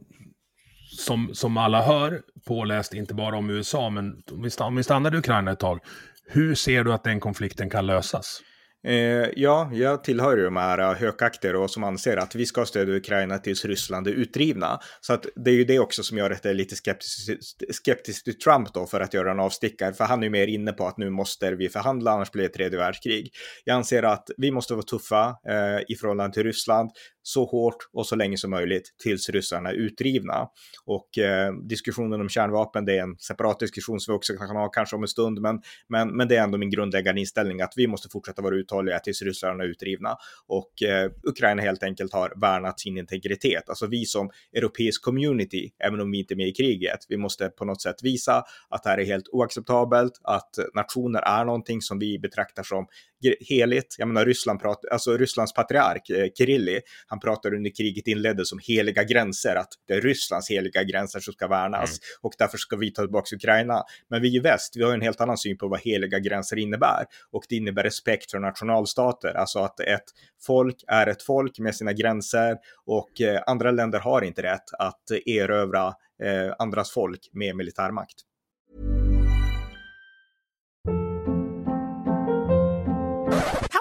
som, 0.96 1.34
som 1.34 1.56
alla 1.56 1.82
hör 1.82 2.22
påläst 2.46 2.94
inte 2.94 3.14
bara 3.14 3.36
om 3.36 3.50
USA, 3.50 3.90
men 3.90 4.22
om 4.60 4.76
vi 4.76 4.82
stannar 4.82 5.14
i 5.14 5.18
Ukraina 5.18 5.52
ett 5.52 5.58
tag. 5.58 5.80
Hur 6.28 6.54
ser 6.54 6.84
du 6.84 6.92
att 6.92 7.04
den 7.04 7.20
konflikten 7.20 7.70
kan 7.70 7.86
lösas? 7.86 8.42
Eh, 8.86 9.28
ja, 9.36 9.70
jag 9.72 10.04
tillhör 10.04 10.36
ju 10.36 10.44
de 10.44 10.56
här 10.56 10.78
eh, 10.78 10.94
hökakter 10.94 11.56
och 11.56 11.70
som 11.70 11.84
anser 11.84 12.16
att 12.16 12.34
vi 12.34 12.46
ska 12.46 12.66
stödja 12.66 12.94
Ukraina 12.94 13.38
tills 13.38 13.64
Ryssland 13.64 14.08
är 14.08 14.12
utdrivna. 14.12 14.80
Så 15.00 15.12
att 15.12 15.26
det 15.44 15.50
är 15.50 15.54
ju 15.54 15.64
det 15.64 15.78
också 15.78 16.02
som 16.02 16.18
gör 16.18 16.30
att 16.30 16.44
jag 16.44 16.50
är 16.50 16.54
lite 16.54 16.76
skeptisk, 16.76 17.30
skeptisk 17.70 18.24
till 18.24 18.38
Trump 18.38 18.74
då 18.74 18.86
för 18.86 19.00
att 19.00 19.14
göra 19.14 19.30
en 19.30 19.40
avstickare. 19.40 19.92
För 19.92 20.04
han 20.04 20.20
är 20.20 20.24
ju 20.24 20.30
mer 20.30 20.46
inne 20.46 20.72
på 20.72 20.86
att 20.86 20.98
nu 20.98 21.10
måste 21.10 21.54
vi 21.54 21.68
förhandla, 21.68 22.10
annars 22.10 22.30
blir 22.30 22.42
det 22.42 22.48
tredje 22.48 22.78
världskrig. 22.78 23.30
Jag 23.64 23.74
anser 23.76 24.02
att 24.02 24.30
vi 24.36 24.50
måste 24.50 24.74
vara 24.74 24.82
tuffa 24.82 25.36
eh, 25.48 25.80
i 25.88 25.96
förhållande 26.00 26.34
till 26.34 26.44
Ryssland 26.44 26.90
så 27.22 27.44
hårt 27.44 27.76
och 27.92 28.06
så 28.06 28.16
länge 28.16 28.36
som 28.36 28.50
möjligt 28.50 28.94
tills 29.02 29.30
ryssarna 29.30 29.70
är 29.70 29.74
utdrivna. 29.74 30.46
Och 30.84 31.18
eh, 31.18 31.52
diskussionen 31.68 32.20
om 32.20 32.28
kärnvapen, 32.28 32.84
det 32.84 32.98
är 32.98 33.02
en 33.02 33.16
separat 33.18 33.60
diskussion 33.60 34.00
som 34.00 34.12
vi 34.12 34.18
också 34.18 34.36
kan 34.36 34.56
ha 34.56 34.68
kanske 34.68 34.96
om 34.96 35.02
en 35.02 35.08
stund, 35.08 35.40
men, 35.40 35.60
men, 35.88 36.16
men 36.16 36.28
det 36.28 36.36
är 36.36 36.42
ändå 36.42 36.58
min 36.58 36.70
grundläggande 36.70 37.20
inställning 37.20 37.60
att 37.60 37.72
vi 37.76 37.86
måste 37.86 38.08
fortsätta 38.12 38.42
vara 38.42 38.54
uthålliga 38.54 38.75
tills 39.04 39.22
ryssarna 39.22 39.64
är 39.64 39.68
utdrivna. 39.68 40.16
Och 40.46 40.82
eh, 40.82 41.10
Ukraina 41.22 41.62
helt 41.62 41.82
enkelt 41.82 42.12
har 42.12 42.32
värnat 42.40 42.80
sin 42.80 42.98
integritet. 42.98 43.68
Alltså 43.68 43.86
vi 43.86 44.04
som 44.04 44.30
europeisk 44.52 45.02
community, 45.02 45.70
även 45.78 46.00
om 46.00 46.10
vi 46.10 46.18
inte 46.18 46.34
är 46.34 46.36
med 46.36 46.48
i 46.48 46.52
kriget, 46.52 46.98
vi 47.08 47.16
måste 47.16 47.48
på 47.48 47.64
något 47.64 47.82
sätt 47.82 47.96
visa 48.02 48.44
att 48.68 48.82
det 48.82 48.90
här 48.90 48.98
är 48.98 49.04
helt 49.04 49.28
oacceptabelt, 49.28 50.20
att 50.22 50.50
nationer 50.74 51.20
är 51.20 51.44
någonting 51.44 51.82
som 51.82 51.98
vi 51.98 52.18
betraktar 52.18 52.62
som 52.62 52.86
heligt. 53.48 53.94
Jag 53.98 54.08
menar 54.08 54.24
Ryssland 54.24 54.60
pratar, 54.60 54.88
alltså 54.88 55.16
Rysslands 55.16 55.52
patriark 55.52 56.10
eh, 56.10 56.26
Kirilli, 56.38 56.80
han 57.06 57.20
pratade 57.20 57.56
under 57.56 57.70
kriget 57.76 58.06
inleddes 58.06 58.48
som 58.48 58.58
heliga 58.68 59.04
gränser, 59.04 59.56
att 59.56 59.68
det 59.88 59.94
är 59.94 60.00
Rysslands 60.00 60.50
heliga 60.50 60.82
gränser 60.82 61.20
som 61.20 61.32
ska 61.32 61.48
värnas 61.48 61.90
mm. 61.90 61.98
och 62.22 62.32
därför 62.38 62.58
ska 62.58 62.76
vi 62.76 62.92
ta 62.92 63.02
tillbaka 63.02 63.36
Ukraina. 63.36 63.82
Men 64.10 64.22
vi 64.22 64.36
i 64.36 64.38
väst, 64.38 64.72
vi 64.76 64.82
har 64.82 64.94
en 64.94 65.00
helt 65.00 65.20
annan 65.20 65.38
syn 65.38 65.58
på 65.58 65.68
vad 65.68 65.80
heliga 65.80 66.18
gränser 66.18 66.58
innebär 66.58 67.04
och 67.32 67.44
det 67.48 67.56
innebär 67.56 67.82
respekt 67.82 68.30
för 68.30 68.38
nationalstater, 68.38 69.34
alltså 69.34 69.58
att 69.58 69.80
ett 69.80 70.04
folk 70.46 70.84
är 70.86 71.06
ett 71.06 71.22
folk 71.22 71.58
med 71.58 71.74
sina 71.74 71.92
gränser 71.92 72.56
och 72.84 73.20
eh, 73.20 73.42
andra 73.46 73.70
länder 73.70 73.98
har 73.98 74.22
inte 74.22 74.42
rätt 74.42 74.74
att 74.78 75.10
erövra 75.26 75.86
eh, 76.22 76.54
andras 76.58 76.90
folk 76.90 77.30
med 77.32 77.56
militärmakt. 77.56 78.16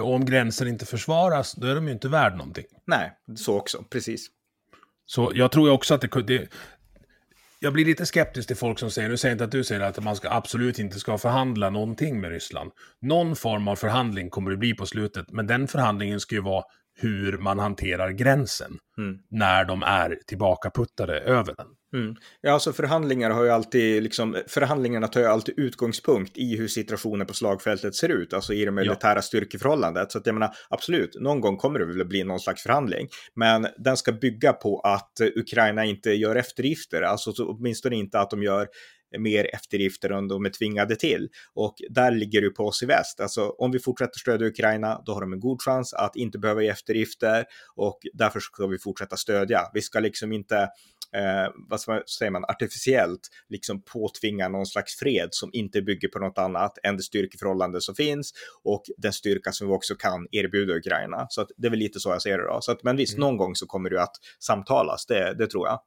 Och 0.00 0.14
om 0.14 0.24
gränser 0.24 0.66
inte 0.66 0.86
försvaras, 0.86 1.52
då 1.54 1.66
är 1.66 1.74
de 1.74 1.86
ju 1.86 1.92
inte 1.92 2.08
värd 2.08 2.36
någonting. 2.36 2.64
Nej, 2.86 3.12
så 3.36 3.58
också, 3.58 3.84
precis. 3.90 4.26
Så 5.06 5.32
jag 5.34 5.52
tror 5.52 5.70
också 5.70 5.94
att 5.94 6.00
det, 6.00 6.22
det 6.22 6.48
jag 7.62 7.72
blir 7.72 7.84
lite 7.84 8.06
skeptisk 8.06 8.46
till 8.46 8.56
folk 8.56 8.78
som 8.78 8.90
säger, 8.90 9.08
nu 9.08 9.16
säger 9.16 9.30
jag 9.30 9.34
inte 9.34 9.44
att 9.44 9.50
du 9.50 9.64
säger 9.64 9.80
att 9.80 10.04
man 10.04 10.16
ska 10.16 10.30
absolut 10.30 10.78
inte 10.78 10.98
ska 10.98 11.18
förhandla 11.18 11.70
någonting 11.70 12.20
med 12.20 12.30
Ryssland. 12.30 12.70
Någon 13.00 13.36
form 13.36 13.68
av 13.68 13.76
förhandling 13.76 14.30
kommer 14.30 14.50
det 14.50 14.56
bli 14.56 14.74
på 14.74 14.86
slutet, 14.86 15.26
men 15.30 15.46
den 15.46 15.68
förhandlingen 15.68 16.20
ska 16.20 16.34
ju 16.34 16.40
vara 16.40 16.64
hur 16.94 17.38
man 17.38 17.58
hanterar 17.58 18.10
gränsen 18.10 18.78
mm. 18.98 19.18
när 19.30 19.64
de 19.64 19.82
är 19.82 20.18
tillbakaputtade 20.26 21.20
över 21.20 21.54
den. 21.56 21.66
Mm. 21.92 22.16
Ja, 22.40 22.52
alltså 22.52 22.72
förhandlingar 22.72 23.30
har 23.30 23.44
ju 23.44 23.50
alltid, 23.50 24.02
liksom, 24.02 24.36
förhandlingarna 24.46 25.08
tar 25.08 25.20
ju 25.20 25.26
alltid 25.26 25.58
utgångspunkt 25.58 26.38
i 26.38 26.56
hur 26.56 26.68
situationen 26.68 27.26
på 27.26 27.34
slagfältet 27.34 27.94
ser 27.94 28.08
ut, 28.08 28.32
alltså 28.32 28.54
i 28.54 28.64
det 28.64 28.70
militära 28.70 29.14
ja. 29.14 29.22
styrkeförhållandet. 29.22 30.12
Så 30.12 30.18
att 30.18 30.26
jag 30.26 30.34
menar, 30.34 30.54
absolut, 30.70 31.20
någon 31.20 31.40
gång 31.40 31.56
kommer 31.56 31.78
det 31.78 31.86
väl 31.86 32.04
bli 32.04 32.24
någon 32.24 32.40
slags 32.40 32.62
förhandling, 32.62 33.08
men 33.34 33.66
den 33.78 33.96
ska 33.96 34.12
bygga 34.12 34.52
på 34.52 34.80
att 34.80 35.12
Ukraina 35.36 35.84
inte 35.84 36.10
gör 36.10 36.36
eftergifter, 36.36 37.02
alltså 37.02 37.32
åtminstone 37.38 37.96
inte 37.96 38.20
att 38.20 38.30
de 38.30 38.42
gör 38.42 38.68
mer 39.18 39.54
eftergifter 39.54 40.10
än 40.10 40.28
de 40.28 40.44
är 40.44 40.50
tvingade 40.50 40.96
till. 40.96 41.28
Och 41.54 41.74
där 41.90 42.10
ligger 42.10 42.42
det 42.42 42.50
på 42.50 42.66
oss 42.66 42.82
i 42.82 42.86
väst. 42.86 43.20
Alltså 43.20 43.48
om 43.48 43.72
vi 43.72 43.78
fortsätter 43.78 44.18
stödja 44.18 44.46
Ukraina, 44.46 45.02
då 45.06 45.12
har 45.12 45.20
de 45.20 45.32
en 45.32 45.40
god 45.40 45.62
chans 45.62 45.94
att 45.94 46.16
inte 46.16 46.38
behöva 46.38 46.62
ge 46.62 46.68
eftergifter 46.68 47.44
och 47.76 47.98
därför 48.12 48.40
ska 48.40 48.66
vi 48.66 48.78
fortsätta 48.78 49.16
stödja. 49.16 49.60
Vi 49.74 49.80
ska 49.80 50.00
liksom 50.00 50.32
inte 50.32 50.68
eh, 51.16 51.52
vad 51.68 51.80
säger 51.80 52.30
man, 52.30 52.44
artificiellt 52.44 53.28
liksom 53.48 53.82
påtvinga 53.82 54.48
någon 54.48 54.66
slags 54.66 54.98
fred 54.98 55.28
som 55.30 55.50
inte 55.52 55.82
bygger 55.82 56.08
på 56.08 56.18
något 56.18 56.38
annat 56.38 56.78
än 56.82 56.96
det 56.96 57.02
styrkeförhållande 57.02 57.80
som 57.80 57.94
finns 57.94 58.32
och 58.64 58.82
den 58.96 59.12
styrka 59.12 59.52
som 59.52 59.68
vi 59.68 59.74
också 59.74 59.94
kan 59.94 60.26
erbjuda 60.30 60.74
Ukraina. 60.74 61.26
Så 61.28 61.40
att 61.40 61.48
det 61.56 61.66
är 61.66 61.70
väl 61.70 61.78
lite 61.78 62.00
så 62.00 62.10
jag 62.10 62.22
ser 62.22 62.38
det 62.38 62.44
då. 62.44 62.58
Så 62.60 62.72
att, 62.72 62.82
men 62.82 62.96
visst, 62.96 63.16
mm. 63.16 63.20
någon 63.20 63.36
gång 63.36 63.56
så 63.56 63.66
kommer 63.66 63.90
det 63.90 64.02
att 64.02 64.16
samtalas, 64.40 65.06
det, 65.06 65.34
det 65.38 65.46
tror 65.46 65.66
jag. 65.66 65.80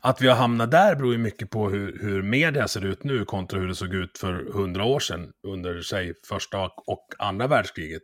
Att 0.00 0.22
vi 0.22 0.28
har 0.28 0.36
hamnat 0.36 0.70
där 0.70 0.94
beror 0.94 1.12
ju 1.12 1.18
mycket 1.18 1.50
på 1.50 1.70
hur, 1.70 1.98
hur 2.00 2.22
media 2.22 2.68
ser 2.68 2.84
ut 2.84 3.04
nu 3.04 3.24
kontra 3.24 3.60
hur 3.60 3.68
det 3.68 3.74
såg 3.74 3.94
ut 3.94 4.18
för 4.18 4.52
hundra 4.52 4.84
år 4.84 5.00
sedan 5.00 5.32
under, 5.46 5.82
säg, 5.82 6.14
första 6.28 6.70
och 6.86 7.06
andra 7.18 7.46
världskriget. 7.46 8.02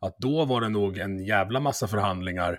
Att 0.00 0.18
då 0.18 0.44
var 0.44 0.60
det 0.60 0.68
nog 0.68 0.98
en 0.98 1.24
jävla 1.24 1.60
massa 1.60 1.88
förhandlingar 1.88 2.58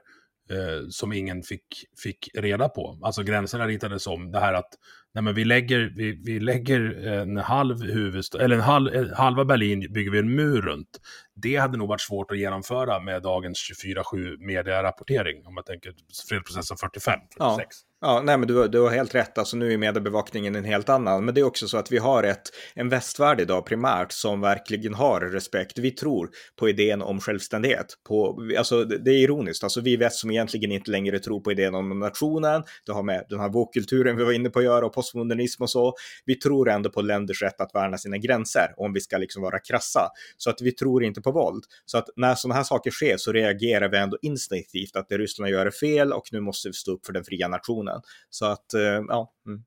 eh, 0.49 0.87
som 0.89 1.13
ingen 1.13 1.43
fick, 1.43 1.85
fick 2.03 2.29
reda 2.33 2.69
på. 2.69 2.99
Alltså 3.01 3.23
gränserna 3.23 3.67
ritades 3.67 4.07
om. 4.07 4.31
Det 4.31 4.39
här 4.39 4.53
att 4.53 4.69
nej 5.13 5.23
men 5.23 5.35
vi 5.35 5.45
lägger, 5.45 5.93
vi, 5.95 6.21
vi 6.25 6.39
lägger 6.39 7.07
en 7.07 7.37
halv 7.37 7.81
huvudstad, 7.81 8.41
eller 8.41 8.55
en 8.55 8.61
halv, 8.61 8.95
eh, 8.95 9.17
halva 9.17 9.45
Berlin 9.45 9.93
bygger 9.93 10.11
vi 10.11 10.19
en 10.19 10.35
mur 10.35 10.61
runt. 10.61 10.99
Det 11.35 11.55
hade 11.55 11.77
nog 11.77 11.87
varit 11.87 12.01
svårt 12.01 12.31
att 12.31 12.37
genomföra 12.37 12.99
med 12.99 13.21
dagens 13.21 13.71
24-7 13.85 14.37
medierapportering, 14.37 15.45
om 15.45 15.55
man 15.55 15.63
tänker 15.63 15.93
fredsprocessen 16.29 16.77
45, 16.77 17.19
46. 17.37 17.37
Ja. 17.39 17.89
Ja, 18.05 18.21
nej 18.23 18.37
men 18.37 18.47
du, 18.47 18.67
du 18.67 18.79
har 18.79 18.89
helt 18.89 19.15
rätt, 19.15 19.37
alltså 19.37 19.57
nu 19.57 19.73
är 19.73 19.77
mediebevakningen 19.77 20.55
en 20.55 20.63
helt 20.63 20.89
annan. 20.89 21.25
Men 21.25 21.33
det 21.33 21.41
är 21.41 21.45
också 21.45 21.67
så 21.67 21.77
att 21.77 21.91
vi 21.91 21.97
har 21.97 22.23
ett, 22.23 22.41
en 22.75 22.89
västvärld 22.89 23.41
idag 23.41 23.65
primärt 23.65 24.11
som 24.11 24.41
verkligen 24.41 24.93
har 24.93 25.21
respekt. 25.21 25.77
Vi 25.77 25.91
tror 25.91 26.29
på 26.59 26.69
idén 26.69 27.01
om 27.01 27.19
självständighet. 27.19 27.85
På, 28.07 28.47
alltså 28.57 28.83
det 28.83 29.11
är 29.11 29.17
ironiskt, 29.17 29.63
alltså 29.63 29.81
vi 29.81 29.95
väst 29.95 30.15
som 30.15 30.31
egentligen 30.31 30.71
inte 30.71 30.91
längre 30.91 31.19
tror 31.19 31.39
på 31.39 31.51
idén 31.51 31.75
om 31.75 31.99
nationen, 31.99 32.63
det 32.85 32.91
har 32.91 33.03
med 33.03 33.25
den 33.29 33.39
här 33.39 33.49
vågkulturen 33.49 34.17
vi 34.17 34.23
var 34.23 34.31
inne 34.31 34.49
på 34.49 34.59
att 34.59 34.65
göra 34.65 34.85
och 34.85 34.93
postmodernism 35.03 35.63
och 35.63 35.69
så. 35.69 35.93
Vi 36.25 36.35
tror 36.35 36.69
ändå 36.69 36.89
på 36.89 37.01
länders 37.01 37.41
rätt 37.41 37.61
att 37.61 37.75
värna 37.75 37.97
sina 37.97 38.17
gränser, 38.17 38.73
om 38.77 38.93
vi 38.93 39.01
ska 39.01 39.17
liksom 39.17 39.41
vara 39.41 39.59
krassa. 39.59 40.09
Så 40.37 40.49
att 40.49 40.61
vi 40.61 40.71
tror 40.71 41.03
inte 41.03 41.21
på 41.21 41.31
våld. 41.31 41.63
Så 41.85 41.97
att 41.97 42.09
när 42.15 42.35
sådana 42.35 42.55
här 42.55 42.63
saker 42.63 42.91
sker 42.91 43.17
så 43.17 43.31
reagerar 43.31 43.89
vi 43.89 43.97
ändå 43.97 44.17
instinktivt 44.21 44.95
att 44.95 45.09
det 45.09 45.17
Ryssland 45.17 45.51
gör 45.51 45.65
är 45.65 45.71
fel 45.71 46.13
och 46.13 46.23
nu 46.31 46.39
måste 46.39 46.69
vi 46.69 46.73
stå 46.73 46.91
upp 46.91 47.05
för 47.05 47.13
den 47.13 47.23
fria 47.23 47.47
nationen. 47.47 48.01
Så 48.29 48.45
att, 48.45 48.73
eh, 48.73 48.81
ja. 48.81 49.33
Mm. 49.47 49.63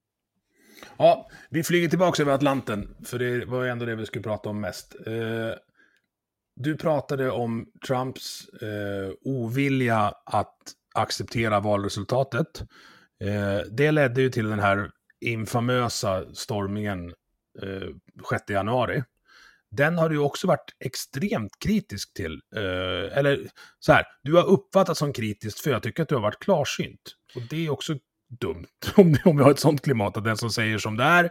Ja, 0.98 1.28
vi 1.50 1.62
flyger 1.62 1.88
tillbaka 1.88 2.22
över 2.22 2.32
Atlanten, 2.32 2.94
för 3.04 3.18
det 3.18 3.44
var 3.44 3.64
ändå 3.64 3.84
det 3.84 3.96
vi 3.96 4.06
skulle 4.06 4.22
prata 4.22 4.48
om 4.48 4.60
mest. 4.60 4.96
Eh, 5.06 5.58
du 6.56 6.76
pratade 6.76 7.30
om 7.30 7.66
Trumps 7.86 8.48
eh, 8.48 9.12
ovilja 9.24 10.12
att 10.26 10.56
acceptera 10.94 11.60
valresultatet. 11.60 12.62
Eh, 13.24 13.66
det 13.70 13.90
ledde 13.90 14.22
ju 14.22 14.30
till 14.30 14.48
den 14.50 14.60
här 14.60 14.90
infamösa 15.20 16.34
stormningen 16.34 17.14
eh, 17.62 17.88
6 18.30 18.50
januari. 18.50 19.02
Den 19.70 19.98
har 19.98 20.08
du 20.08 20.18
också 20.18 20.46
varit 20.46 20.76
extremt 20.78 21.58
kritisk 21.58 22.14
till. 22.14 22.40
Eh, 22.56 23.18
eller 23.18 23.50
så 23.78 23.92
här, 23.92 24.04
du 24.22 24.34
har 24.34 24.44
uppfattat 24.44 24.98
som 24.98 25.12
kritiskt 25.12 25.60
för 25.60 25.70
jag 25.70 25.82
tycker 25.82 26.02
att 26.02 26.08
du 26.08 26.14
har 26.14 26.22
varit 26.22 26.38
klarsynt. 26.38 27.16
Och 27.34 27.42
det 27.50 27.66
är 27.66 27.70
också 27.70 27.98
dumt 28.40 28.66
om, 28.96 29.16
om 29.24 29.36
vi 29.36 29.42
har 29.42 29.50
ett 29.50 29.58
sånt 29.58 29.82
klimat, 29.82 30.16
att 30.16 30.24
den 30.24 30.36
som 30.36 30.50
säger 30.50 30.78
som 30.78 30.96
det 30.96 31.04
är 31.04 31.30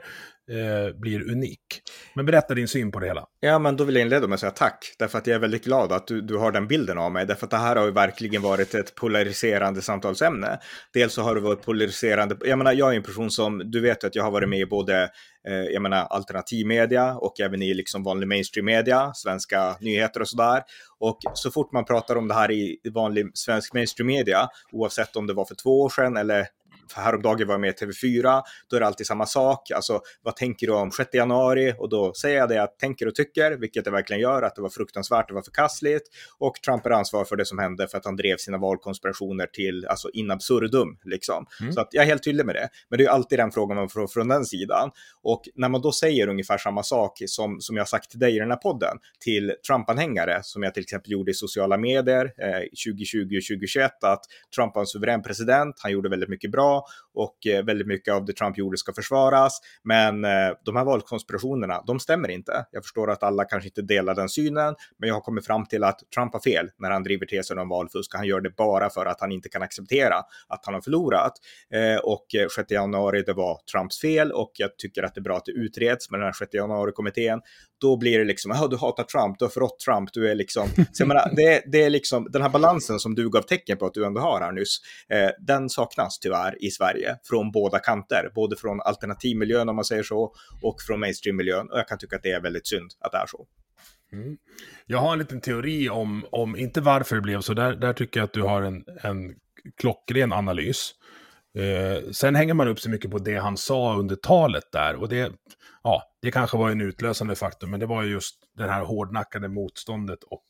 eh, 0.52 0.96
blir 0.96 1.32
unik. 1.32 1.82
Men 2.14 2.26
berätta 2.26 2.54
din 2.54 2.68
syn 2.68 2.92
på 2.92 3.00
det 3.00 3.08
hela. 3.08 3.26
Ja, 3.40 3.60
men 3.60 3.76
då 3.76 3.84
vill 3.84 3.96
jag 3.96 4.02
inleda 4.02 4.28
med 4.28 4.34
att 4.34 4.40
säga 4.40 4.52
tack, 4.52 4.96
därför 5.00 5.18
att 5.18 5.28
jag 5.28 5.36
är 5.36 5.40
väldigt 5.40 5.66
glad 5.66 5.92
att 5.92 6.08
du, 6.08 6.22
du 6.22 6.38
har 6.38 6.52
den 6.52 6.68
bilden 6.68 6.98
av 6.98 7.12
mig, 7.12 7.26
därför 7.26 7.46
att 7.46 7.52
det 7.52 7.58
här 7.58 7.76
har 7.76 7.86
ju 7.86 7.92
verkligen 7.92 8.42
varit 8.42 8.74
ett 8.74 8.96
polariserande 8.96 9.82
samtalsämne. 9.82 10.60
Dels 10.94 11.14
så 11.14 11.22
har 11.22 11.36
det 11.36 11.42
varit 11.42 11.62
polariserande, 11.62 12.38
jag 12.46 12.58
menar, 12.58 12.74
jag 12.74 12.92
är 12.92 12.96
en 12.96 13.04
person 13.04 13.32
som, 13.32 13.72
du 13.72 13.82
vet 13.82 14.04
att 14.04 14.16
jag 14.16 14.24
har 14.24 14.32
varit 14.32 14.50
med 14.50 14.60
i 14.60 14.66
både 14.66 15.10
eh, 15.48 15.64
jag 15.74 15.82
menar 15.82 16.06
alternativmedia 16.06 17.16
och 17.16 17.40
även 17.40 17.62
i 17.62 17.74
liksom 17.74 18.04
vanlig 18.04 18.28
mainstreammedia, 18.28 19.14
svenska 19.14 19.76
nyheter 19.80 20.22
och 20.22 20.30
sådär. 20.30 20.64
Och 21.00 21.20
så 21.34 21.52
fort 21.52 21.72
man 21.72 21.86
pratar 21.86 22.16
om 22.16 22.28
det 22.28 22.34
här 22.34 22.52
i 22.52 22.80
vanlig 22.94 23.32
svensk 23.34 23.74
mainstreammedia, 23.74 24.48
oavsett 24.72 25.16
om 25.16 25.28
det 25.28 25.34
var 25.34 25.46
för 25.46 25.56
två 25.56 25.82
år 25.82 25.90
sedan 25.90 26.18
eller 26.18 26.48
för 26.90 27.02
häromdagen 27.02 27.48
var 27.48 27.54
jag 27.54 27.62
med 27.62 27.70
i 27.70 27.86
TV4, 27.86 28.42
då 28.70 28.76
är 28.76 28.80
det 28.80 28.88
alltid 28.88 29.08
samma 29.08 29.26
sak. 29.26 29.72
Alltså, 29.72 30.02
vad 30.22 30.36
tänker 30.36 30.68
du 30.68 30.74
om 30.74 30.92
6 30.92 31.14
januari? 31.14 31.74
Och 31.78 31.90
då 31.90 32.14
säger 32.14 32.38
jag 32.38 32.50
det 32.50 32.56
jag 32.56 32.78
tänker 32.78 33.08
och 33.08 33.16
tycker, 33.16 33.52
vilket 33.52 33.86
jag 33.86 33.94
verkligen 33.94 34.22
gör, 34.22 34.42
att 34.42 34.56
det 34.56 34.62
var 34.62 34.70
fruktansvärt, 34.70 35.28
det 35.28 35.34
var 35.34 35.42
förkastligt. 35.42 36.04
Och 36.38 36.56
Trump 36.66 36.86
är 36.86 36.90
ansvarig 36.90 37.28
för 37.28 37.36
det 37.36 37.46
som 37.46 37.60
hände 37.60 37.88
för 37.88 37.98
att 37.98 38.06
han 38.06 38.16
drev 38.16 38.38
sina 38.38 38.58
valkonspirationer 38.58 39.46
till, 39.46 39.86
alltså 39.86 40.10
in 40.10 40.32
absurdum, 40.32 40.98
liksom. 41.04 41.46
Mm. 41.62 41.74
Så 41.74 41.82
att 41.82 41.88
jag 41.92 42.04
är 42.04 42.08
helt 42.08 42.24
tydlig 42.24 42.46
med 42.46 42.56
det. 42.56 42.70
Men 42.90 43.00
det 43.00 43.06
är 43.06 43.10
alltid 43.10 43.40
den 43.40 43.52
frågan 43.52 43.78
man 43.78 43.90
får 43.90 44.08
från 44.08 44.28
den 44.28 44.46
sidan. 44.46 44.92
Och 45.24 45.42
när 45.56 45.70
man 45.70 45.82
då 45.82 45.92
säger 45.92 46.28
ungefär 46.28 46.58
samma 46.58 46.84
sak 46.84 47.22
som, 47.26 47.62
som 47.62 47.78
jag 47.78 47.88
sagt 47.88 48.10
till 48.10 48.20
dig 48.20 48.36
i 48.36 48.40
den 48.40 48.52
här 48.52 48.58
podden, 48.58 48.98
till 49.20 49.54
Trump-anhängare, 49.68 50.40
som 50.44 50.64
jag 50.64 50.74
till 50.74 50.84
exempel 50.84 51.12
gjorde 51.12 51.32
i 51.32 51.34
sociala 51.34 51.78
medier 51.78 52.26
eh, 52.38 52.60
2020 52.86 53.20
och 53.22 53.44
2021, 53.50 54.04
att 54.04 54.22
Trump 54.56 54.76
var 54.76 54.82
en 54.82 54.88
suverän 54.88 55.24
president, 55.24 55.76
han 55.80 55.92
gjorde 55.92 56.10
väldigt 56.10 56.30
mycket 56.30 56.52
bra, 56.52 56.75
och 57.16 57.48
eh, 57.48 57.66
väldigt 57.66 57.88
mycket 57.88 58.14
av 58.14 58.26
det 58.26 58.34
Trump 58.34 58.58
gjorde 58.58 58.78
ska 58.78 58.94
försvaras. 58.94 59.60
Men 59.84 60.26
eh, 60.26 60.32
de 60.66 60.76
här 60.76 60.86
valkonspirationerna, 60.86 61.84
de 61.88 62.00
stämmer 62.00 62.32
inte. 62.32 62.66
Jag 62.72 62.84
förstår 62.84 63.12
att 63.12 63.24
alla 63.24 63.46
kanske 63.46 63.70
inte 63.70 63.82
delar 63.82 64.16
den 64.16 64.30
synen, 64.30 64.76
men 65.00 65.10
jag 65.10 65.16
har 65.16 65.22
kommit 65.22 65.46
fram 65.46 65.66
till 65.66 65.84
att 65.84 66.00
Trump 66.16 66.34
har 66.34 66.40
fel 66.40 66.70
när 66.78 66.92
han 66.92 67.04
driver 67.04 67.26
tesen 67.26 67.60
om 67.60 67.70
valfusk. 67.70 68.16
Han 68.16 68.28
gör 68.28 68.42
det 68.42 68.56
bara 68.56 68.90
för 68.90 69.06
att 69.06 69.22
han 69.22 69.32
inte 69.32 69.50
kan 69.50 69.62
acceptera 69.62 70.16
att 70.48 70.66
han 70.66 70.74
har 70.74 70.82
förlorat. 70.82 71.34
Eh, 71.74 72.00
och 72.00 72.26
6 72.56 72.72
januari, 72.72 73.22
det 73.22 73.34
var 73.34 73.60
Trumps 73.72 74.02
fel 74.02 74.32
och 74.32 74.52
jag 74.54 74.78
tycker 74.78 75.04
att 75.04 75.16
det 75.16 75.20
är 75.20 75.24
bra 75.24 75.38
att 75.38 75.46
det 75.46 75.52
utreds 75.52 76.12
med 76.12 76.20
den 76.20 76.26
här 76.26 76.34
6 76.34 76.54
januari-kommittén. 76.54 77.42
Då 77.82 77.98
blir 77.98 78.20
det 78.20 78.26
liksom, 78.26 78.52
ja, 78.52 78.68
du 78.68 78.78
hatar 78.78 79.04
Trump, 79.04 79.40
du 79.40 79.46
har 79.46 79.50
förrått 79.50 79.80
Trump, 79.80 80.10
du 80.14 80.32
är 80.32 80.36
liksom, 80.36 80.68
så 80.76 81.02
jag 81.02 81.08
menar, 81.08 81.32
det, 81.36 81.64
det 81.72 81.84
är 81.84 81.90
liksom 81.90 82.28
den 82.32 82.42
här 82.42 82.50
balansen 82.50 83.00
som 83.00 83.16
du 83.16 83.30
gav 83.30 83.42
tecken 83.42 83.78
på 83.78 83.86
att 83.86 83.94
du 83.94 84.06
ändå 84.06 84.22
har 84.22 84.42
här 84.42 84.52
nyss, 84.52 84.78
den 85.48 85.70
saknas 85.70 86.20
tyvärr 86.20 86.64
i 86.66 86.72
Sverige 86.72 87.18
från 87.24 87.52
båda 87.52 87.80
kanter, 87.80 88.32
både 88.36 88.56
från 88.56 88.82
alternativmiljön 88.82 89.70
om 89.70 89.76
man 89.76 89.86
säger 89.86 90.04
så 90.04 90.34
och 90.62 90.76
från 90.88 91.00
mainstreammiljön. 91.00 91.70
Och 91.72 91.80
jag 91.80 91.88
kan 91.88 91.98
tycka 91.98 92.16
att 92.16 92.24
det 92.24 92.32
är 92.32 92.42
väldigt 92.42 92.68
synd 92.68 92.92
att 93.00 93.12
det 93.12 93.18
är 93.18 93.28
så. 93.28 93.48
Mm. 94.14 94.38
Jag 94.86 94.98
har 94.98 95.14
en 95.14 95.20
liten 95.20 95.42
teori 95.42 95.90
om, 95.90 96.26
om 96.32 96.56
inte 96.56 96.82
varför 96.82 97.16
det 97.16 97.22
blev 97.22 97.42
så, 97.42 97.54
där, 97.54 97.76
där 97.76 97.94
tycker 97.94 98.20
jag 98.20 98.26
att 98.26 98.34
du 98.34 98.42
har 98.42 98.62
en, 98.62 98.84
en 99.02 99.36
klockren 99.78 100.34
analys. 100.34 100.92
Eh, 101.58 102.12
sen 102.12 102.36
hänger 102.36 102.54
man 102.54 102.68
upp 102.68 102.80
sig 102.80 102.92
mycket 102.92 103.12
på 103.12 103.18
det 103.18 103.38
han 103.38 103.58
sa 103.58 103.96
under 103.96 104.16
talet 104.16 104.72
där. 104.72 104.96
Och 104.96 105.10
det, 105.10 105.32
ja, 105.84 106.04
det 106.22 106.32
kanske 106.32 106.58
var 106.58 106.70
en 106.70 106.82
utlösande 106.82 107.36
faktor, 107.36 107.68
men 107.68 107.80
det 107.80 107.86
var 107.86 108.04
just 108.04 108.36
det 108.58 108.68
här 108.68 108.84
hårdnackade 108.84 109.48
motståndet 109.48 110.24
och 110.24 110.46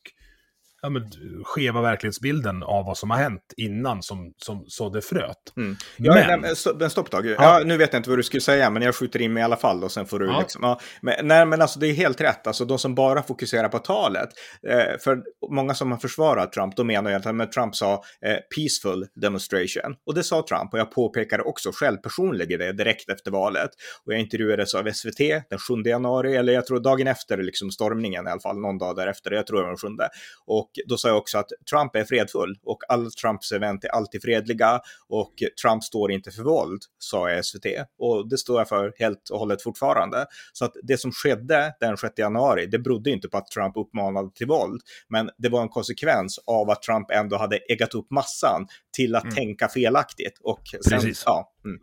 ja, 0.86 0.90
men, 0.90 1.10
skeva 1.44 1.80
verklighetsbilden 1.80 2.62
av 2.62 2.84
vad 2.84 2.98
som 2.98 3.10
har 3.10 3.18
hänt 3.18 3.54
innan 3.56 4.02
som, 4.02 4.32
som 4.36 4.64
sådde 4.66 5.02
fröet. 5.02 5.36
Mm. 5.56 5.76
Ja, 5.96 6.14
men... 6.14 6.40
Nej, 6.40 6.40
men 6.78 6.90
stopp. 6.90 7.08
Ja. 7.12 7.20
ja. 7.24 7.62
nu 7.64 7.76
vet 7.76 7.92
jag 7.92 8.00
inte 8.00 8.10
vad 8.10 8.18
du 8.18 8.22
skulle 8.22 8.40
säga, 8.40 8.70
men 8.70 8.82
jag 8.82 8.94
skjuter 8.94 9.22
in 9.22 9.32
mig 9.32 9.40
i 9.40 9.44
alla 9.44 9.56
fall 9.56 9.84
och 9.84 9.92
sen 9.92 10.06
får 10.06 10.18
du 10.18 10.26
ja. 10.26 10.40
liksom... 10.40 10.62
Ja, 10.64 10.80
men, 11.02 11.14
nej, 11.28 11.46
men 11.46 11.62
alltså 11.62 11.78
det 11.78 11.86
är 11.86 11.92
helt 11.92 12.20
rätt. 12.20 12.46
Alltså 12.46 12.64
de 12.64 12.78
som 12.78 12.94
bara 12.94 13.22
fokuserar 13.22 13.68
på 13.68 13.78
talet. 13.78 14.28
Eh, 14.68 14.98
för 15.00 15.22
många 15.50 15.74
som 15.74 15.92
har 15.92 15.98
försvarat 15.98 16.52
Trump, 16.52 16.76
de 16.76 16.86
menar 16.86 17.10
ju 17.10 17.16
att 17.16 17.34
men 17.34 17.50
Trump 17.50 17.76
sa 17.76 17.92
eh, 18.26 18.36
peaceful 18.56 19.06
demonstration. 19.14 19.96
Och 20.06 20.14
det 20.14 20.22
sa 20.22 20.44
Trump 20.48 20.72
och 20.72 20.78
jag 20.78 20.90
påpekade 20.90 21.42
också 21.42 21.70
själv 21.74 21.96
personligen 21.96 22.58
det 22.58 22.72
direkt 22.72 23.10
efter 23.10 23.30
valet. 23.30 23.70
Och 24.04 24.12
jag 24.12 24.20
intervjuades 24.20 24.74
av 24.74 24.92
SVT 24.92 25.18
den 25.50 25.58
7 25.58 25.74
januari, 25.84 26.36
eller 26.36 26.52
jag 26.52 26.66
tror 26.66 26.80
dagen 26.80 27.06
efter 27.06 27.36
liksom 27.42 27.70
stormningen 27.70 28.26
i 28.26 28.30
alla 28.30 28.40
fall, 28.40 28.60
någon 28.60 28.78
dag 28.78 28.96
därefter, 28.96 29.30
jag 29.30 29.46
tror 29.46 29.58
det 29.58 29.62
var 29.62 29.70
den 29.70 29.98
7. 29.98 30.04
Och 30.46 30.70
då 30.86 30.96
sa 30.96 31.08
jag 31.08 31.18
också 31.18 31.38
att 31.38 31.48
Trump 31.70 31.96
är 31.96 32.04
fredfull 32.04 32.58
och 32.64 32.78
alla 32.88 33.10
Trumps 33.10 33.52
event 33.52 33.84
är 33.84 33.88
alltid 33.88 34.22
fredliga 34.22 34.80
och 35.08 35.32
Trump 35.62 35.84
står 35.84 36.12
inte 36.12 36.30
för 36.30 36.42
våld, 36.42 36.82
sa 36.98 37.30
jag 37.30 37.38
i 37.38 37.42
SVT. 37.42 37.66
Och 37.98 38.28
det 38.28 38.38
står 38.38 38.60
jag 38.60 38.68
för 38.68 38.92
helt 38.98 39.30
och 39.30 39.38
hållet 39.38 39.62
fortfarande. 39.62 40.26
Så 40.52 40.64
att 40.64 40.72
det 40.82 40.98
som 40.98 41.12
skedde 41.12 41.74
den 41.80 41.96
6 41.96 42.18
januari, 42.18 42.66
det 42.66 42.78
berodde 42.78 43.10
inte 43.10 43.28
på 43.28 43.38
att 43.38 43.46
Trump 43.46 43.76
uppmanade 43.76 44.30
till 44.34 44.46
våld, 44.46 44.82
men 45.08 45.30
det 45.38 45.48
var 45.48 45.62
en 45.62 45.68
konsekvens 45.68 46.38
av 46.46 46.70
att 46.70 46.82
Trump 46.82 47.10
ändå 47.10 47.36
hade 47.36 47.56
äggat 47.56 47.94
upp 47.94 48.10
massan 48.10 48.66
till 48.96 49.14
att 49.14 49.24
mm. 49.24 49.34
tänka 49.34 49.68
felaktigt. 49.68 50.38
Och 50.40 50.62
sen, 50.88 51.00
Precis. 51.00 51.22
Ja, 51.26 51.54
mm. 51.64 51.80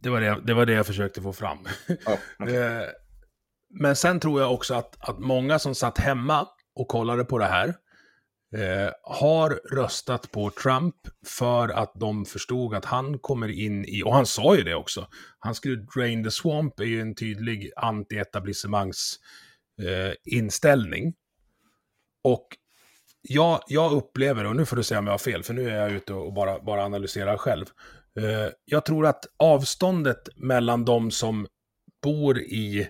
det, 0.00 0.10
var 0.10 0.20
det, 0.20 0.40
det 0.46 0.54
var 0.54 0.66
det 0.66 0.72
jag 0.72 0.86
försökte 0.86 1.22
få 1.22 1.32
fram. 1.32 1.58
Oh, 2.06 2.14
okay. 2.38 2.56
Eh, 2.56 2.82
men 3.70 3.96
sen 3.96 4.20
tror 4.20 4.40
jag 4.40 4.54
också 4.54 4.74
att, 4.74 5.08
att 5.08 5.18
många 5.18 5.58
som 5.58 5.74
satt 5.74 5.98
hemma 5.98 6.48
och 6.74 6.88
kollade 6.88 7.24
på 7.24 7.38
det 7.38 7.46
här, 7.46 7.74
eh, 8.56 8.92
har 9.02 9.50
röstat 9.50 10.30
på 10.30 10.50
Trump 10.50 10.94
för 11.26 11.68
att 11.68 11.92
de 11.94 12.24
förstod 12.24 12.74
att 12.74 12.84
han 12.84 13.18
kommer 13.18 13.48
in 13.48 13.84
i, 13.84 14.02
och 14.02 14.14
han 14.14 14.26
sa 14.26 14.56
ju 14.56 14.62
det 14.62 14.74
också, 14.74 15.08
han 15.38 15.54
skulle 15.54 15.76
drain 15.76 16.24
the 16.24 16.30
swamp 16.30 16.80
är 16.80 16.84
ju 16.84 17.00
en 17.00 17.14
tydlig 17.14 17.70
anti-etablissemangs 17.76 19.16
eh, 19.82 20.14
inställning. 20.24 21.14
Och 22.24 22.56
jag, 23.22 23.60
jag 23.66 23.92
upplever, 23.92 24.44
och 24.46 24.56
nu 24.56 24.66
får 24.66 24.76
du 24.76 24.82
säga 24.82 24.98
om 24.98 25.06
jag 25.06 25.12
har 25.12 25.18
fel, 25.18 25.42
för 25.42 25.54
nu 25.54 25.70
är 25.70 25.76
jag 25.76 25.92
ute 25.92 26.12
och 26.14 26.32
bara, 26.32 26.60
bara 26.60 26.84
analyserar 26.84 27.36
själv. 27.36 27.66
Eh, 28.20 28.52
jag 28.64 28.84
tror 28.84 29.06
att 29.06 29.24
avståndet 29.36 30.28
mellan 30.36 30.84
de 30.84 31.10
som 31.10 31.46
bor 32.02 32.38
i, 32.38 32.80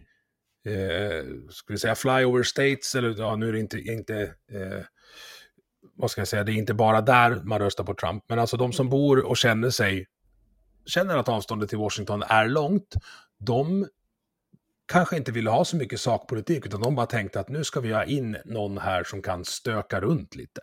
eh, 0.66 1.24
ska 1.50 1.72
vi 1.72 1.78
säga 1.78 1.94
flyover 1.94 2.42
states, 2.42 2.94
eller 2.94 3.14
ja, 3.18 3.36
nu 3.36 3.48
är 3.48 3.52
det 3.52 3.60
inte, 3.60 3.78
inte 3.78 4.20
eh, 4.52 4.84
vad 6.00 6.10
ska 6.10 6.20
jag 6.20 6.28
säga, 6.28 6.44
det 6.44 6.52
är 6.52 6.54
inte 6.54 6.74
bara 6.74 7.00
där 7.00 7.40
man 7.44 7.58
röstar 7.58 7.84
på 7.84 7.94
Trump, 7.94 8.24
men 8.28 8.38
alltså 8.38 8.56
de 8.56 8.72
som 8.72 8.88
bor 8.88 9.26
och 9.26 9.36
känner 9.36 9.70
sig, 9.70 10.06
känner 10.86 11.16
att 11.16 11.28
avståndet 11.28 11.68
till 11.68 11.78
Washington 11.78 12.22
är 12.22 12.48
långt, 12.48 12.94
de 13.38 13.86
kanske 14.92 15.16
inte 15.16 15.32
ville 15.32 15.50
ha 15.50 15.64
så 15.64 15.76
mycket 15.76 16.00
sakpolitik, 16.00 16.66
utan 16.66 16.80
de 16.80 16.94
bara 16.94 17.06
tänkte 17.06 17.40
att 17.40 17.48
nu 17.48 17.64
ska 17.64 17.80
vi 17.80 17.92
ha 17.92 18.04
in 18.04 18.36
någon 18.44 18.78
här 18.78 19.04
som 19.04 19.22
kan 19.22 19.44
stöka 19.44 20.00
runt 20.00 20.34
lite. 20.34 20.60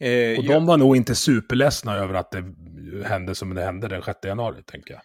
Eh, 0.00 0.38
och 0.38 0.44
de 0.44 0.52
ja. 0.52 0.60
var 0.60 0.76
nog 0.76 0.96
inte 0.96 1.14
superledsna 1.14 1.96
över 1.96 2.14
att 2.14 2.30
det 2.30 2.44
hände 3.04 3.34
som 3.34 3.54
det 3.54 3.64
hände 3.64 3.88
den 3.88 4.02
6 4.02 4.18
januari, 4.24 4.62
tänker 4.62 4.94
jag. 4.94 5.02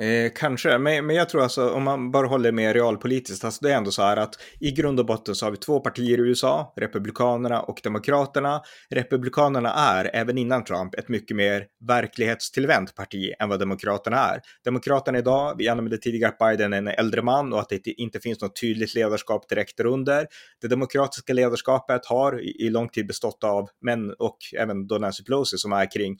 Eh, 0.00 0.32
kanske, 0.34 0.78
men, 0.78 1.06
men 1.06 1.16
jag 1.16 1.28
tror 1.28 1.42
alltså 1.42 1.70
om 1.70 1.82
man 1.82 2.10
bara 2.10 2.26
håller 2.26 2.52
med 2.52 2.72
realpolitiskt, 2.72 3.44
alltså 3.44 3.64
det 3.64 3.72
är 3.72 3.76
ändå 3.76 3.90
så 3.90 4.02
här 4.02 4.16
att 4.16 4.34
i 4.60 4.70
grund 4.70 5.00
och 5.00 5.06
botten 5.06 5.34
så 5.34 5.46
har 5.46 5.50
vi 5.50 5.56
två 5.56 5.80
partier 5.80 6.18
i 6.18 6.20
USA, 6.20 6.72
Republikanerna 6.76 7.60
och 7.60 7.80
Demokraterna. 7.82 8.62
Republikanerna 8.90 9.72
är, 9.72 10.10
även 10.12 10.38
innan 10.38 10.64
Trump, 10.64 10.94
ett 10.94 11.08
mycket 11.08 11.36
mer 11.36 11.66
verklighetstillvänt 11.88 12.94
parti 12.94 13.32
än 13.38 13.48
vad 13.48 13.60
Demokraterna 13.60 14.16
är. 14.16 14.40
Demokraterna 14.64 15.18
idag, 15.18 15.54
vi 15.58 15.68
använde 15.68 15.98
tidigare 15.98 16.32
att 16.32 16.38
Biden 16.38 16.72
är 16.72 16.78
en 16.78 16.88
äldre 16.88 17.22
man 17.22 17.52
och 17.52 17.60
att 17.60 17.68
det 17.68 17.86
inte 17.86 18.20
finns 18.20 18.40
något 18.40 18.60
tydligt 18.60 18.94
ledarskap 18.94 19.48
direkt 19.48 19.80
under. 19.80 20.26
Det 20.60 20.68
demokratiska 20.68 21.32
ledarskapet 21.32 22.06
har 22.06 22.40
i, 22.40 22.66
i 22.66 22.70
lång 22.70 22.88
tid 22.88 23.06
bestått 23.06 23.44
av 23.44 23.68
män 23.84 24.14
och 24.18 24.38
även 24.58 24.86
då 24.86 24.98
Nancy 24.98 25.24
Pelosi 25.24 25.58
som 25.58 25.72
är 25.72 25.90
kring 25.92 26.16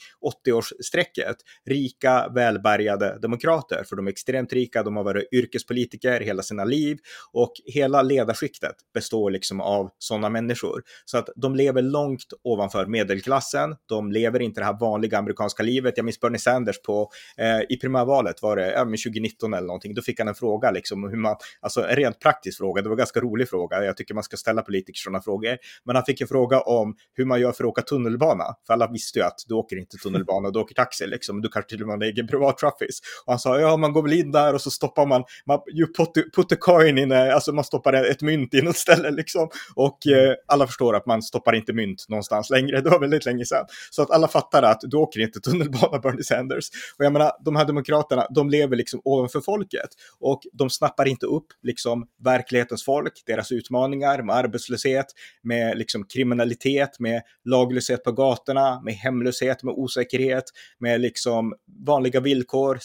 80-årsstrecket, 0.46 1.34
rika, 1.66 2.28
välbärgade 2.34 3.18
demokrater 3.22 3.65
demokrater, 3.66 3.84
för 3.88 3.96
de 3.96 4.06
är 4.06 4.10
extremt 4.10 4.52
rika, 4.52 4.82
de 4.82 4.96
har 4.96 5.04
varit 5.04 5.28
yrkespolitiker 5.32 6.20
hela 6.20 6.42
sina 6.42 6.64
liv 6.64 6.98
och 7.32 7.52
hela 7.64 8.02
ledarskiktet 8.02 8.74
består 8.94 9.30
liksom 9.30 9.60
av 9.60 9.90
sådana 9.98 10.28
människor. 10.28 10.82
Så 11.04 11.18
att 11.18 11.28
de 11.36 11.56
lever 11.56 11.82
långt 11.82 12.26
ovanför 12.44 12.86
medelklassen, 12.86 13.76
de 13.88 14.12
lever 14.12 14.40
inte 14.40 14.60
det 14.60 14.64
här 14.64 14.78
vanliga 14.80 15.18
amerikanska 15.18 15.62
livet. 15.62 15.94
Jag 15.96 16.04
minns 16.04 16.20
Bernie 16.20 16.38
Sanders 16.38 16.82
på, 16.82 17.10
eh, 17.38 17.60
i 17.68 17.76
primärvalet 17.76 18.42
var 18.42 18.56
det, 18.56 18.72
ja, 18.72 18.84
2019 18.84 19.54
eller 19.54 19.66
någonting, 19.66 19.94
då 19.94 20.02
fick 20.02 20.18
han 20.18 20.28
en 20.28 20.34
fråga 20.34 20.70
liksom 20.70 21.08
hur 21.08 21.16
man, 21.16 21.36
alltså 21.60 21.88
en 21.88 21.96
rent 21.96 22.20
praktisk 22.20 22.58
fråga, 22.58 22.82
det 22.82 22.88
var 22.88 22.94
en 22.94 22.98
ganska 22.98 23.20
rolig 23.20 23.48
fråga, 23.48 23.84
jag 23.84 23.96
tycker 23.96 24.14
man 24.14 24.22
ska 24.22 24.36
ställa 24.36 24.62
politiker 24.62 24.98
sådana 24.98 25.22
frågor, 25.22 25.56
men 25.84 25.96
han 25.96 26.04
fick 26.04 26.20
en 26.20 26.28
fråga 26.28 26.60
om 26.60 26.96
hur 27.14 27.24
man 27.24 27.40
gör 27.40 27.52
för 27.52 27.64
att 27.64 27.68
åka 27.68 27.82
tunnelbana, 27.82 28.44
för 28.66 28.72
alla 28.72 28.90
visste 28.92 29.18
ju 29.18 29.24
att 29.24 29.44
du 29.46 29.54
åker 29.54 29.76
inte 29.76 29.96
tunnelbana, 29.96 30.50
du 30.50 30.58
åker 30.58 30.74
taxi 30.74 31.06
liksom, 31.06 31.42
du 31.42 31.48
kanske 31.48 31.68
till 31.68 31.82
och 31.82 31.88
med 31.88 31.96
har 31.96 32.06
en 32.06 32.12
egen 32.12 32.26
privat 32.26 32.62
Och 32.62 33.32
han 33.32 33.38
sa, 33.38 33.55
bara, 33.56 33.70
ja 33.70 33.76
man 33.76 33.92
går 33.92 34.02
väl 34.02 34.12
in 34.12 34.32
där 34.32 34.54
och 34.54 34.60
så 34.60 34.70
stoppar 34.70 35.06
man, 35.06 35.24
man 35.46 35.60
you 35.74 35.86
put, 35.92 36.34
put 36.34 36.52
a 36.52 36.56
coin 36.60 36.98
in, 36.98 37.12
alltså 37.12 37.52
man 37.52 37.64
stoppar 37.64 37.92
ett 37.92 38.22
mynt 38.22 38.54
i 38.54 38.62
något 38.62 38.76
ställe 38.76 39.10
liksom. 39.10 39.48
Och 39.74 40.06
eh, 40.06 40.34
alla 40.46 40.66
förstår 40.66 40.96
att 40.96 41.06
man 41.06 41.22
stoppar 41.22 41.54
inte 41.54 41.72
mynt 41.72 42.04
någonstans 42.08 42.50
längre, 42.50 42.80
det 42.80 42.90
var 42.90 43.00
väldigt 43.00 43.24
länge 43.24 43.44
sedan. 43.44 43.64
Så 43.90 44.02
att 44.02 44.10
alla 44.10 44.28
fattar 44.28 44.62
att 44.62 44.80
du 44.82 44.96
åker 44.96 45.20
inte 45.20 45.40
tunnelbana 45.40 45.98
Bernie 46.02 46.24
Sanders. 46.24 46.68
Och 46.98 47.04
jag 47.04 47.12
menar, 47.12 47.32
de 47.44 47.56
här 47.56 47.64
demokraterna, 47.64 48.26
de 48.34 48.50
lever 48.50 48.76
liksom 48.76 49.00
ovanför 49.04 49.40
folket. 49.40 49.88
Och 50.20 50.40
de 50.52 50.70
snappar 50.70 51.08
inte 51.08 51.26
upp 51.26 51.46
liksom 51.62 52.06
verklighetens 52.24 52.84
folk, 52.84 53.22
deras 53.26 53.52
utmaningar 53.52 54.22
med 54.22 54.36
arbetslöshet, 54.36 55.06
med 55.42 55.78
liksom 55.78 56.04
kriminalitet, 56.04 57.00
med 57.00 57.22
laglöshet 57.44 58.04
på 58.04 58.12
gatorna, 58.12 58.80
med 58.80 58.94
hemlöshet, 58.94 59.62
med 59.62 59.74
osäkerhet, 59.76 60.44
med 60.78 61.00
liksom 61.00 61.54
vanliga 61.86 62.20
villkor, 62.20 62.78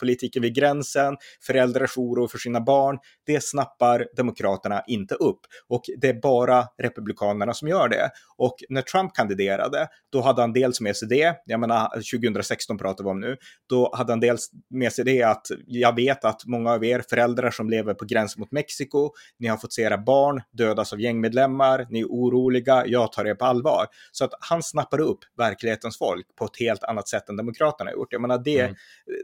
säkerhetspolitiken 0.00 0.42
vid 0.42 0.54
gränsen, 0.54 1.16
föräldrars 1.46 1.96
oro 1.96 2.28
för 2.28 2.38
sina 2.38 2.60
barn. 2.60 2.98
Det 3.26 3.42
snappar 3.42 4.06
demokraterna 4.16 4.82
inte 4.86 5.14
upp. 5.14 5.40
Och 5.68 5.82
det 6.00 6.08
är 6.08 6.20
bara 6.20 6.64
republikanerna 6.82 7.54
som 7.54 7.68
gör 7.68 7.88
det. 7.88 8.10
Och 8.36 8.54
när 8.68 8.82
Trump 8.82 9.14
kandiderade, 9.14 9.88
då 10.12 10.20
hade 10.20 10.40
han 10.40 10.52
dels 10.52 10.80
med 10.80 10.96
sig 10.96 11.08
det, 11.08 11.34
jag 11.46 11.60
menar 11.60 11.88
2016 12.20 12.78
pratar 12.78 13.04
vi 13.04 13.10
om 13.10 13.20
nu, 13.20 13.36
då 13.68 13.90
hade 13.94 14.12
han 14.12 14.20
dels 14.20 14.50
med 14.70 14.92
sig 14.92 15.04
det 15.04 15.22
att 15.22 15.46
jag 15.66 15.96
vet 15.96 16.24
att 16.24 16.46
många 16.46 16.72
av 16.72 16.84
er 16.84 17.02
föräldrar 17.10 17.50
som 17.50 17.70
lever 17.70 17.94
på 17.94 18.04
gränsen 18.04 18.40
mot 18.40 18.52
Mexiko, 18.52 19.10
ni 19.38 19.48
har 19.48 19.56
fått 19.56 19.72
se 19.72 19.82
era 19.82 19.98
barn 19.98 20.42
dödas 20.52 20.92
av 20.92 21.00
gängmedlemmar, 21.00 21.86
ni 21.90 22.00
är 22.00 22.04
oroliga, 22.04 22.86
jag 22.86 23.12
tar 23.12 23.24
er 23.26 23.34
på 23.34 23.44
allvar. 23.44 23.86
Så 24.12 24.24
att 24.24 24.30
han 24.40 24.62
snappar 24.62 25.00
upp 25.00 25.18
verklighetens 25.38 25.98
folk 25.98 26.26
på 26.38 26.44
ett 26.44 26.58
helt 26.58 26.84
annat 26.84 27.08
sätt 27.08 27.28
än 27.28 27.36
demokraterna 27.36 27.90
har 27.90 27.96
gjort. 27.96 28.12
Jag 28.12 28.22
menar, 28.22 28.38
det, 28.44 28.60
mm. 28.60 28.74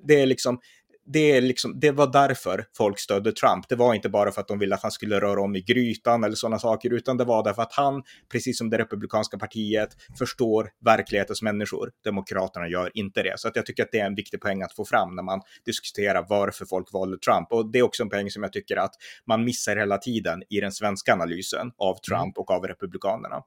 det 0.03 0.23
är 0.23 0.27
liksom, 0.27 0.61
det, 1.07 1.33
är 1.33 1.41
liksom, 1.41 1.81
det 1.81 1.91
var 1.91 2.13
därför 2.13 2.65
folk 2.77 2.99
stödde 2.99 3.33
Trump. 3.33 3.69
Det 3.69 3.77
var 3.77 3.95
inte 3.95 4.09
bara 4.09 4.33
för 4.33 4.41
att 4.41 4.49
de 4.49 4.59
ville 4.59 4.75
att 4.75 4.83
han 4.83 4.91
skulle 4.91 5.21
röra 5.21 5.41
om 5.41 5.57
i 5.57 5.61
grytan 5.61 6.25
eller 6.25 6.35
sådana 6.35 6.59
saker, 6.59 6.93
utan 6.93 7.17
det 7.17 7.25
var 7.25 7.45
därför 7.45 7.63
att 7.63 7.73
han, 7.73 8.03
precis 8.33 8.59
som 8.59 8.71
det 8.71 8.79
republikanska 8.79 9.39
partiet, 9.39 9.89
förstår 10.19 10.71
verklighetens 10.85 11.43
människor. 11.43 11.91
Demokraterna 12.05 12.69
gör 12.69 12.91
inte 12.95 13.23
det. 13.23 13.35
Så 13.37 13.49
att 13.49 13.57
jag 13.57 13.67
tycker 13.67 13.83
att 13.83 13.93
det 13.93 13.99
är 13.99 14.07
en 14.07 14.15
viktig 14.15 14.41
poäng 14.41 14.63
att 14.63 14.75
få 14.75 14.85
fram 14.85 15.15
när 15.15 15.23
man 15.23 15.41
diskuterar 15.65 16.27
varför 16.29 16.65
folk 16.65 16.93
valde 16.93 17.19
Trump. 17.19 17.53
Och 17.53 17.71
det 17.73 17.79
är 17.79 17.83
också 17.83 18.03
en 18.03 18.11
poäng 18.11 18.31
som 18.31 18.43
jag 18.43 18.53
tycker 18.53 18.77
att 18.77 18.93
man 19.27 19.45
missar 19.45 19.77
hela 19.77 19.99
tiden 19.99 20.43
i 20.51 20.61
den 20.61 20.73
svenska 20.73 21.13
analysen 21.13 21.73
av 21.79 21.95
Trump 21.95 22.23
mm. 22.23 22.33
och 22.37 22.51
av 22.51 22.65
republikanerna. 22.65 23.43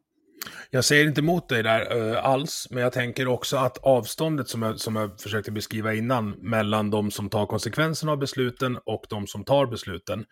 Jag 0.70 0.86
säger 0.86 1.08
inte 1.08 1.22
emot 1.22 1.50
dig 1.50 1.64
där 1.64 1.98
uh, 1.98 2.26
alls, 2.26 2.68
men 2.72 2.84
jag 2.84 2.94
tänker 2.94 3.28
också 3.28 3.58
att 3.58 3.78
avståndet 3.78 4.50
som 4.50 4.62
jag, 4.62 4.80
som 4.80 4.96
jag 4.96 5.22
försökte 5.22 5.52
beskriva 5.52 5.94
innan 5.94 6.30
mellan 6.30 6.90
de 6.90 7.12
som 7.12 7.30
tar 7.30 7.46
konsekvenserna 7.46 8.12
av 8.12 8.18
besluten 8.18 8.78
och 8.86 9.06
de 9.10 9.28
som 9.28 9.44
tar 9.44 9.66
besluten 9.66 10.26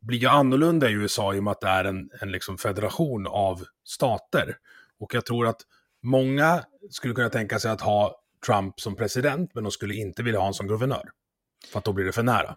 blir 0.00 0.18
ju 0.18 0.28
annorlunda 0.28 0.90
i 0.90 0.92
USA 0.92 1.34
i 1.34 1.38
och 1.38 1.44
med 1.44 1.50
att 1.50 1.60
det 1.60 1.68
är 1.68 1.84
en, 1.84 2.10
en 2.20 2.32
liksom 2.32 2.58
federation 2.58 3.26
av 3.26 3.64
stater. 3.84 4.56
Och 5.00 5.14
jag 5.14 5.26
tror 5.26 5.46
att 5.46 5.60
många 6.02 6.64
skulle 6.90 7.14
kunna 7.14 7.30
tänka 7.30 7.58
sig 7.58 7.70
att 7.70 7.80
ha 7.80 8.20
Trump 8.46 8.80
som 8.80 8.96
president, 8.96 9.50
men 9.54 9.64
de 9.64 9.70
skulle 9.70 9.94
inte 9.94 10.22
vilja 10.22 10.38
ha 10.38 10.44
honom 10.44 10.54
som 10.54 10.68
guvernör. 10.68 11.10
För 11.72 11.78
att 11.78 11.84
då 11.84 11.92
blir 11.92 12.04
det 12.04 12.12
för 12.12 12.22
nära. 12.22 12.56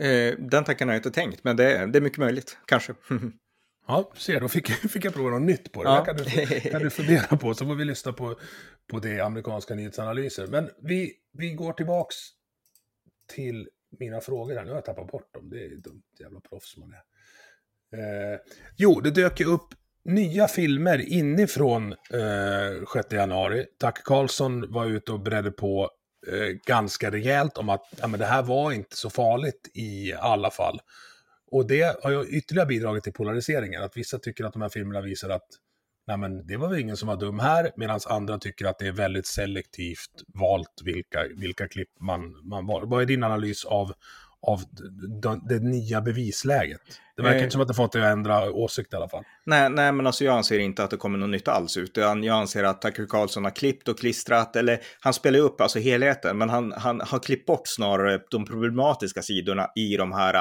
Eh, 0.00 0.34
den 0.38 0.64
tanken 0.64 0.88
har 0.88 0.94
jag 0.94 0.98
inte 0.98 1.10
tänkt, 1.10 1.44
men 1.44 1.56
det, 1.56 1.86
det 1.86 1.98
är 1.98 2.02
mycket 2.02 2.18
möjligt, 2.18 2.58
kanske. 2.66 2.94
Ja, 3.86 4.12
ser, 4.16 4.40
då 4.40 4.48
fick, 4.48 4.68
fick 4.90 5.04
jag 5.04 5.14
prova 5.14 5.30
något 5.30 5.42
nytt 5.42 5.72
på 5.72 5.84
det. 5.84 5.90
Ja. 5.90 6.04
kan, 6.04 6.16
du, 6.16 6.24
kan 6.60 6.82
du 6.82 6.90
fundera 6.90 7.36
på, 7.36 7.54
så 7.54 7.66
får 7.66 7.74
vi 7.74 7.84
lyssna 7.84 8.12
på, 8.12 8.38
på 8.90 8.98
det 8.98 9.20
amerikanska 9.20 9.74
nyhetsanalyser. 9.74 10.46
Men 10.46 10.70
vi, 10.82 11.12
vi 11.32 11.50
går 11.50 11.72
tillbaks 11.72 12.16
till 13.34 13.68
mina 13.98 14.20
frågor 14.20 14.54
här. 14.54 14.64
Nu 14.64 14.70
har 14.70 14.76
jag 14.76 14.84
tappat 14.84 15.06
bort 15.06 15.34
dem. 15.34 15.50
Det 15.50 15.64
är 15.64 15.76
dumt, 15.76 16.02
jävla 16.20 16.40
proffs 16.40 16.76
man 16.76 16.92
är. 16.92 17.02
Eh, 17.92 18.38
jo, 18.76 19.00
det 19.00 19.10
dök 19.10 19.40
ju 19.40 19.46
upp 19.46 19.68
nya 20.04 20.48
filmer 20.48 21.12
inifrån 21.12 21.92
eh, 21.92 22.86
6 22.92 23.12
januari. 23.12 23.66
Tack 23.78 24.04
Karlsson 24.04 24.72
var 24.72 24.86
ute 24.86 25.12
och 25.12 25.20
beredde 25.20 25.50
på 25.50 25.90
eh, 26.32 26.48
ganska 26.66 27.10
rejält 27.10 27.58
om 27.58 27.68
att 27.68 27.84
ja, 28.00 28.06
men 28.06 28.20
det 28.20 28.26
här 28.26 28.42
var 28.42 28.72
inte 28.72 28.96
så 28.96 29.10
farligt 29.10 29.70
i 29.74 30.12
alla 30.12 30.50
fall. 30.50 30.80
Och 31.50 31.66
det 31.66 32.02
har 32.02 32.10
ju 32.10 32.24
ytterligare 32.24 32.66
bidragit 32.66 33.04
till 33.04 33.12
polariseringen, 33.12 33.82
att 33.82 33.96
vissa 33.96 34.18
tycker 34.18 34.44
att 34.44 34.52
de 34.52 34.62
här 34.62 34.68
filmerna 34.68 35.00
visar 35.00 35.30
att 35.30 35.46
nej 36.06 36.16
men 36.16 36.46
det 36.46 36.56
var 36.56 36.68
väl 36.68 36.80
ingen 36.80 36.96
som 36.96 37.08
var 37.08 37.16
dum 37.16 37.38
här, 37.38 37.70
medan 37.76 38.00
andra 38.06 38.38
tycker 38.38 38.66
att 38.66 38.78
det 38.78 38.86
är 38.86 38.92
väldigt 38.92 39.26
selektivt 39.26 40.10
valt 40.26 40.80
vilka, 40.84 41.24
vilka 41.36 41.68
klipp 41.68 41.90
man, 42.00 42.48
man 42.48 42.66
var. 42.66 42.86
Vad 42.86 43.02
är 43.02 43.06
din 43.06 43.24
analys 43.24 43.64
av, 43.64 43.92
av 44.42 44.60
det, 45.48 45.58
nya 45.58 46.00
bevisläget? 46.00 46.80
Det 47.16 47.22
verkar 47.22 47.36
eh, 47.36 47.42
inte 47.42 47.52
som 47.52 47.60
att 47.60 47.68
det 47.68 47.74
fått 47.74 47.92
dig 47.92 48.02
att 48.02 48.12
ändra 48.12 48.50
åsikt 48.50 48.92
i 48.92 48.96
alla 48.96 49.08
fall. 49.08 49.24
Nej, 49.46 49.70
nej, 49.70 49.92
men 49.92 50.06
alltså 50.06 50.24
jag 50.24 50.36
anser 50.36 50.58
inte 50.58 50.84
att 50.84 50.90
det 50.90 50.96
kommer 50.96 51.18
något 51.18 51.30
nytt 51.30 51.48
alls 51.48 51.76
ut. 51.76 51.96
Jag 51.96 52.28
anser 52.28 52.64
att 52.64 52.82
Tucker 52.82 53.06
Carlson 53.06 53.44
har 53.44 53.50
klippt 53.50 53.88
och 53.88 53.98
klistrat, 53.98 54.56
eller 54.56 54.80
han 55.00 55.12
spelar 55.12 55.38
upp 55.38 55.60
alltså 55.60 55.78
helheten, 55.78 56.38
men 56.38 56.48
han, 56.48 56.72
han 56.72 57.00
har 57.00 57.18
klippt 57.18 57.46
bort 57.46 57.68
snarare 57.68 58.20
de 58.30 58.44
problematiska 58.44 59.22
sidorna 59.22 59.66
i 59.76 59.96
de 59.96 60.12
här, 60.12 60.34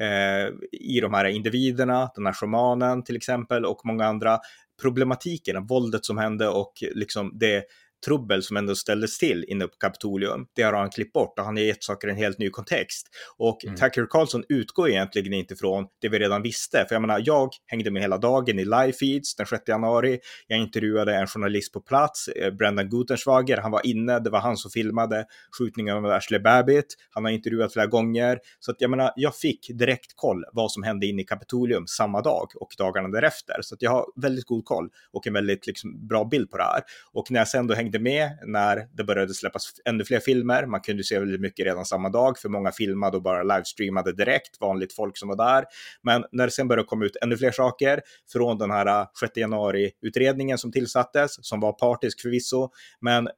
eh, 0.00 0.48
i 0.72 1.00
de 1.00 1.14
här 1.14 1.24
individerna, 1.24 2.10
den 2.14 2.26
här 2.26 2.32
shamanen 2.32 3.04
till 3.04 3.16
exempel 3.16 3.64
och 3.64 3.80
många 3.84 4.06
andra 4.06 4.38
problematiken, 4.82 5.66
våldet 5.66 6.04
som 6.04 6.18
hände 6.18 6.48
och 6.48 6.72
liksom 6.94 7.30
det 7.34 7.64
trubbel 8.04 8.42
som 8.42 8.56
ändå 8.56 8.74
ställdes 8.74 9.18
till 9.18 9.44
inne 9.48 9.64
på 9.64 9.76
Kapitolium, 9.80 10.46
det 10.54 10.62
har 10.62 10.72
han 10.72 10.90
klippt 10.90 11.12
bort 11.12 11.38
och 11.38 11.44
han 11.44 11.56
har 11.56 11.64
gett 11.64 11.84
saker 11.84 12.08
en 12.08 12.16
helt 12.16 12.38
ny 12.38 12.50
kontext. 12.50 13.08
Och 13.36 13.64
mm. 13.64 13.76
Tucker 13.76 14.06
Carlson 14.10 14.44
utgår 14.48 14.88
egentligen 14.88 15.32
inte 15.32 15.56
från 15.56 15.86
det 16.00 16.08
vi 16.08 16.18
redan 16.18 16.42
visste. 16.42 16.84
För 16.88 16.94
jag 16.94 17.00
menar, 17.00 17.22
jag 17.24 17.50
hängde 17.66 17.90
med 17.90 18.02
hela 18.02 18.18
dagen 18.18 18.58
i 18.58 18.64
live-feeds 18.64 19.36
den 19.36 19.46
6 19.46 19.62
januari. 19.68 20.18
Jag 20.46 20.58
intervjuade 20.58 21.14
en 21.14 21.26
journalist 21.26 21.72
på 21.72 21.80
plats, 21.80 22.28
eh, 22.28 22.50
Brendan 22.50 22.88
Gutenschwager. 22.88 23.56
Han 23.56 23.70
var 23.70 23.86
inne, 23.86 24.18
det 24.18 24.30
var 24.30 24.40
han 24.40 24.56
som 24.56 24.70
filmade 24.70 25.24
skjutningen 25.58 25.96
av 25.96 26.06
Ashley 26.06 26.40
Babbitt. 26.40 26.96
Han 27.10 27.24
har 27.24 27.30
intervjuat 27.30 27.72
flera 27.72 27.86
gånger. 27.86 28.38
Så 28.58 28.70
att 28.70 28.80
jag 28.80 28.90
menar, 28.90 29.12
jag 29.16 29.36
fick 29.36 29.70
direkt 29.78 30.12
koll 30.16 30.44
vad 30.52 30.72
som 30.72 30.82
hände 30.82 31.06
inne 31.06 31.22
i 31.22 31.24
Kapitolium 31.24 31.86
samma 31.86 32.20
dag 32.20 32.48
och 32.54 32.68
dagarna 32.78 33.08
därefter. 33.08 33.56
Så 33.60 33.74
att 33.74 33.82
jag 33.82 33.90
har 33.90 34.06
väldigt 34.16 34.46
god 34.46 34.64
koll 34.64 34.88
och 35.12 35.26
en 35.26 35.32
väldigt 35.32 35.66
liksom, 35.66 36.08
bra 36.08 36.24
bild 36.24 36.50
på 36.50 36.56
det 36.56 36.64
här. 36.64 36.82
Och 37.12 37.30
när 37.30 37.40
jag 37.40 37.48
sen 37.48 37.66
då 37.66 37.74
hängde 37.74 37.87
hängde 37.88 37.98
med 37.98 38.38
när 38.46 38.88
det 38.92 39.04
började 39.04 39.34
släppas 39.34 39.72
ännu 39.84 40.04
fler 40.04 40.20
filmer. 40.20 40.66
Man 40.66 40.80
kunde 40.80 41.04
se 41.04 41.18
väldigt 41.18 41.40
mycket 41.40 41.66
redan 41.66 41.84
samma 41.84 42.08
dag, 42.08 42.38
för 42.38 42.48
många 42.48 42.72
filmade 42.72 43.16
och 43.16 43.22
bara 43.22 43.42
livestreamade 43.42 44.12
direkt, 44.12 44.60
vanligt 44.60 44.92
folk 44.92 45.18
som 45.18 45.28
var 45.28 45.36
där. 45.36 45.64
Men 46.02 46.24
när 46.32 46.44
det 46.44 46.50
sen 46.50 46.68
började 46.68 46.86
komma 46.88 47.04
ut 47.04 47.16
ännu 47.22 47.36
fler 47.36 47.52
saker 47.52 48.00
från 48.32 48.58
den 48.58 48.70
här 48.70 48.86
äh, 48.86 49.06
6 49.20 49.36
januari-utredningen 49.36 50.58
som 50.58 50.72
tillsattes, 50.72 51.46
som 51.46 51.60
var 51.60 51.72
partisk 51.72 52.20
förvisso, 52.20 52.68
men 53.00 53.28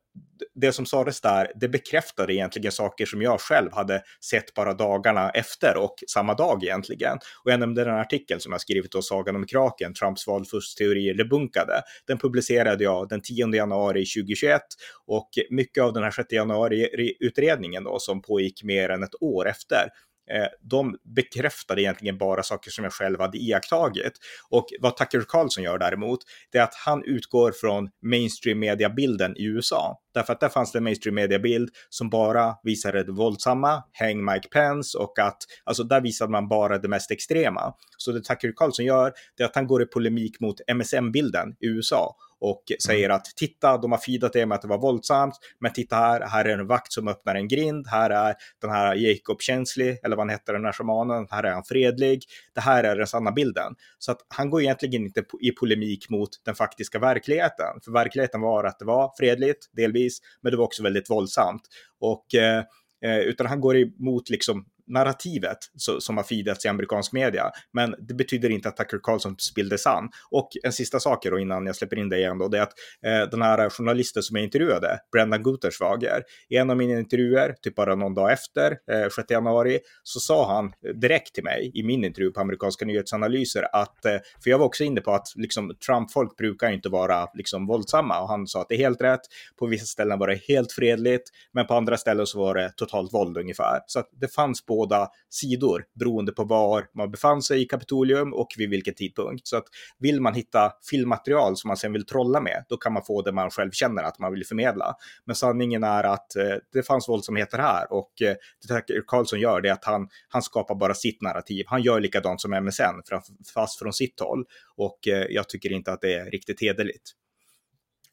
det 0.55 0.73
som 0.73 0.87
sades 0.87 1.21
där, 1.21 1.53
det 1.61 1.69
bekräftade 1.69 2.35
egentligen 2.35 2.73
saker 2.73 3.07
som 3.07 3.23
jag 3.23 3.41
själv 3.41 3.73
hade 3.73 4.03
sett 4.31 4.55
bara 4.55 4.75
dagarna 4.75 5.31
efter 5.31 5.77
och 5.77 5.95
samma 6.13 6.35
dag 6.35 6.65
egentligen. 6.65 7.19
Och 7.45 7.51
jag 7.51 7.61
nämnde 7.61 7.85
den 7.85 7.95
artikel 7.95 8.41
som 8.41 8.53
jag 8.53 8.61
skrivit 8.61 8.93
då, 8.93 9.03
Sagan 9.03 9.37
om 9.37 9.47
kraken, 9.47 9.95
Trumps 9.95 10.27
valfuskteorier 10.27 11.15
debunkade. 11.15 11.83
Den 12.07 12.19
publicerade 12.19 12.85
jag 12.85 13.09
den 13.09 13.23
10 13.23 13.55
januari 13.55 14.05
2021 14.07 14.63
och 15.07 15.29
mycket 15.51 15.85
av 15.85 15.93
den 15.93 16.03
här 16.03 16.11
6 16.11 16.33
januari-utredningen 16.33 17.85
då 17.85 17.99
som 17.99 18.23
pågick 18.23 18.65
mer 18.65 18.89
än 18.89 19.03
ett 19.03 19.23
år 19.23 19.49
efter 19.49 19.89
Eh, 20.35 20.47
de 20.61 20.97
bekräftade 21.17 21.83
egentligen 21.83 22.19
bara 22.19 22.43
saker 22.43 22.71
som 22.71 22.85
jag 22.85 22.93
själv 22.93 23.21
hade 23.21 23.39
iakttagit. 23.39 24.13
Och 24.51 24.67
vad 24.81 24.97
Tucker 24.97 25.25
Carlson 25.29 25.65
gör 25.65 25.79
däremot, 25.79 26.21
det 26.53 26.59
är 26.59 26.63
att 26.63 26.75
han 26.75 27.05
utgår 27.05 27.53
från 27.53 27.89
mainstream 28.03 28.59
mediabilden 28.59 29.37
i 29.37 29.45
USA. 29.45 30.01
Därför 30.15 30.33
att 30.33 30.41
där 30.41 30.49
fanns 30.49 30.73
det 30.73 30.79
en 30.79 30.85
mainstream 30.85 31.15
mediabild 31.15 31.71
som 31.89 32.11
bara 32.11 32.55
visade 32.63 33.03
det 33.03 33.13
våldsamma, 33.13 33.83
häng 33.93 34.25
Mike 34.25 34.49
Pence 34.49 34.99
och 34.99 35.19
att, 35.19 35.39
alltså 35.65 35.85
där 35.85 36.01
visade 36.01 36.31
man 36.31 36.49
bara 36.49 36.79
det 36.79 36.89
mest 36.89 37.11
extrema. 37.11 37.75
Så 37.97 38.13
det 38.13 38.21
Tucker 38.21 38.53
Carlson 38.57 38.85
gör, 38.85 39.13
det 39.37 39.43
är 39.43 39.47
att 39.47 39.55
han 39.55 39.67
går 39.67 39.83
i 39.83 39.87
polemik 39.87 40.41
mot 40.41 40.61
MSM-bilden 40.69 41.49
i 41.61 41.67
USA 41.67 42.17
och 42.41 42.63
säger 42.85 43.05
mm. 43.05 43.17
att 43.17 43.25
titta, 43.25 43.79
de 43.79 43.93
har 43.93 43.99
fidat 43.99 44.33
det 44.33 44.47
med 44.47 44.57
att 44.57 44.63
det 44.63 44.69
var 44.69 44.79
våldsamt, 44.79 45.35
men 45.59 45.73
titta 45.73 45.97
här, 45.97 46.21
här 46.21 46.45
är 46.45 46.59
en 46.59 46.67
vakt 46.67 46.93
som 46.93 47.09
öppnar 47.09 47.35
en 47.35 47.49
grind, 47.49 47.87
här 47.87 48.11
är 48.11 48.35
den 48.61 48.71
här 48.71 48.95
Jacob 48.95 49.41
Chensley, 49.41 49.97
eller 50.03 50.17
vad 50.17 50.27
han 50.27 50.31
heter, 50.31 50.53
den 50.53 50.65
här 50.65 50.73
shamanen, 50.73 51.27
här 51.31 51.43
är 51.43 51.53
han 51.53 51.65
fredlig, 51.65 52.23
det 52.55 52.61
här 52.61 52.85
är 52.85 52.97
den 52.97 53.07
sanna 53.07 53.33
bilden. 53.33 53.75
Så 53.99 54.13
att 54.13 54.19
han 54.29 54.51
går 54.51 54.63
egentligen 54.63 55.03
inte 55.03 55.25
i 55.41 55.51
polemik 55.51 56.11
mot 56.11 56.31
den 56.45 56.55
faktiska 56.55 56.99
verkligheten, 56.99 57.81
för 57.85 57.93
verkligheten 57.93 58.41
var 58.41 58.65
att 58.65 58.79
det 58.79 58.85
var 58.85 59.13
fredligt, 59.19 59.71
delvis, 59.73 60.19
men 60.41 60.53
det 60.53 60.57
var 60.57 60.65
också 60.65 60.83
väldigt 60.83 61.11
våldsamt. 61.11 61.63
Och 62.01 62.35
eh, 62.35 62.65
eh 63.05 63.19
utan 63.19 63.47
han 63.47 63.61
går 63.61 63.77
emot 63.77 64.31
liksom 64.31 64.65
narrativet 64.91 65.59
så, 65.77 66.01
som 66.01 66.17
har 66.17 66.25
feedats 66.25 66.65
i 66.65 66.69
amerikansk 66.69 67.13
media. 67.13 67.51
Men 67.73 67.95
det 67.99 68.15
betyder 68.15 68.51
inte 68.51 68.69
att 68.69 68.77
Tucker 68.77 69.01
Carlson 69.03 69.37
spillde 69.39 69.79
sann. 69.79 70.09
Och 70.31 70.49
en 70.63 70.73
sista 70.73 71.01
sak 71.01 71.25
då 71.25 71.39
innan 71.39 71.67
jag 71.67 71.77
släpper 71.77 71.99
in 71.99 72.09
dig 72.09 72.21
igen 72.21 72.39
då, 72.39 72.49
det 72.49 72.59
är 72.59 72.63
att 72.63 72.75
eh, 73.07 73.31
den 73.31 73.43
här 73.43 73.71
journalisten 73.71 74.23
som 74.23 74.37
jag 74.37 74.45
intervjuade, 74.45 74.99
Brendan 75.13 75.43
Guterswager, 75.43 76.23
i 76.49 76.57
en 76.57 76.71
av 76.71 76.77
mina 76.77 76.99
intervjuer, 76.99 77.55
typ 77.63 77.75
bara 77.75 77.95
någon 77.95 78.15
dag 78.15 78.33
efter, 78.33 78.71
eh, 78.71 79.09
6 79.09 79.31
januari, 79.31 79.79
så 80.03 80.21
sa 80.21 80.55
han 80.55 80.73
direkt 81.01 81.35
till 81.35 81.45
mig 81.45 81.71
i 81.75 81.83
min 81.83 82.05
intervju 82.05 82.31
på 82.31 82.41
amerikanska 82.41 82.85
nyhetsanalyser 82.85 83.69
att, 83.73 84.05
eh, 84.05 84.19
för 84.43 84.51
jag 84.51 84.59
var 84.59 84.67
också 84.67 84.85
inne 84.85 85.01
på 85.01 85.13
att 85.13 85.27
liksom, 85.37 85.75
Trump-folk 85.87 86.37
brukar 86.37 86.71
inte 86.71 86.89
vara 86.89 87.29
liksom, 87.35 87.67
våldsamma 87.67 88.21
och 88.21 88.29
han 88.29 88.47
sa 88.47 88.61
att 88.61 88.69
det 88.69 88.75
är 88.75 88.79
helt 88.79 89.01
rätt. 89.01 89.21
På 89.59 89.67
vissa 89.67 89.87
ställen 89.87 90.19
var 90.19 90.27
det 90.27 90.41
helt 90.49 90.73
fredligt, 90.73 91.29
men 91.53 91.67
på 91.67 91.75
andra 91.75 91.97
ställen 91.97 92.27
så 92.27 92.39
var 92.39 92.55
det 92.55 92.73
totalt 92.77 93.15
våld 93.15 93.39
ungefär. 93.39 93.81
Så 93.87 93.99
att 93.99 94.09
det 94.21 94.35
fanns 94.35 94.67
båda 94.81 95.09
sidor 95.31 95.85
beroende 95.99 96.33
på 96.33 96.45
var 96.45 96.87
man 96.95 97.11
befann 97.11 97.43
sig 97.43 97.63
i 97.63 97.65
Kapitolium 97.65 98.35
och 98.35 98.49
vid 98.57 98.71
vilken 98.71 98.95
tidpunkt. 98.95 99.47
Så 99.47 99.57
att 99.57 99.65
vill 99.99 100.21
man 100.21 100.35
hitta 100.35 100.73
filmmaterial 100.91 101.57
som 101.57 101.69
man 101.69 101.77
sen 101.77 101.93
vill 101.93 102.07
trolla 102.07 102.41
med, 102.41 102.65
då 102.69 102.77
kan 102.77 102.93
man 102.93 103.03
få 103.05 103.23
det 103.23 103.33
man 103.33 103.51
själv 103.51 103.71
känner 103.71 104.03
att 104.03 104.19
man 104.19 104.33
vill 104.33 104.47
förmedla. 104.47 104.95
Men 105.25 105.37
sanningen 105.37 105.85
är 105.85 106.05
att 106.05 106.37
eh, 106.37 106.57
det 106.73 106.83
fanns 106.83 107.09
våldsamheter 107.09 107.59
här 107.59 107.93
och 107.93 108.23
eh, 108.23 108.35
det 108.63 108.69
Tucker 108.69 109.37
gör 109.37 109.61
det 109.61 109.69
är 109.69 109.73
att 109.73 109.85
han, 109.85 110.09
han 110.29 110.43
skapar 110.43 110.75
bara 110.75 110.95
sitt 110.95 111.23
narrativ. 111.23 111.65
Han 111.67 111.83
gör 111.83 112.01
likadant 112.01 112.41
som 112.41 112.51
MSN, 112.65 113.21
fast 113.55 113.79
från 113.79 113.93
sitt 113.93 114.21
håll. 114.21 114.45
Och 114.77 115.09
eh, 115.09 115.27
jag 115.31 115.49
tycker 115.49 115.73
inte 115.73 115.93
att 115.93 116.01
det 116.01 116.15
är 116.15 116.31
riktigt 116.31 116.61
hederligt. 116.61 117.20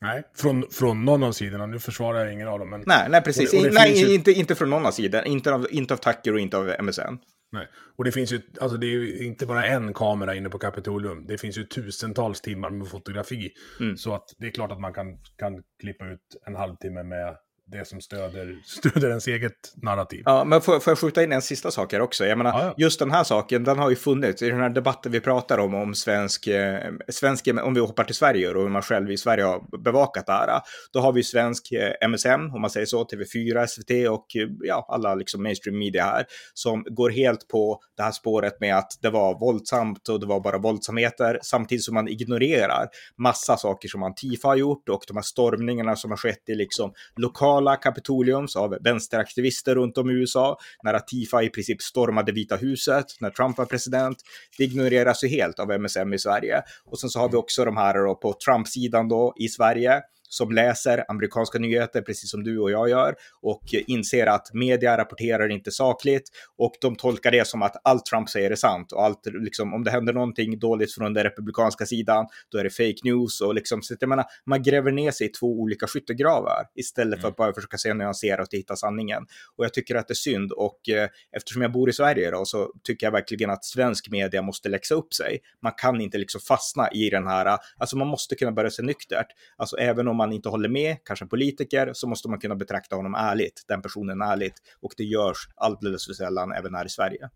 Nej, 0.02 0.24
från, 0.36 0.66
från 0.72 1.06
någon 1.06 1.24
av 1.24 1.32
sidorna. 1.32 1.66
Nu 1.66 1.80
försvarar 1.80 2.20
jag 2.20 2.34
ingen 2.34 2.48
av 2.48 2.60
dem. 2.60 2.70
Men... 2.70 2.84
Nej, 2.86 3.08
nej, 3.10 3.22
precis. 3.22 3.54
Och 3.54 3.60
det, 3.60 3.68
och 3.68 3.74
det 3.74 3.80
nej, 3.80 4.02
ju... 4.02 4.14
inte, 4.14 4.32
inte 4.32 4.56
från 4.56 4.70
någon 4.70 4.86
av 4.86 4.92
sidorna. 4.92 5.26
Inte 5.26 5.54
av, 5.54 5.68
inte 5.72 5.94
av 5.94 5.98
Tucker 5.98 6.34
och 6.34 6.40
inte 6.40 6.58
av 6.58 6.76
MSN. 6.82 7.18
Nej, 7.52 7.68
och 7.96 8.04
det 8.04 8.12
finns 8.12 8.32
ju, 8.32 8.42
alltså 8.62 8.78
det 8.78 8.88
är 8.88 8.90
ju 8.90 9.26
inte 9.26 9.46
bara 9.46 9.66
en 9.66 9.94
kamera 9.94 10.36
inne 10.36 10.50
på 10.50 10.60
Kapitolium. 10.60 11.26
Det 11.28 11.38
finns 11.38 11.58
ju 11.58 11.64
tusentals 11.64 12.42
timmar 12.42 12.70
med 12.70 12.88
fotografi. 12.88 13.52
Mm. 13.80 13.98
Så 13.98 14.14
att 14.14 14.26
det 14.38 14.48
är 14.48 14.52
klart 14.52 14.72
att 14.72 14.80
man 14.80 14.94
kan, 14.94 15.06
kan 15.38 15.64
klippa 15.82 16.06
ut 16.06 16.20
en 16.48 16.56
halvtimme 16.56 17.04
med 17.04 17.38
det 17.72 17.88
som 17.88 18.02
stöder, 18.02 18.62
stöder 18.66 19.10
ens 19.10 19.28
eget 19.28 19.74
narrativ. 19.76 20.22
Ja, 20.26 20.44
men 20.44 20.62
får, 20.62 20.80
får 20.80 20.92
jag 20.92 20.98
skjuta 20.98 21.24
in 21.24 21.32
en 21.32 21.42
sista 21.42 21.72
sak 21.72 21.94
här 21.94 22.02
också? 22.02 22.26
Jag 22.26 22.38
menar, 22.38 22.52
ja, 22.52 22.66
ja. 22.66 22.74
just 22.78 23.00
den 23.00 23.12
här 23.12 23.24
saken, 23.24 23.64
den 23.64 23.80
har 23.80 23.90
ju 23.90 23.96
funnits 23.96 24.42
i 24.42 24.50
den 24.50 24.60
här 24.60 24.70
debatten 24.70 25.12
vi 25.12 25.20
pratar 25.20 25.58
om, 25.58 25.76
om 25.76 25.96
svensk, 25.96 26.48
eh, 26.48 26.92
svensk 27.10 27.48
om 27.64 27.74
vi 27.74 27.80
hoppar 27.80 28.04
till 28.04 28.16
Sverige 28.16 28.50
och 28.50 28.62
hur 28.62 28.70
man 28.70 28.82
själv 28.82 29.12
i 29.12 29.18
Sverige 29.18 29.44
har 29.44 29.84
bevakat 29.84 30.26
det 30.26 30.32
här. 30.32 30.62
Då 30.94 31.00
har 31.00 31.14
vi 31.14 31.24
svensk 31.24 31.72
eh, 31.72 32.10
MSM, 32.10 32.56
om 32.56 32.62
man 32.62 32.70
säger 32.70 32.86
så, 32.86 33.04
TV4, 33.04 33.68
SVT 33.68 34.10
och 34.10 34.26
ja, 34.64 34.86
alla 34.90 35.16
liksom 35.16 35.44
mainstream 35.44 35.80
media 35.80 36.04
här, 36.04 36.26
som 36.54 36.84
går 36.90 37.10
helt 37.10 37.48
på 37.48 37.80
det 37.98 38.04
här 38.04 38.12
spåret 38.12 38.60
med 38.60 38.78
att 38.78 38.92
det 39.02 39.10
var 39.10 39.40
våldsamt 39.40 40.10
och 40.10 40.20
det 40.20 40.26
var 40.26 40.40
bara 40.40 40.58
våldsamheter, 40.58 41.40
samtidigt 41.42 41.84
som 41.84 41.94
man 41.94 42.08
ignorerar 42.08 42.88
massa 43.18 43.58
saker 43.58 43.90
som 43.90 44.04
Antifa 44.04 44.48
har 44.48 44.56
gjort 44.56 44.90
och 44.90 45.04
de 45.08 45.18
här 45.18 45.24
stormningarna 45.24 45.96
som 45.96 46.12
har 46.12 46.18
skett 46.18 46.50
i 46.50 46.56
liksom 46.56 46.94
lokala 47.16 47.57
lokala 47.58 47.76
Kapitoliums 47.76 48.56
av 48.56 48.78
vänsteraktivister 48.82 49.76
runt 49.76 49.98
om 49.98 50.10
i 50.10 50.14
USA, 50.14 50.58
när 50.84 50.94
Atifa 50.94 51.44
i 51.44 51.50
princip 51.50 51.82
stormade 51.82 52.32
Vita 52.32 52.56
huset, 52.56 53.06
när 53.20 53.30
Trump 53.30 53.58
var 53.58 53.66
president. 53.66 54.18
Det 54.58 54.64
ignoreras 54.64 55.24
ju 55.24 55.28
helt 55.28 55.60
av 55.60 55.72
MSM 55.72 56.14
i 56.14 56.20
Sverige. 56.20 56.62
Och 56.86 57.00
sen 57.00 57.10
så 57.10 57.20
har 57.20 57.30
vi 57.30 57.38
också 57.38 57.66
de 57.66 57.78
här 57.78 57.94
då 57.94 58.16
på 58.16 58.34
Trump-sidan 58.46 59.08
då 59.08 59.34
i 59.40 59.48
Sverige, 59.48 60.02
som 60.30 60.52
läser 60.52 61.06
amerikanska 61.12 61.60
nyheter, 61.60 62.02
precis 62.02 62.32
som 62.32 62.44
du 62.44 62.60
och 62.60 62.72
jag 62.72 62.90
gör, 62.90 63.16
och 63.42 63.64
inser 63.88 64.28
att 64.28 64.54
media 64.54 64.98
rapporterar 64.98 65.52
inte 65.52 65.72
sakligt 65.72 66.30
och 66.58 66.74
de 66.82 66.96
tolkar 66.96 67.32
det 67.32 67.48
som 67.48 67.62
att 67.62 67.76
allt 67.84 68.06
Trump 68.06 68.30
säger 68.30 68.52
är 68.52 68.56
sant 68.56 68.92
och 68.92 69.04
allt, 69.04 69.26
liksom, 69.26 69.74
om 69.74 69.84
det 69.84 69.92
händer 69.92 70.14
någonting 70.14 70.60
dåligt 70.60 70.94
från 70.94 71.14
den 71.14 71.24
republikanska 71.24 71.86
sidan, 71.86 72.26
då 72.52 72.58
är 72.58 72.64
det 72.64 72.70
fake 72.70 72.98
news 73.04 73.42
och 73.42 73.56
liksom, 73.56 73.82
så 73.82 73.96
jag 74.00 74.10
menar, 74.10 74.26
man 74.46 74.64
gräver 74.64 74.92
ner 74.92 75.12
sig 75.12 75.28
i 75.28 75.30
två 75.30 75.48
olika 75.48 75.88
skyttegravar 75.88 76.66
istället 76.76 77.22
för 77.22 77.28
att 77.28 77.40
mm. 77.40 77.48
bara 77.48 77.54
försöka 77.54 77.78
se 77.78 77.94
nyanserat 77.94 78.48
och 78.54 78.58
hitta 78.58 78.76
sanningen. 78.76 79.26
Och 79.56 79.66
jag 79.66 79.74
tycker 79.74 79.96
att 79.96 80.08
det 80.08 80.12
är 80.12 80.16
synd 80.16 80.52
och 80.52 80.90
eh, 80.90 81.10
eftersom 81.32 81.62
jag 81.62 81.72
bor 81.72 81.90
i 81.90 81.94
Sverige 81.94 82.32
då, 82.32 82.46
så 82.46 82.72
tycker 82.84 83.08
jag 83.08 83.12
verkligen 83.12 83.50
att 83.50 83.66
svensk 83.66 84.10
media 84.10 84.42
måste 84.42 84.70
läxa 84.70 84.96
upp 84.96 85.14
sig. 85.14 85.40
Man 85.64 85.74
kan 85.78 86.02
inte 86.02 86.18
liksom 86.18 86.42
fastna 86.42 86.92
i 86.92 87.10
den 87.10 87.28
här, 87.28 87.58
alltså 87.78 87.98
man 87.98 88.08
måste 88.08 88.36
kunna 88.36 88.52
börja 88.52 88.70
se 88.70 88.84
nyktert. 88.84 89.28
Alltså 89.58 89.78
även 89.78 90.08
om 90.08 90.17
om 90.18 90.30
man 90.30 90.34
inte 90.34 90.50
håller 90.50 90.70
med, 90.70 90.98
kanske 91.04 91.26
en 91.26 91.30
politiker, 91.30 91.94
så 91.94 92.08
måste 92.08 92.30
man 92.30 92.40
kunna 92.40 92.56
betrakta 92.56 92.96
honom 92.96 93.16
ärligt, 93.16 93.64
den 93.68 93.82
personen 93.82 94.22
ärligt. 94.22 94.54
Och 94.82 94.94
det 94.98 95.04
görs 95.04 95.38
alldeles 95.56 96.06
för 96.06 96.14
sällan 96.14 96.52
även 96.52 96.76
här 96.76 96.86
i 96.86 96.90
Sverige. 96.90 97.30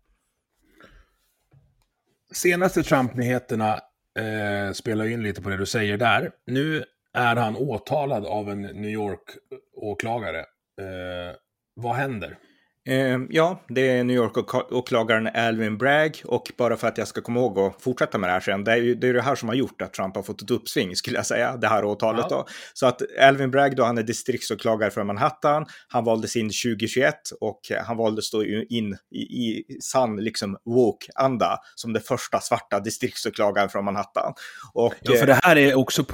Senaste 2.32 2.82
Trump-nyheterna 2.82 3.80
eh, 4.18 4.72
spelar 4.72 5.04
in 5.04 5.22
lite 5.22 5.42
på 5.42 5.48
det 5.48 5.56
du 5.56 5.66
säger 5.66 5.96
där. 5.96 6.30
Nu 6.46 6.84
är 7.12 7.36
han 7.36 7.56
åtalad 7.56 8.26
av 8.26 8.50
en 8.50 8.62
New 8.62 8.90
York-åklagare. 8.90 10.38
Eh, 10.38 11.36
vad 11.74 11.94
händer? 11.94 12.38
Eh, 12.84 13.18
ja, 13.28 13.62
det 13.68 13.88
är 13.88 14.04
New 14.04 14.16
York-åklagaren 14.16 15.28
Alvin 15.34 15.78
Bragg 15.78 16.22
och 16.24 16.52
bara 16.56 16.76
för 16.76 16.88
att 16.88 16.98
jag 16.98 17.08
ska 17.08 17.20
komma 17.20 17.40
ihåg 17.40 17.58
och 17.58 17.82
fortsätta 17.82 18.18
med 18.18 18.28
det 18.28 18.32
här 18.32 18.40
sen, 18.40 18.64
det 18.64 18.72
är 18.72 18.76
ju 18.76 18.94
det, 18.94 19.08
är 19.08 19.14
det 19.14 19.22
här 19.22 19.34
som 19.34 19.48
har 19.48 19.56
gjort 19.56 19.82
att 19.82 19.92
Trump 19.92 20.16
har 20.16 20.22
fått 20.22 20.42
ett 20.42 20.50
uppsving 20.50 20.96
skulle 20.96 21.16
jag 21.16 21.26
säga, 21.26 21.56
det 21.56 21.68
här 21.68 21.84
åtalet 21.84 22.26
ja. 22.30 22.36
då. 22.36 22.46
Så 22.74 22.86
att 22.86 23.02
Alvin 23.20 23.50
Bragg 23.50 23.76
då, 23.76 23.84
han 23.84 23.98
är 23.98 24.02
distriktsåklagare 24.02 24.90
för 24.90 25.04
Manhattan, 25.04 25.66
han 25.88 26.04
valdes 26.04 26.36
in 26.36 26.46
2021 26.46 27.14
och 27.40 27.60
han 27.84 27.96
valdes 27.96 28.30
då 28.30 28.44
in 28.44 28.96
i, 29.10 29.18
i 29.18 29.64
sann 29.80 30.16
liksom 30.16 30.56
woke-anda 30.64 31.58
som 31.74 31.92
den 31.92 32.02
första 32.02 32.40
svarta 32.40 32.80
distriktsåklagaren 32.80 33.68
från 33.68 33.84
Manhattan. 33.84 34.32
Och, 34.74 34.94
ja, 35.00 35.14
för 35.14 35.26
det 35.26 35.40
här 35.42 35.56
är 35.56 35.74
också, 35.78 36.04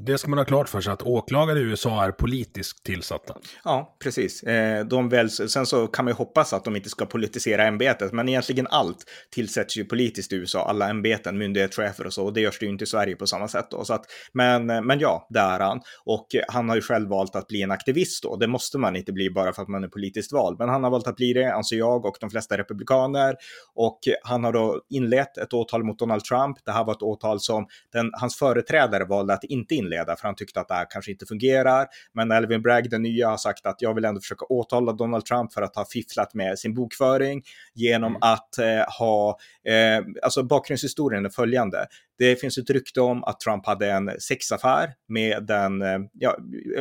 det 0.00 0.18
ska 0.18 0.30
man 0.30 0.38
ha 0.38 0.44
klart 0.44 0.68
för 0.68 0.80
sig, 0.80 0.92
att 0.92 1.02
åklagare 1.02 1.58
i 1.58 1.62
USA 1.62 2.04
är 2.04 2.10
politiskt 2.12 2.84
tillsatta. 2.84 3.36
Ja, 3.64 3.96
precis. 4.02 4.42
Eh, 4.42 4.84
de 4.84 5.08
väljs, 5.08 5.52
sen 5.52 5.66
så 5.66 5.86
kan 5.86 6.04
man 6.04 6.11
ju 6.12 6.16
hoppas 6.16 6.52
att 6.52 6.64
de 6.64 6.76
inte 6.76 6.88
ska 6.88 7.06
politisera 7.06 7.64
ämbetet, 7.64 8.12
men 8.12 8.28
egentligen 8.28 8.66
allt 8.70 9.04
tillsätts 9.30 9.76
ju 9.76 9.84
politiskt 9.84 10.32
i 10.32 10.36
USA, 10.36 10.68
alla 10.68 10.88
ämbeten, 10.88 11.38
myndighetschefer 11.38 12.06
och 12.06 12.12
så, 12.12 12.24
och 12.24 12.32
det 12.32 12.40
görs 12.40 12.58
det 12.58 12.66
ju 12.66 12.72
inte 12.72 12.84
i 12.84 12.86
Sverige 12.86 13.16
på 13.16 13.26
samma 13.26 13.48
sätt 13.48 13.66
då. 13.70 13.84
Så 13.84 13.94
att, 13.94 14.04
men, 14.32 14.66
men 14.66 14.98
ja, 14.98 15.26
det 15.30 15.40
är 15.40 15.60
han. 15.60 15.80
Och 16.04 16.26
han 16.48 16.68
har 16.68 16.76
ju 16.76 16.82
själv 16.82 17.08
valt 17.08 17.36
att 17.36 17.48
bli 17.48 17.62
en 17.62 17.70
aktivist 17.70 18.22
då. 18.22 18.36
Det 18.36 18.46
måste 18.46 18.78
man 18.78 18.96
inte 18.96 19.12
bli 19.12 19.30
bara 19.30 19.52
för 19.52 19.62
att 19.62 19.68
man 19.68 19.84
är 19.84 19.88
politiskt 19.88 20.32
vald, 20.32 20.58
men 20.58 20.68
han 20.68 20.84
har 20.84 20.90
valt 20.90 21.06
att 21.06 21.16
bli 21.16 21.32
det, 21.32 21.54
anser 21.54 21.76
jag 21.76 22.04
och 22.04 22.16
de 22.20 22.30
flesta 22.30 22.58
republikaner. 22.58 23.36
Och 23.74 23.98
han 24.22 24.44
har 24.44 24.52
då 24.52 24.80
inlett 24.88 25.38
ett 25.38 25.52
åtal 25.52 25.84
mot 25.84 25.98
Donald 25.98 26.24
Trump. 26.24 26.56
Det 26.64 26.72
här 26.72 26.84
var 26.84 26.92
ett 26.92 27.02
åtal 27.02 27.40
som 27.40 27.66
den, 27.92 28.10
hans 28.12 28.36
företrädare 28.36 29.04
valde 29.04 29.34
att 29.34 29.44
inte 29.44 29.74
inleda, 29.74 30.16
för 30.16 30.28
han 30.28 30.34
tyckte 30.34 30.60
att 30.60 30.68
det 30.68 30.74
här 30.74 30.86
kanske 30.90 31.10
inte 31.10 31.26
fungerar. 31.26 31.86
Men 32.14 32.30
Elvin 32.30 32.62
Bragg, 32.62 32.90
den 32.90 33.02
nya, 33.02 33.28
har 33.28 33.36
sagt 33.36 33.66
att 33.66 33.82
jag 33.82 33.94
vill 33.94 34.04
ändå 34.04 34.20
försöka 34.20 34.44
åtala 34.44 34.92
Donald 34.92 35.24
Trump 35.24 35.52
för 35.52 35.62
att 35.62 35.76
ha 35.76 35.84
fifflat 36.02 36.34
med 36.34 36.58
sin 36.58 36.74
bokföring 36.74 37.42
genom 37.74 38.12
mm. 38.12 38.22
att 38.22 38.58
eh, 38.58 38.98
ha, 38.98 39.38
eh, 39.64 40.04
alltså 40.22 40.42
bakgrundshistorien 40.42 41.24
är 41.24 41.30
följande. 41.30 41.86
Det 42.18 42.36
finns 42.36 42.58
ett 42.58 42.70
rykte 42.70 43.00
om 43.00 43.24
att 43.24 43.40
Trump 43.40 43.66
hade 43.66 43.90
en 43.90 44.10
sexaffär 44.20 44.92
med 45.08 45.50
en 45.50 45.82
eh, 45.82 45.98
ja, 46.12 46.36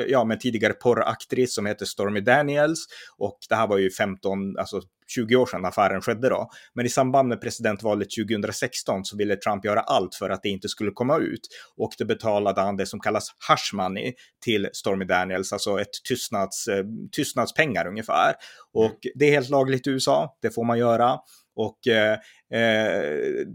ja, 0.07 0.23
med 0.23 0.39
tidigare 0.39 0.73
porraktris 0.73 1.55
som 1.55 1.65
heter 1.65 1.85
Stormy 1.85 2.21
Daniels 2.21 2.85
och 3.17 3.37
det 3.49 3.55
här 3.55 3.67
var 3.67 3.77
ju 3.77 3.91
15, 3.91 4.57
alltså 4.57 4.81
20 5.15 5.35
år 5.35 5.45
sedan 5.45 5.65
affären 5.65 6.01
skedde 6.01 6.29
då. 6.29 6.49
Men 6.73 6.85
i 6.85 6.89
samband 6.89 7.27
med 7.27 7.41
presidentvalet 7.41 8.07
2016 8.27 9.05
så 9.05 9.17
ville 9.17 9.35
Trump 9.35 9.65
göra 9.65 9.79
allt 9.79 10.15
för 10.15 10.29
att 10.29 10.43
det 10.43 10.49
inte 10.49 10.69
skulle 10.69 10.91
komma 10.91 11.17
ut 11.17 11.47
och 11.77 11.91
då 11.97 12.05
betalade 12.05 12.61
han 12.61 12.77
det 12.77 12.85
som 12.85 12.99
kallas 12.99 13.27
hush 13.49 13.75
money 13.75 14.13
till 14.43 14.69
Stormy 14.73 15.05
Daniels, 15.05 15.53
alltså 15.53 15.79
ett 15.79 16.03
tystnads, 16.09 16.67
eh, 16.67 16.85
tystnadspengar 17.11 17.87
ungefär. 17.87 18.33
Och 18.73 18.85
mm. 18.85 19.13
det 19.15 19.25
är 19.25 19.31
helt 19.31 19.49
lagligt 19.49 19.87
i 19.87 19.89
USA, 19.89 20.37
det 20.41 20.51
får 20.51 20.63
man 20.63 20.79
göra. 20.79 21.19
Och 21.55 21.87
eh, 21.87 22.13
eh, 22.53 23.01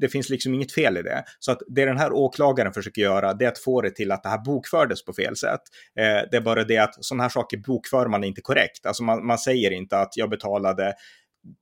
det 0.01 0.09
finns 0.12 0.30
liksom 0.30 0.55
inget 0.55 0.72
fel 0.72 0.97
i 0.97 1.03
det. 1.03 1.24
Så 1.38 1.53
att 1.53 1.59
det 1.68 1.84
den 1.84 1.99
här 1.99 2.12
åklagaren 2.12 2.72
försöker 2.72 3.03
göra, 3.03 3.34
det 3.34 3.44
är 3.44 3.49
att 3.49 3.59
få 3.59 3.80
det 3.80 3.90
till 3.90 4.12
att 4.12 4.22
det 4.22 4.28
här 4.28 4.44
bokfördes 4.44 5.05
på 5.05 5.12
fel 5.12 5.36
sätt. 5.36 5.61
Eh, 5.99 6.28
det 6.30 6.36
är 6.36 6.40
bara 6.40 6.64
det 6.64 6.78
att 6.78 7.05
sådana 7.05 7.22
här 7.22 7.30
saker 7.30 7.57
bokför 7.57 8.09
man 8.09 8.24
inte 8.24 8.40
korrekt. 8.40 8.86
Alltså 8.86 9.03
man, 9.03 9.26
man 9.26 9.38
säger 9.38 9.70
inte 9.70 9.99
att 9.99 10.16
jag 10.16 10.30
betalade 10.30 10.94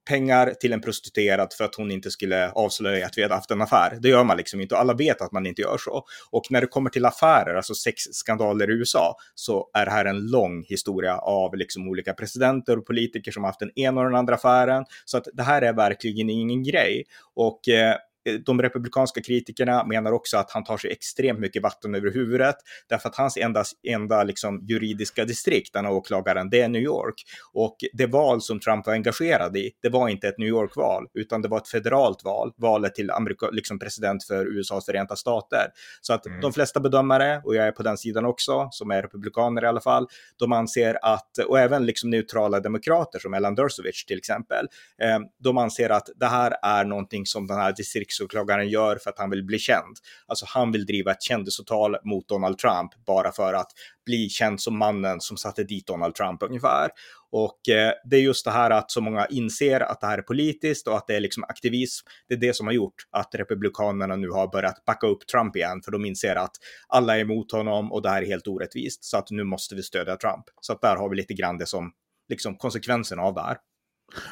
pengar 0.08 0.54
till 0.60 0.72
en 0.72 0.80
prostituerad 0.80 1.52
för 1.52 1.64
att 1.64 1.74
hon 1.74 1.90
inte 1.90 2.10
skulle 2.10 2.50
avslöja 2.50 3.06
att 3.06 3.18
vi 3.18 3.22
hade 3.22 3.34
haft 3.34 3.50
en 3.50 3.62
affär. 3.62 3.98
Det 4.00 4.08
gör 4.08 4.24
man 4.24 4.36
liksom 4.36 4.60
inte 4.60 4.74
och 4.74 4.80
alla 4.80 4.94
vet 4.94 5.20
att 5.20 5.32
man 5.32 5.46
inte 5.46 5.62
gör 5.62 5.78
så. 5.78 6.04
Och 6.30 6.44
när 6.50 6.60
det 6.60 6.66
kommer 6.66 6.90
till 6.90 7.04
affärer, 7.04 7.54
alltså 7.54 7.74
sexskandaler 7.74 8.70
i 8.70 8.74
USA, 8.74 9.16
så 9.34 9.70
är 9.74 9.84
det 9.84 9.90
här 9.90 10.04
en 10.04 10.26
lång 10.26 10.64
historia 10.68 11.18
av 11.18 11.56
liksom 11.56 11.88
olika 11.88 12.12
presidenter 12.12 12.78
och 12.78 12.86
politiker 12.86 13.32
som 13.32 13.42
har 13.42 13.48
haft 13.48 13.60
den 13.60 13.78
ena 13.78 14.00
och 14.00 14.06
den 14.06 14.18
andra 14.18 14.34
affären. 14.34 14.84
Så 15.04 15.16
att 15.16 15.24
det 15.32 15.42
här 15.42 15.62
är 15.62 15.72
verkligen 15.72 16.30
ingen 16.30 16.62
grej. 16.62 17.04
Och 17.34 17.68
eh, 17.68 17.96
de 18.46 18.62
republikanska 18.62 19.22
kritikerna 19.22 19.84
menar 19.84 20.12
också 20.12 20.36
att 20.36 20.50
han 20.50 20.64
tar 20.64 20.76
sig 20.76 20.90
extremt 20.90 21.40
mycket 21.40 21.62
vatten 21.62 21.94
över 21.94 22.10
huvudet 22.10 22.56
därför 22.88 23.08
att 23.08 23.16
hans 23.16 23.36
enda, 23.36 23.64
enda 23.88 24.22
liksom 24.22 24.60
juridiska 24.68 25.24
distrikt, 25.24 25.72
den 25.72 25.86
åklagaren, 25.86 26.50
det 26.50 26.60
är 26.60 26.68
New 26.68 26.82
York. 26.82 27.14
Och 27.52 27.76
det 27.92 28.06
val 28.06 28.42
som 28.42 28.60
Trump 28.60 28.86
var 28.86 28.92
engagerad 28.92 29.56
i, 29.56 29.70
det 29.82 29.88
var 29.88 30.08
inte 30.08 30.28
ett 30.28 30.38
New 30.38 30.48
York-val, 30.48 31.06
utan 31.14 31.42
det 31.42 31.48
var 31.48 31.58
ett 31.58 31.68
federalt 31.68 32.24
val, 32.24 32.52
valet 32.56 32.94
till 32.94 33.10
Amerika, 33.10 33.50
liksom 33.52 33.78
president 33.78 34.24
för 34.24 34.46
USAs 34.46 34.86
förenta 34.86 35.16
stater. 35.16 35.66
Så 36.00 36.12
att 36.12 36.26
mm. 36.26 36.40
de 36.40 36.52
flesta 36.52 36.80
bedömare, 36.80 37.40
och 37.44 37.54
jag 37.54 37.66
är 37.66 37.72
på 37.72 37.82
den 37.82 37.98
sidan 37.98 38.24
också, 38.24 38.68
som 38.70 38.90
är 38.90 39.02
republikaner 39.02 39.64
i 39.64 39.66
alla 39.66 39.80
fall, 39.80 40.06
de 40.38 40.52
anser 40.52 40.98
att, 41.02 41.38
och 41.38 41.58
även 41.58 41.86
liksom 41.86 42.10
neutrala 42.10 42.60
demokrater 42.60 43.18
som 43.18 43.34
Ellen 43.34 43.54
Dershowitz 43.54 44.04
till 44.04 44.18
exempel, 44.18 44.66
eh, 45.02 45.18
de 45.38 45.58
anser 45.58 45.90
att 45.90 46.08
det 46.16 46.26
här 46.26 46.54
är 46.62 46.84
någonting 46.84 47.26
som 47.26 47.46
den 47.46 47.58
här 47.58 47.72
riksåklagaren 48.14 48.68
gör 48.68 48.96
för 48.96 49.10
att 49.10 49.18
han 49.18 49.30
vill 49.30 49.44
bli 49.44 49.58
känd. 49.58 49.96
Alltså 50.26 50.46
han 50.48 50.72
vill 50.72 50.86
driva 50.86 51.10
ett 51.10 51.22
kändisåtal 51.22 51.96
mot 52.04 52.28
Donald 52.28 52.58
Trump 52.58 52.90
bara 53.06 53.32
för 53.32 53.54
att 53.54 53.70
bli 54.06 54.28
känd 54.28 54.60
som 54.60 54.78
mannen 54.78 55.20
som 55.20 55.36
satte 55.36 55.64
dit 55.64 55.86
Donald 55.86 56.14
Trump 56.14 56.42
ungefär. 56.42 56.90
Och 57.30 57.68
eh, 57.68 57.92
det 58.04 58.16
är 58.16 58.20
just 58.20 58.44
det 58.44 58.50
här 58.50 58.70
att 58.70 58.90
så 58.90 59.00
många 59.00 59.26
inser 59.26 59.80
att 59.80 60.00
det 60.00 60.06
här 60.06 60.18
är 60.18 60.22
politiskt 60.22 60.88
och 60.88 60.96
att 60.96 61.06
det 61.06 61.16
är 61.16 61.20
liksom 61.20 61.44
aktivism. 61.44 62.06
Det 62.28 62.34
är 62.34 62.38
det 62.38 62.56
som 62.56 62.66
har 62.66 62.74
gjort 62.74 62.94
att 63.10 63.34
republikanerna 63.34 64.16
nu 64.16 64.28
har 64.28 64.48
börjat 64.48 64.84
backa 64.84 65.06
upp 65.06 65.26
Trump 65.26 65.56
igen, 65.56 65.82
för 65.84 65.92
de 65.92 66.04
inser 66.04 66.36
att 66.36 66.56
alla 66.88 67.16
är 67.16 67.20
emot 67.20 67.52
honom 67.52 67.92
och 67.92 68.02
det 68.02 68.08
här 68.08 68.22
är 68.22 68.26
helt 68.26 68.46
orättvist. 68.46 69.04
Så 69.04 69.16
att 69.16 69.30
nu 69.30 69.44
måste 69.44 69.74
vi 69.74 69.82
stödja 69.82 70.16
Trump. 70.16 70.44
Så 70.60 70.72
att 70.72 70.80
där 70.80 70.96
har 70.96 71.08
vi 71.08 71.16
lite 71.16 71.34
grann 71.34 71.58
det 71.58 71.66
som 71.66 71.92
liksom 72.28 72.56
konsekvensen 72.56 73.18
av 73.18 73.34
det 73.34 73.42
här. 73.42 73.56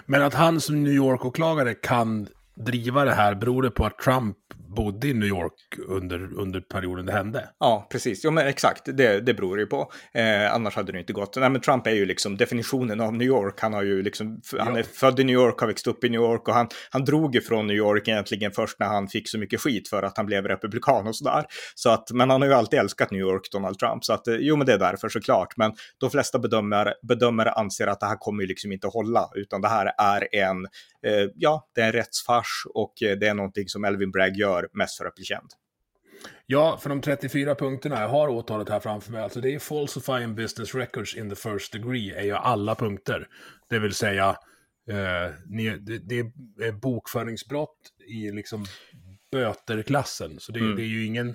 Men 0.07 0.23
att 0.23 0.35
han 0.35 0.61
som 0.61 0.83
New 0.83 0.93
York-åklagare 0.93 1.75
kan 1.75 2.29
driva 2.55 3.05
det 3.05 3.15
här, 3.15 3.35
beror 3.35 3.63
det 3.63 3.71
på 3.71 3.87
att 3.87 3.99
Trump 3.99 4.37
bodde 4.75 5.09
i 5.09 5.15
New 5.15 5.29
York 5.29 5.53
under, 5.89 6.39
under 6.39 6.61
perioden 6.61 7.07
det 7.07 7.13
hände? 7.13 7.49
Ja, 7.59 7.87
precis. 7.91 8.25
Jo, 8.25 8.31
men 8.31 8.47
exakt. 8.47 8.83
Det, 8.85 9.21
det 9.21 9.35
beror 9.35 9.59
ju 9.59 9.67
på. 9.67 9.93
Eh, 10.15 10.55
annars 10.55 10.77
hade 10.77 10.93
det 10.93 10.99
inte 10.99 11.13
gått. 11.13 11.37
Nej, 11.37 11.51
men 11.51 11.61
Trump 11.61 11.87
är 11.87 11.91
ju 11.91 12.07
liksom 12.07 12.37
definitionen 12.37 13.01
av 13.01 13.15
New 13.15 13.29
York. 13.29 13.61
Han, 13.61 13.73
har 13.73 13.83
ju 13.83 14.03
liksom, 14.03 14.41
han 14.59 14.77
är 14.77 14.83
född 14.83 15.21
i 15.21 15.25
New 15.25 15.35
York, 15.35 15.61
har 15.61 15.67
växt 15.67 15.87
upp 15.87 16.05
i 16.05 16.09
New 16.09 16.21
York 16.21 16.49
och 16.49 16.55
han, 16.55 16.69
han 16.91 17.05
drog 17.05 17.37
ifrån 17.37 17.67
New 17.67 17.77
York 17.77 18.09
egentligen 18.09 18.53
först 18.53 18.79
när 18.79 18.87
han 18.87 19.09
fick 19.09 19.29
så 19.29 19.39
mycket 19.39 19.61
skit 19.61 19.89
för 19.89 20.03
att 20.03 20.17
han 20.17 20.27
blev 20.27 20.49
republikan 20.49 21.07
och 21.07 21.17
sådär. 21.17 21.45
Så 21.75 21.91
att, 21.91 22.11
men 22.11 22.31
han 22.31 22.43
har 22.43 22.49
ju 22.49 22.55
alltid 22.55 22.79
älskat 22.79 23.11
New 23.11 23.21
York, 23.21 23.51
Donald 23.53 23.79
Trump. 23.79 24.05
Så 24.05 24.13
att, 24.13 24.29
eh, 24.29 24.37
jo, 24.41 24.57
men 24.57 24.67
det 24.67 24.73
är 24.73 24.79
därför 24.79 25.09
såklart. 25.09 25.57
Men 25.57 25.73
de 26.01 26.11
flesta 26.11 26.39
bedömare, 26.39 26.95
bedömare 27.03 27.51
anser 27.53 27.87
att 27.87 28.01
det 28.01 28.07
här 28.07 28.17
kommer 28.17 28.43
ju 28.43 28.49
liksom 28.49 28.73
inte 28.73 28.87
hålla, 28.87 29.31
utan 29.35 29.61
det 29.61 29.69
här 29.69 29.93
är 29.99 30.35
en, 30.35 30.65
eh, 31.07 31.29
ja, 31.35 31.69
det 31.75 31.81
är 31.81 31.87
en 31.87 31.93
rättsfars 31.93 32.67
och 32.75 33.03
eh, 33.03 33.19
det 33.19 33.27
är 33.27 33.35
någonting 33.35 33.69
som 33.69 33.85
Elvin 33.85 34.11
Bragg 34.11 34.37
gör 34.37 34.62
mest 34.73 34.99
för 34.99 35.05
att 35.05 35.15
bli 35.15 35.25
känd. 35.25 35.49
Ja, 36.47 36.79
för 36.83 36.89
de 36.89 37.01
34 37.01 37.55
punkterna, 37.55 38.01
jag 38.01 38.09
har 38.09 38.29
åtalet 38.29 38.69
här 38.69 38.81
framför 38.81 39.13
mig, 39.13 39.23
alltså 39.23 39.41
det 39.41 39.55
är 39.55 39.59
falsifying 39.59 40.35
business 40.35 40.75
records 40.75 41.17
in 41.17 41.31
the 41.31 41.37
first 41.37 41.73
degree, 41.73 42.15
är 42.15 42.23
ju 42.23 42.33
alla 42.33 42.75
punkter. 42.75 43.29
Det 43.69 43.79
vill 43.79 43.95
säga, 43.95 44.29
eh, 44.89 45.35
det, 45.47 45.99
det, 45.99 46.19
är 46.67 46.73
bokföringsbrott 46.73 47.79
i 48.09 48.31
liksom 48.31 48.65
böterklassen, 49.33 50.41
så 50.41 50.53
det, 50.53 50.61
mm. 50.61 50.77
det 50.77 50.83
är 50.83 50.87
ju 50.87 51.05
ingen 51.05 51.35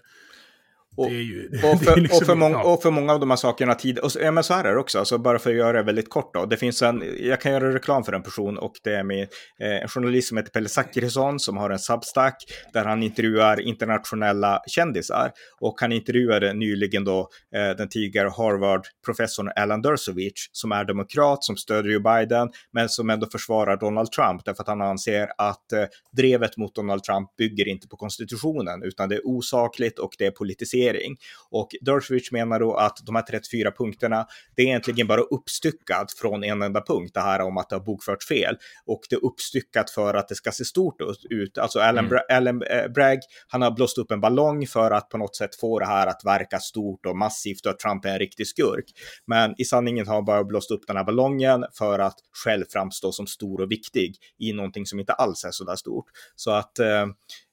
och, 0.98 1.10
ju, 1.10 1.50
och, 1.74 1.84
för, 1.84 2.02
liksom, 2.02 2.18
och, 2.18 2.26
för 2.26 2.36
många, 2.36 2.64
och, 2.64 2.82
för, 2.82 2.92
många 2.92 3.14
av 3.14 3.20
de 3.20 3.30
här 3.30 3.38
sakerna 3.38 3.76
tid, 3.76 4.00
och 4.00 4.12
så, 4.12 4.20
ja, 4.20 4.32
men 4.32 4.44
så 4.44 4.54
här 4.54 4.64
är 4.64 4.74
det 4.74 4.80
också, 4.80 5.00
alltså 5.00 5.18
bara 5.18 5.40
för 5.40 5.50
att 5.50 5.56
göra 5.56 5.78
det 5.78 5.84
väldigt 5.84 6.10
kort 6.10 6.34
då. 6.34 6.46
Det 6.46 6.58
finns 6.58 6.82
en, 6.82 7.04
jag 7.20 7.42
kan 7.42 7.52
göra 7.52 7.74
reklam 7.74 8.04
för 8.04 8.14
en 8.14 8.24
person 8.24 8.58
och 8.58 8.72
det 8.84 8.94
är 8.94 9.04
med 9.04 9.22
eh, 9.62 9.82
en 9.82 9.88
journalist 9.88 10.28
som 10.28 10.38
heter 10.38 10.52
Pelle 10.52 10.70
Zackrisson 10.70 11.40
som 11.40 11.58
har 11.58 11.70
en 11.70 11.80
Substack 11.80 12.36
där 12.74 12.86
han 12.86 13.04
intervjuar 13.04 13.60
internationella 13.60 14.62
kändisar. 14.68 15.32
Och 15.60 15.76
han 15.82 15.92
intervjuade 15.92 16.54
nyligen 16.54 17.04
då 17.04 17.30
eh, 17.56 17.78
den 17.78 17.90
tidigare 17.90 18.30
Harvard-professorn 18.30 19.52
Alan 19.56 19.82
Dershowitz 19.82 20.50
som 20.52 20.72
är 20.72 20.86
demokrat, 20.86 21.44
som 21.44 21.58
stödjer 21.58 22.00
Biden, 22.00 22.50
men 22.74 22.90
som 22.90 23.10
ändå 23.10 23.28
försvarar 23.32 23.78
Donald 23.78 24.12
Trump 24.12 24.46
därför 24.46 24.64
att 24.64 24.68
han 24.68 24.82
anser 24.82 25.28
att 25.38 25.72
eh, 25.74 25.84
drevet 26.18 26.58
mot 26.58 26.76
Donald 26.76 27.04
Trump 27.04 27.36
bygger 27.38 27.68
inte 27.68 27.88
på 27.88 27.98
konstitutionen 27.98 28.84
utan 28.84 29.10
det 29.10 29.16
är 29.16 29.28
osakligt 29.28 30.00
och 30.00 30.12
det 30.18 30.26
är 30.26 30.32
politiserat 30.32 30.87
regering. 30.94 31.18
Och 31.50 31.70
Dershowitz 31.82 32.32
menar 32.32 32.60
då 32.60 32.76
att 32.76 32.98
de 33.06 33.16
här 33.16 33.22
34 33.22 33.72
punkterna, 33.72 34.28
det 34.56 34.62
är 34.62 34.66
egentligen 34.66 35.08
bara 35.08 35.22
uppstyckat 35.22 36.12
från 36.12 36.44
en 36.44 36.62
enda 36.62 36.82
punkt, 36.82 37.12
det 37.14 37.20
här 37.20 37.42
om 37.42 37.58
att 37.58 37.70
det 37.70 37.76
har 37.76 37.84
bokförts 37.84 38.28
fel. 38.28 38.58
Och 38.86 39.02
det 39.10 39.16
är 39.16 39.26
uppstyckat 39.26 39.90
för 39.90 40.14
att 40.14 40.28
det 40.28 40.36
ska 40.36 40.52
se 40.52 40.66
stort 40.66 40.96
ut. 41.30 41.58
Alltså 41.58 41.80
Alan, 41.80 41.98
mm. 41.98 42.10
Bra 42.10 42.20
Alan 42.30 42.62
eh, 42.64 42.88
Bragg, 42.88 43.20
han 43.48 43.62
har 43.62 43.72
blåst 43.72 43.98
upp 43.98 44.12
en 44.12 44.22
ballong 44.22 44.68
för 44.68 44.92
att 44.92 45.10
på 45.10 45.18
något 45.18 45.36
sätt 45.36 45.56
få 45.56 45.80
det 45.80 45.86
här 45.86 46.08
att 46.08 46.22
verka 46.26 46.60
stort 46.60 47.06
och 47.06 47.18
massivt 47.18 47.66
och 47.66 47.72
att 47.72 47.80
Trump 47.80 48.06
är 48.06 48.10
en 48.10 48.20
riktig 48.20 48.48
skurk. 48.48 48.86
Men 49.26 49.56
i 49.58 49.66
sanningen 49.66 50.08
har 50.08 50.16
han 50.16 50.26
bara 50.26 50.44
blåst 50.44 50.72
upp 50.72 50.88
den 50.88 50.98
här 50.98 51.04
ballongen 51.04 51.66
för 51.78 52.00
att 52.00 52.16
själv 52.44 52.66
framstå 52.70 53.12
som 53.12 53.28
stor 53.28 53.62
och 53.62 53.72
viktig 53.72 54.16
i 54.40 54.54
någonting 54.54 54.86
som 54.86 55.00
inte 55.00 55.14
alls 55.14 55.44
är 55.44 55.52
så 55.52 55.64
där 55.64 55.76
stort. 55.76 56.06
Så 56.36 56.52
att 56.52 56.80
Eh, 56.80 57.08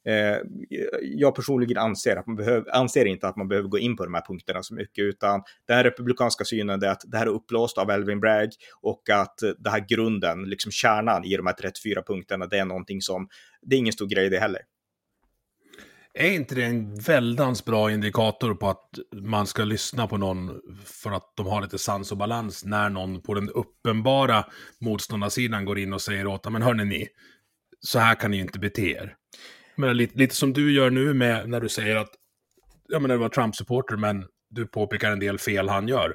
Eh, 0.05 0.37
jag 1.03 1.35
personligen 1.35 1.79
anser, 1.79 2.17
att 2.17 2.27
man 2.27 2.37
behöver, 2.37 2.77
anser 2.77 3.05
inte 3.05 3.29
att 3.29 3.37
man 3.37 3.49
behöver 3.49 3.69
gå 3.69 3.79
in 3.79 3.97
på 3.97 4.05
de 4.05 4.15
här 4.15 4.25
punkterna 4.27 4.63
så 4.63 4.75
mycket, 4.75 5.03
utan 5.03 5.43
den 5.67 5.77
här 5.77 5.85
republikanska 5.85 6.45
synen 6.45 6.83
är 6.83 6.89
att 6.89 7.03
det 7.07 7.19
här 7.19 7.27
är 7.27 7.31
upplåst 7.31 7.79
av 7.79 7.91
Elvin 7.91 8.21
Bragg 8.21 8.51
och 8.81 9.11
att 9.11 9.39
det 9.59 9.71
här 9.71 9.85
grunden, 9.89 10.43
liksom 10.43 10.73
kärnan 10.73 11.25
i 11.25 11.37
de 11.37 11.47
här 11.47 11.55
34 11.55 12.03
punkterna, 12.07 12.47
det 12.47 12.59
är 12.59 12.65
någonting 12.65 13.01
som, 13.01 13.29
det 13.63 13.77
är 13.77 13.79
ingen 13.79 13.93
stor 13.93 14.07
grej 14.07 14.31
det 14.31 14.39
heller. 14.39 14.61
Är 16.19 16.31
inte 16.31 16.55
det 16.55 16.65
en 16.65 16.95
väldans 16.95 17.65
bra 17.65 17.91
indikator 17.93 18.55
på 18.55 18.69
att 18.69 18.99
man 19.13 19.47
ska 19.47 19.65
lyssna 19.65 20.07
på 20.07 20.17
någon 20.17 20.61
för 20.85 21.11
att 21.11 21.33
de 21.37 21.47
har 21.47 21.63
lite 21.63 21.79
sans 21.79 22.13
och 22.13 22.19
balans 22.19 22.65
när 22.65 22.91
någon 22.91 23.23
på 23.23 23.35
den 23.35 23.49
uppenbara 23.49 24.45
motståndarsidan 24.81 25.65
går 25.65 25.79
in 25.79 25.93
och 25.93 26.01
säger 26.01 26.27
åt 26.27 26.53
men 26.53 26.63
hörni 26.63 26.85
ni, 26.85 27.09
så 27.81 27.99
här 27.99 28.15
kan 28.15 28.31
ni 28.31 28.37
ju 28.37 28.43
inte 28.43 28.59
bete 28.59 28.91
er. 28.91 29.17
Men 29.77 29.97
lite, 29.97 30.19
lite 30.19 30.35
som 30.35 30.53
du 30.53 30.73
gör 30.73 30.91
nu 30.91 31.15
med 31.15 31.49
när 31.49 31.61
du 31.61 31.69
säger 31.69 31.97
att 31.97 32.11
ja, 32.89 32.99
men 32.99 33.11
det 33.11 33.17
var 33.17 33.29
Trump-supporter, 33.29 33.97
men 33.97 34.27
du 34.51 34.67
påpekar 34.67 35.11
en 35.11 35.21
del 35.21 35.39
fel 35.39 35.69
han 35.69 35.89
gör. 35.89 36.15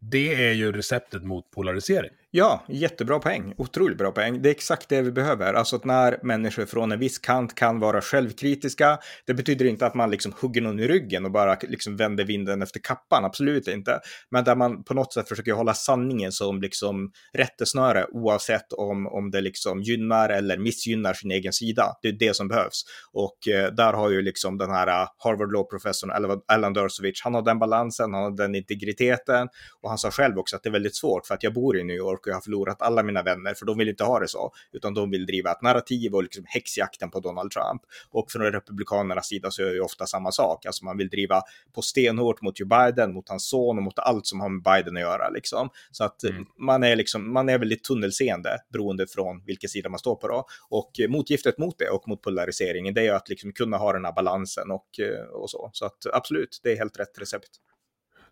Det 0.00 0.34
är 0.48 0.52
ju 0.52 0.72
receptet 0.72 1.22
mot 1.22 1.50
polarisering. 1.50 2.10
Ja, 2.38 2.64
jättebra 2.68 3.18
poäng. 3.18 3.54
Otroligt 3.56 3.98
bra 3.98 4.12
poäng. 4.12 4.42
Det 4.42 4.48
är 4.48 4.50
exakt 4.50 4.88
det 4.88 5.02
vi 5.02 5.12
behöver. 5.12 5.54
Alltså 5.54 5.76
att 5.76 5.84
när 5.84 6.18
människor 6.22 6.66
från 6.66 6.92
en 6.92 6.98
viss 6.98 7.18
kant 7.18 7.54
kan 7.54 7.80
vara 7.80 8.00
självkritiska. 8.00 8.98
Det 9.26 9.34
betyder 9.34 9.64
inte 9.64 9.86
att 9.86 9.94
man 9.94 10.10
liksom 10.10 10.32
hugger 10.40 10.60
någon 10.60 10.80
i 10.80 10.88
ryggen 10.88 11.24
och 11.24 11.30
bara 11.30 11.56
liksom 11.62 11.96
vänder 11.96 12.24
vinden 12.24 12.62
efter 12.62 12.80
kappan. 12.80 13.24
Absolut 13.24 13.68
inte. 13.68 14.00
Men 14.30 14.44
där 14.44 14.56
man 14.56 14.84
på 14.84 14.94
något 14.94 15.12
sätt 15.12 15.28
försöker 15.28 15.52
hålla 15.52 15.74
sanningen 15.74 16.32
som 16.32 16.60
liksom 16.60 17.12
rättesnöre 17.32 18.06
oavsett 18.12 18.72
om, 18.72 19.06
om 19.06 19.30
det 19.30 19.40
liksom 19.40 19.82
gynnar 19.82 20.28
eller 20.28 20.58
missgynnar 20.58 21.14
sin 21.14 21.30
egen 21.30 21.52
sida. 21.52 21.92
Det 22.02 22.08
är 22.08 22.12
det 22.12 22.36
som 22.36 22.48
behövs. 22.48 22.84
Och 23.12 23.48
eh, 23.48 23.72
där 23.72 23.92
har 23.92 24.10
ju 24.10 24.22
liksom 24.22 24.58
den 24.58 24.70
här 24.70 24.86
eh, 24.86 25.08
Harvard 25.18 25.52
Law-professorn 25.52 26.42
Alan 26.48 26.72
Dershowitz, 26.72 27.22
han 27.24 27.34
har 27.34 27.42
den 27.42 27.58
balansen, 27.58 28.14
han 28.14 28.22
har 28.22 28.36
den 28.36 28.54
integriteten 28.54 29.48
och 29.82 29.88
han 29.88 29.98
sa 29.98 30.10
själv 30.10 30.38
också 30.38 30.56
att 30.56 30.62
det 30.62 30.68
är 30.68 30.72
väldigt 30.72 30.96
svårt 30.96 31.26
för 31.26 31.34
att 31.34 31.42
jag 31.42 31.52
bor 31.52 31.78
i 31.78 31.84
New 31.84 31.96
York 31.96 32.25
och 32.26 32.30
jag 32.30 32.36
har 32.36 32.40
förlorat 32.40 32.82
alla 32.82 33.02
mina 33.02 33.22
vänner, 33.22 33.54
för 33.54 33.66
de 33.66 33.78
vill 33.78 33.88
inte 33.88 34.04
ha 34.04 34.20
det 34.20 34.28
så, 34.28 34.52
utan 34.72 34.94
de 34.94 35.10
vill 35.10 35.26
driva 35.26 35.52
ett 35.52 35.62
narrativ 35.62 36.14
och 36.14 36.22
liksom 36.22 36.44
häxjakten 36.46 37.10
på 37.10 37.20
Donald 37.20 37.50
Trump. 37.50 37.82
Och 38.10 38.30
från 38.30 38.42
republikanernas 38.42 39.26
sida 39.26 39.50
så 39.50 39.62
är 39.62 39.66
det 39.66 39.74
ju 39.74 39.80
ofta 39.80 40.06
samma 40.06 40.32
sak, 40.32 40.66
alltså 40.66 40.84
man 40.84 40.96
vill 40.96 41.08
driva 41.08 41.42
på 41.74 41.82
stenhårt 41.82 42.42
mot 42.42 42.60
Joe 42.60 42.68
Biden, 42.68 43.14
mot 43.14 43.28
hans 43.28 43.48
son 43.48 43.76
och 43.76 43.82
mot 43.82 43.98
allt 43.98 44.26
som 44.26 44.40
har 44.40 44.48
med 44.48 44.62
Biden 44.62 44.96
att 44.96 45.02
göra 45.02 45.28
liksom. 45.28 45.70
Så 45.90 46.04
att 46.04 46.24
mm. 46.24 46.44
man 46.58 46.82
är 46.82 46.96
liksom, 46.96 47.32
man 47.32 47.48
är 47.48 47.58
väldigt 47.58 47.84
tunnelseende 47.84 48.58
beroende 48.72 49.06
från 49.06 49.42
vilken 49.44 49.70
sida 49.70 49.88
man 49.88 49.98
står 49.98 50.16
på 50.16 50.28
då. 50.28 50.46
Och 50.68 50.90
motgiftet 51.08 51.58
mot 51.58 51.78
det 51.78 51.88
och 51.88 52.08
mot 52.08 52.22
polariseringen, 52.22 52.94
det 52.94 53.06
är 53.06 53.12
att 53.12 53.28
liksom 53.28 53.52
kunna 53.52 53.76
ha 53.76 53.92
den 53.92 54.04
här 54.04 54.12
balansen 54.12 54.70
och, 54.70 54.86
och 55.32 55.50
så. 55.50 55.70
Så 55.72 55.86
att 55.86 56.06
absolut, 56.12 56.60
det 56.62 56.72
är 56.72 56.76
helt 56.76 56.98
rätt 56.98 57.18
recept. 57.18 57.50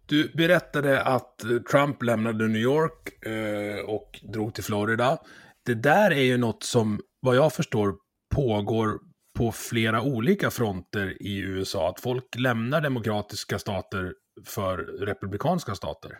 Du 0.06 0.32
berättade 0.34 1.02
att 1.02 1.44
Trump 1.70 2.02
lämnade 2.02 2.48
New 2.48 2.62
York 2.62 3.26
eh, 3.26 3.84
och 3.84 4.20
drog 4.32 4.54
till 4.54 4.64
Florida. 4.64 5.18
Det 5.66 5.74
där 5.74 6.10
är 6.10 6.22
ju 6.22 6.36
något 6.36 6.62
som, 6.62 7.00
vad 7.20 7.36
jag 7.36 7.52
förstår, 7.52 7.94
pågår 8.34 8.98
på 9.38 9.52
flera 9.52 10.02
olika 10.02 10.50
fronter 10.50 11.22
i 11.22 11.38
USA. 11.38 11.88
Att 11.88 12.00
folk 12.00 12.24
lämnar 12.36 12.80
demokratiska 12.80 13.58
stater 13.58 14.12
för 14.46 14.78
republikanska 14.78 15.74
stater. 15.74 16.18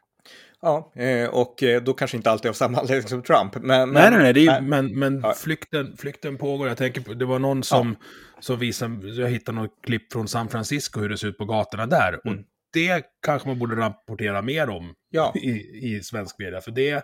Ja, 0.63 0.93
eh, 0.95 1.29
och 1.29 1.63
eh, 1.63 1.83
då 1.83 1.93
kanske 1.93 2.17
inte 2.17 2.31
alltid 2.31 2.49
av 2.49 2.55
samma 2.55 2.79
anledning 2.79 3.09
som 3.09 3.23
Trump. 3.23 3.55
Men, 3.55 3.93
nej, 3.93 4.11
nej, 4.11 4.23
nej, 4.23 4.33
det 4.33 4.47
är, 4.47 4.61
men, 4.61 4.99
men 4.99 5.21
ja. 5.21 5.35
flykten, 5.35 5.97
flykten 5.97 6.39
pågår. 6.39 6.69
Jag 6.69 6.77
tänker 6.77 7.01
på, 7.01 7.15
det 7.15 7.25
var 7.25 7.39
någon 7.39 7.63
som, 7.63 7.97
ja. 8.01 8.07
som 8.41 8.59
visade, 8.59 9.09
jag 9.09 9.29
hittade 9.29 9.59
något 9.59 9.83
klipp 9.83 10.13
från 10.13 10.29
San 10.29 10.49
Francisco, 10.49 11.01
hur 11.01 11.09
det 11.09 11.19
ser 11.19 11.29
ut 11.29 11.39
på 11.39 11.45
gatorna 11.45 11.87
där. 11.87 12.21
Mm. 12.25 12.39
Och 12.39 12.45
det 12.75 13.05
kanske 13.23 13.49
man 13.49 13.59
borde 13.59 13.77
rapportera 13.77 14.43
mer 14.43 14.71
om 14.71 14.95
ja. 15.11 15.33
i, 15.37 15.51
i 15.83 16.03
svensk 16.03 16.39
media. 16.39 16.61
För 16.61 16.71
det, 16.71 17.03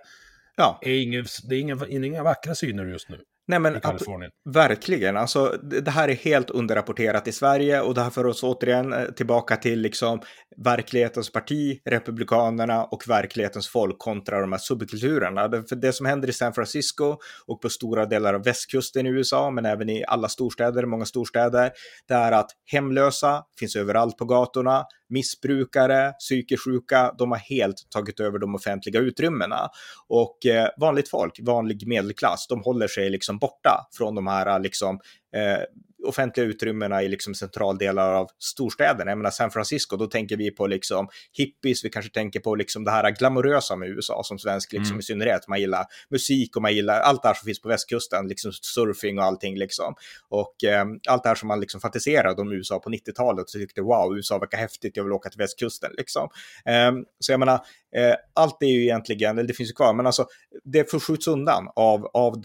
ja. 0.56 0.78
är, 0.82 1.02
inga, 1.02 1.24
det 1.48 1.54
är 1.54 1.60
inga, 1.60 1.86
inga 1.88 2.22
vackra 2.22 2.54
syner 2.54 2.84
just 2.84 3.08
nu. 3.08 3.20
Nej, 3.50 3.58
men 3.58 3.76
i 3.76 3.80
Kalifornien. 3.80 4.30
Verkligen, 4.50 5.16
alltså 5.16 5.58
det, 5.62 5.90
här 5.90 6.08
är 6.08 6.14
helt 6.14 6.50
underrapporterat 6.50 7.28
i 7.28 7.32
Sverige 7.32 7.80
och 7.80 7.94
det 7.94 8.02
här 8.02 8.10
för 8.10 8.26
oss 8.26 8.42
återigen 8.42 8.92
eh, 8.92 9.04
tillbaka 9.04 9.56
till 9.56 9.80
liksom 9.80 10.20
verklighetens 10.56 11.32
parti, 11.32 11.80
Republikanerna 11.84 12.84
och 12.84 13.08
verklighetens 13.08 13.68
folk 13.68 13.98
kontra 13.98 14.40
de 14.40 14.52
här 14.52 14.58
subkulturerna. 14.58 15.48
Det, 15.48 15.68
för 15.68 15.76
det 15.76 15.92
som 15.92 16.06
händer 16.06 16.28
i 16.28 16.32
San 16.32 16.52
Francisco 16.52 17.16
och 17.46 17.60
på 17.60 17.68
stora 17.68 18.06
delar 18.06 18.34
av 18.34 18.44
västkusten 18.44 19.06
i 19.06 19.10
USA, 19.10 19.50
men 19.50 19.66
även 19.66 19.88
i 19.88 20.04
alla 20.08 20.28
storstäder, 20.28 20.84
många 20.84 21.04
storstäder, 21.04 21.70
det 22.08 22.14
är 22.14 22.32
att 22.32 22.50
hemlösa 22.72 23.44
finns 23.58 23.76
överallt 23.76 24.16
på 24.16 24.24
gatorna, 24.24 24.84
missbrukare, 25.10 26.12
psykiskt 26.12 26.64
sjuka, 26.64 27.14
de 27.18 27.30
har 27.30 27.38
helt 27.38 27.86
tagit 27.90 28.20
över 28.20 28.38
de 28.38 28.54
offentliga 28.54 29.00
utrymmena. 29.00 29.68
Och 30.08 30.46
eh, 30.46 30.68
vanligt 30.76 31.08
folk, 31.08 31.40
vanlig 31.42 31.86
medelklass, 31.86 32.46
de 32.48 32.62
håller 32.62 32.88
sig 32.88 33.10
liksom 33.10 33.38
borta 33.38 33.88
från 33.98 34.14
de 34.14 34.26
här 34.26 34.58
liksom, 34.58 35.00
eh, 35.36 35.62
offentliga 36.04 36.46
utrymmena 36.46 37.02
i 37.02 37.08
liksom 37.08 37.34
centraldelar 37.34 38.12
av 38.12 38.28
storstäderna. 38.38 39.10
Jag 39.10 39.18
menar 39.18 39.30
San 39.30 39.50
Francisco, 39.50 39.96
då 39.96 40.06
tänker 40.06 40.36
vi 40.36 40.50
på 40.50 40.66
liksom 40.66 41.08
hippies, 41.32 41.84
vi 41.84 41.90
kanske 41.90 42.12
tänker 42.12 42.40
på 42.40 42.54
liksom 42.54 42.84
det 42.84 42.90
här 42.90 43.10
glamorösa 43.10 43.76
med 43.76 43.88
USA 43.88 44.22
som 44.24 44.38
svensk, 44.38 44.72
liksom 44.72 44.92
mm. 44.92 45.00
i 45.00 45.02
synnerhet. 45.02 45.48
Man 45.48 45.60
gillar 45.60 45.84
musik 46.10 46.56
och 46.56 46.62
man 46.62 46.74
gillar 46.74 47.00
allt 47.00 47.22
det 47.22 47.28
här 47.28 47.34
som 47.34 47.46
finns 47.46 47.60
på 47.60 47.68
västkusten, 47.68 48.28
liksom 48.28 48.52
surfing 48.52 49.18
och 49.18 49.24
allting 49.24 49.58
liksom. 49.58 49.94
Och 50.28 50.64
eh, 50.64 50.84
allt 51.08 51.22
det 51.22 51.28
här 51.28 51.36
som 51.36 51.48
man 51.48 51.60
liksom 51.60 51.80
fantiserade 51.80 52.42
om 52.42 52.52
USA 52.52 52.78
på 52.78 52.90
90-talet 52.90 53.42
och 53.42 53.48
tyckte 53.48 53.82
wow, 53.82 54.16
USA 54.16 54.38
verkar 54.38 54.58
häftigt, 54.58 54.96
jag 54.96 55.04
vill 55.04 55.12
åka 55.12 55.30
till 55.30 55.38
västkusten 55.38 55.90
liksom. 55.98 56.28
Eh, 56.64 56.92
så 57.18 57.32
jag 57.32 57.40
menar, 57.40 57.60
Eh, 57.96 58.14
allt 58.34 58.62
är 58.62 58.66
ju 58.66 58.82
egentligen, 58.82 59.38
eller 59.38 59.48
det 59.48 59.54
finns 59.54 59.70
ju 59.70 59.74
kvar, 59.74 59.94
men 59.94 60.06
alltså 60.06 60.26
det 60.64 60.90
förskjuts 60.90 61.28
undan 61.28 61.68
av, 61.76 62.06
av 62.06 62.42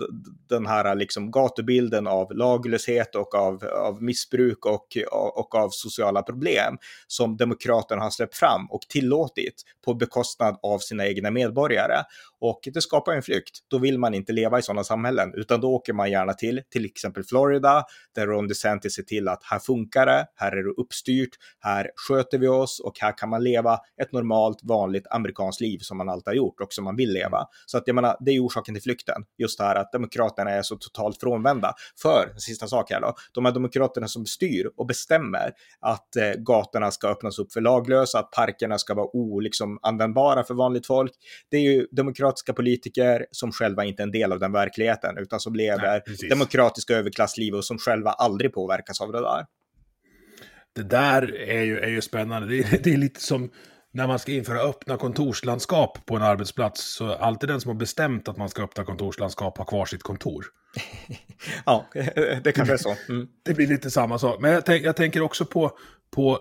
den 0.49 0.65
här 0.65 0.95
liksom 0.95 1.31
gatubilden 1.31 2.07
av 2.07 2.33
laglöshet 2.33 3.15
och 3.15 3.35
av, 3.35 3.63
av 3.65 4.03
missbruk 4.03 4.65
och, 4.65 4.97
och 5.11 5.55
av 5.55 5.69
sociala 5.69 6.21
problem 6.21 6.77
som 7.07 7.37
demokraterna 7.37 8.01
har 8.01 8.09
släppt 8.09 8.35
fram 8.35 8.65
och 8.69 8.81
tillåtit 8.81 9.63
på 9.85 9.93
bekostnad 9.93 10.59
av 10.61 10.79
sina 10.79 11.07
egna 11.07 11.31
medborgare. 11.31 12.03
Och 12.49 12.59
det 12.73 12.81
skapar 12.81 13.13
en 13.13 13.21
flykt. 13.21 13.59
Då 13.67 13.77
vill 13.77 13.99
man 13.99 14.13
inte 14.13 14.33
leva 14.33 14.59
i 14.59 14.61
sådana 14.61 14.83
samhällen, 14.83 15.33
utan 15.35 15.61
då 15.61 15.73
åker 15.73 15.93
man 15.93 16.11
gärna 16.11 16.33
till 16.33 16.61
till 16.69 16.85
exempel 16.85 17.23
Florida, 17.23 17.83
där 18.15 18.27
Ron 18.27 18.47
DeSantis 18.47 18.95
ser 18.95 19.03
till 19.03 19.27
att 19.27 19.43
här 19.43 19.59
funkar 19.59 20.05
det, 20.05 20.25
här 20.35 20.51
är 20.51 20.63
det 20.63 20.73
uppstyrt, 20.81 21.29
här 21.59 21.91
sköter 21.95 22.37
vi 22.37 22.47
oss 22.47 22.79
och 22.79 22.93
här 22.99 23.17
kan 23.17 23.29
man 23.29 23.43
leva 23.43 23.79
ett 24.01 24.11
normalt, 24.11 24.59
vanligt 24.63 25.07
amerikanskt 25.09 25.61
liv 25.61 25.79
som 25.81 25.97
man 25.97 26.09
alltid 26.09 26.27
har 26.27 26.33
gjort 26.33 26.61
och 26.61 26.73
som 26.73 26.83
man 26.83 26.95
vill 26.95 27.13
leva. 27.13 27.47
Så 27.65 27.77
att 27.77 27.83
jag 27.85 27.95
menar, 27.95 28.17
det 28.19 28.31
är 28.31 28.45
orsaken 28.45 28.75
till 28.75 28.83
flykten. 28.83 29.23
Just 29.37 29.57
det 29.57 29.63
här 29.63 29.75
att 29.75 29.91
demokraterna 29.91 30.51
är 30.51 30.61
så 30.61 30.75
totalt 30.75 31.19
frånvända. 31.19 31.73
För, 32.01 32.29
en 32.33 32.39
sista 32.39 32.67
sak 32.67 32.91
här 32.91 33.01
då, 33.01 33.15
de 33.33 33.45
här 33.45 33.51
demokraterna 33.51 34.07
som 34.07 34.25
styr 34.25 34.71
och 34.77 34.85
bestämmer 34.85 35.51
att 35.79 36.15
eh, 36.15 36.31
gatorna 36.37 36.91
ska 36.91 37.07
öppnas 37.07 37.39
upp 37.39 37.53
för 37.53 37.61
laglösa, 37.61 38.19
att 38.19 38.31
parkerna 38.31 38.77
ska 38.77 38.93
vara 38.93 39.09
oanvändbara 39.13 40.35
liksom, 40.35 40.47
för 40.47 40.53
vanligt 40.53 40.87
folk. 40.87 41.11
Det 41.51 41.57
är 41.57 41.61
ju 41.61 41.87
demokratiska 42.36 42.53
politiker 42.53 43.25
som 43.31 43.51
själva 43.51 43.86
inte 43.86 44.01
är 44.01 44.03
en 44.03 44.11
del 44.11 44.31
av 44.31 44.39
den 44.39 44.51
verkligheten, 44.51 45.17
utan 45.17 45.39
som 45.39 45.55
lever 45.55 46.01
Nej, 46.07 46.29
demokratiska 46.29 46.93
överklassliv 46.93 47.55
och 47.55 47.65
som 47.65 47.77
själva 47.77 48.11
aldrig 48.11 48.53
påverkas 48.53 49.01
av 49.01 49.11
det 49.11 49.21
där. 49.21 49.45
Det 50.75 50.83
där 50.83 51.36
är 51.36 51.63
ju, 51.63 51.79
är 51.79 51.89
ju 51.89 52.01
spännande. 52.01 52.47
Det 52.47 52.59
är, 52.59 52.79
det 52.83 52.93
är 52.93 52.97
lite 52.97 53.21
som 53.21 53.49
när 53.93 54.07
man 54.07 54.19
ska 54.19 54.31
införa 54.31 54.59
öppna 54.59 54.97
kontorslandskap 54.97 56.05
på 56.05 56.15
en 56.15 56.21
arbetsplats 56.21 56.95
så 56.95 57.13
alltid 57.13 57.49
den 57.49 57.61
som 57.61 57.69
har 57.69 57.75
bestämt 57.75 58.27
att 58.27 58.38
man 58.38 58.49
ska 58.49 58.63
öppna 58.63 58.83
kontorslandskap 58.83 59.57
har 59.57 59.65
kvar 59.65 59.86
sitt 59.86 60.03
kontor. 60.03 60.45
ja, 61.65 61.86
det 62.43 62.55
kanske 62.55 62.73
är 62.73 62.77
så. 62.77 62.95
Mm. 63.09 63.27
Det 63.45 63.53
blir 63.53 63.67
lite 63.67 63.91
samma 63.91 64.19
sak. 64.19 64.41
Men 64.41 64.51
jag, 64.51 64.65
tänk, 64.65 64.86
jag 64.86 64.95
tänker 64.95 65.21
också 65.21 65.45
på, 65.45 65.71
på, 66.15 66.39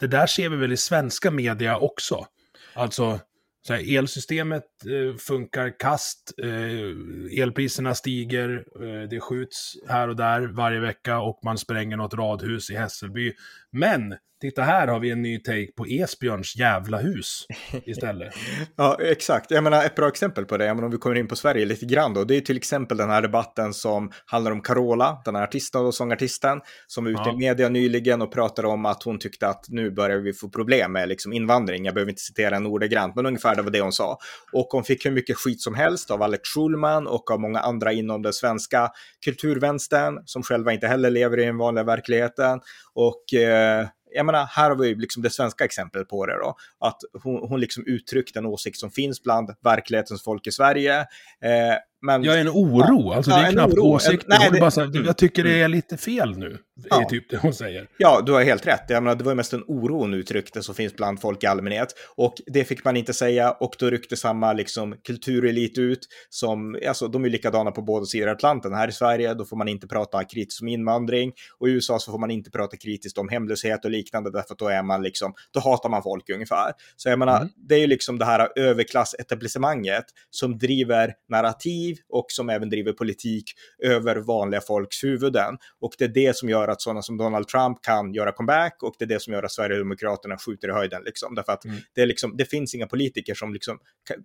det 0.00 0.06
där 0.06 0.26
ser 0.26 0.48
vi 0.48 0.56
väl 0.56 0.72
i 0.72 0.76
svenska 0.76 1.30
media 1.30 1.78
också. 1.78 2.26
Alltså, 2.74 3.20
så 3.68 3.74
här, 3.74 3.96
elsystemet 3.98 4.64
eh, 4.64 5.16
funkar 5.16 5.78
kast, 5.78 6.34
eh, 6.42 7.42
elpriserna 7.42 7.94
stiger, 7.94 8.64
eh, 8.80 9.08
det 9.08 9.20
skjuts 9.20 9.74
här 9.88 10.08
och 10.08 10.16
där 10.16 10.46
varje 10.46 10.80
vecka 10.80 11.20
och 11.20 11.40
man 11.44 11.58
spränger 11.58 11.96
något 11.96 12.14
radhus 12.14 12.70
i 12.70 12.74
Hässelby. 12.74 13.32
Men 13.72 14.14
Titta 14.40 14.62
här 14.62 14.86
har 14.86 15.00
vi 15.00 15.10
en 15.10 15.22
ny 15.22 15.38
take 15.38 15.72
på 15.76 15.86
Esbjörns 15.86 16.56
jävla 16.56 16.98
hus 16.98 17.46
istället. 17.84 18.34
ja, 18.76 18.98
exakt. 19.00 19.50
Jag 19.50 19.64
menar, 19.64 19.84
ett 19.84 19.94
bra 19.94 20.08
exempel 20.08 20.44
på 20.44 20.56
det, 20.56 20.64
jag 20.66 20.76
menar, 20.76 20.86
om 20.86 20.92
vi 20.92 20.98
kommer 20.98 21.16
in 21.16 21.28
på 21.28 21.36
Sverige 21.36 21.64
lite 21.64 21.86
grann 21.86 22.14
då, 22.14 22.24
det 22.24 22.36
är 22.36 22.40
till 22.40 22.56
exempel 22.56 22.96
den 22.96 23.10
här 23.10 23.22
debatten 23.22 23.74
som 23.74 24.10
handlar 24.26 24.52
om 24.52 24.60
Carola, 24.60 25.22
den 25.24 25.34
här 25.34 25.42
artisten 25.42 25.86
och 25.86 25.94
sångartisten, 25.94 26.60
som 26.86 27.04
var 27.04 27.10
ute 27.10 27.22
ja. 27.24 27.32
i 27.32 27.36
media 27.36 27.68
nyligen 27.68 28.22
och 28.22 28.32
pratade 28.32 28.68
om 28.68 28.86
att 28.86 29.02
hon 29.02 29.18
tyckte 29.18 29.48
att 29.48 29.64
nu 29.68 29.90
börjar 29.90 30.18
vi 30.18 30.32
få 30.32 30.48
problem 30.48 30.92
med 30.92 31.08
liksom 31.08 31.32
invandring. 31.32 31.84
Jag 31.84 31.94
behöver 31.94 32.10
inte 32.10 32.22
citera 32.22 32.54
henne 32.54 32.68
ordagrant, 32.68 33.16
men 33.16 33.26
ungefär 33.26 33.56
det 33.56 33.62
var 33.62 33.70
det 33.70 33.80
hon 33.80 33.92
sa. 33.92 34.18
Och 34.52 34.66
hon 34.66 34.84
fick 34.84 35.06
hur 35.06 35.10
mycket 35.10 35.36
skit 35.36 35.62
som 35.62 35.74
helst 35.74 36.10
av 36.10 36.22
Alex 36.22 36.48
Schulman 36.48 37.06
och 37.06 37.30
av 37.30 37.40
många 37.40 37.60
andra 37.60 37.92
inom 37.92 38.22
den 38.22 38.32
svenska 38.32 38.90
kulturvänstern, 39.24 40.22
som 40.24 40.42
själva 40.42 40.72
inte 40.72 40.86
heller 40.86 41.10
lever 41.10 41.38
i 41.38 41.44
den 41.44 41.58
vanliga 41.58 41.84
verkligheten. 41.84 42.60
Och 42.94 43.34
eh, 43.34 43.57
Eh, 43.58 43.88
jag 44.10 44.26
menar, 44.26 44.46
här 44.46 44.70
har 44.70 44.76
vi 44.76 44.94
liksom 44.94 45.22
det 45.22 45.30
svenska 45.30 45.64
exemplet 45.64 46.08
på 46.08 46.26
det 46.26 46.38
då. 46.38 46.56
Att 46.80 47.00
hon, 47.22 47.48
hon 47.48 47.60
liksom 47.60 47.84
uttryckte 47.86 48.38
en 48.38 48.46
åsikt 48.46 48.78
som 48.78 48.90
finns 48.90 49.22
bland 49.22 49.54
verklighetens 49.64 50.24
folk 50.24 50.46
i 50.46 50.52
Sverige. 50.52 51.00
Eh, 51.40 51.76
men, 52.00 52.24
ja, 52.24 52.36
en 52.36 52.48
oro. 52.48 53.12
Alltså, 53.12 53.30
ja, 53.30 53.38
det 53.38 53.46
är 53.46 53.52
knappt 53.52 53.78
åsikter. 53.78 54.28
Nej, 54.28 54.50
det, 54.52 54.60
bara 54.60 54.70
så 54.70 54.80
här, 54.80 55.02
jag 55.06 55.16
tycker 55.16 55.44
det 55.44 55.60
är 55.60 55.68
lite 55.68 55.96
fel 55.96 56.38
nu, 56.38 56.58
ja. 56.90 57.00
är 57.00 57.04
typ 57.04 57.30
det 57.30 57.36
hon 57.36 57.54
säger. 57.54 57.88
Ja, 57.98 58.22
du 58.26 58.32
har 58.32 58.42
helt 58.42 58.66
rätt. 58.66 58.84
Jag 58.88 59.02
menar, 59.02 59.16
det 59.16 59.24
var 59.24 59.34
mest 59.34 59.52
en 59.52 59.64
oro 59.66 59.98
hon 59.98 60.14
uttryckte 60.14 60.62
som 60.62 60.74
finns 60.74 60.96
bland 60.96 61.20
folk 61.20 61.44
i 61.44 61.46
allmänhet. 61.46 61.94
Och 62.16 62.34
det 62.46 62.64
fick 62.64 62.84
man 62.84 62.96
inte 62.96 63.14
säga 63.14 63.50
och 63.50 63.74
då 63.78 63.90
ryckte 63.90 64.16
samma 64.16 64.52
liksom, 64.52 64.94
kulturelit 65.06 65.78
ut 65.78 65.98
som, 66.28 66.78
alltså 66.88 67.08
de 67.08 67.24
är 67.24 67.28
likadana 67.28 67.70
på 67.70 67.82
båda 67.82 68.06
sidor 68.06 68.28
Atlanten. 68.28 68.74
Här 68.74 68.88
i 68.88 68.92
Sverige, 68.92 69.34
då 69.34 69.44
får 69.44 69.56
man 69.56 69.68
inte 69.68 69.86
prata 69.86 70.24
kritiskt 70.24 70.62
om 70.62 70.68
invandring 70.68 71.32
och 71.58 71.68
i 71.68 71.72
USA 71.72 71.98
så 71.98 72.12
får 72.12 72.18
man 72.18 72.30
inte 72.30 72.50
prata 72.50 72.76
kritiskt 72.76 73.18
om 73.18 73.28
hemlöshet 73.28 73.84
och 73.84 73.90
liknande 73.90 74.30
därför 74.30 74.52
att 74.54 74.58
då 74.58 74.68
är 74.68 74.82
man 74.82 75.02
liksom, 75.02 75.34
då 75.52 75.60
hatar 75.60 75.88
man 75.88 76.02
folk 76.02 76.30
ungefär. 76.30 76.72
Så 76.96 77.08
jag 77.08 77.18
menar, 77.18 77.36
mm. 77.36 77.48
det 77.68 77.74
är 77.74 77.78
ju 77.78 77.86
liksom 77.86 78.18
det 78.18 78.24
här 78.24 78.48
överklassetablissemanget 78.56 80.04
som 80.30 80.58
driver 80.58 81.14
narrativ 81.28 81.87
narrativ 81.88 81.98
och 82.08 82.26
som 82.28 82.50
även 82.50 82.70
driver 82.70 82.92
politik 82.92 83.44
över 83.82 84.16
vanliga 84.16 84.60
folks 84.60 85.04
huvuden. 85.04 85.58
Och 85.80 85.92
det 85.98 86.04
är 86.04 86.08
det 86.08 86.36
som 86.36 86.48
gör 86.48 86.68
att 86.68 86.82
sådana 86.82 87.02
som 87.02 87.16
Donald 87.16 87.48
Trump 87.48 87.82
kan 87.82 88.14
göra 88.14 88.32
comeback 88.32 88.82
och 88.82 88.94
det 88.98 89.04
är 89.04 89.08
det 89.08 89.22
som 89.22 89.32
gör 89.32 89.42
att 89.42 89.52
Sverigedemokraterna 89.52 90.36
skjuter 90.38 90.68
i 90.68 90.72
höjden. 90.72 91.02
Liksom. 91.04 91.34
Därför 91.34 91.52
att 91.52 91.64
mm. 91.64 91.76
det, 91.94 92.02
är 92.02 92.06
liksom, 92.06 92.36
det 92.36 92.44
finns 92.44 92.74
inga 92.74 92.86
politiker 92.86 93.34
som 93.34 93.52
liksom 93.52 93.78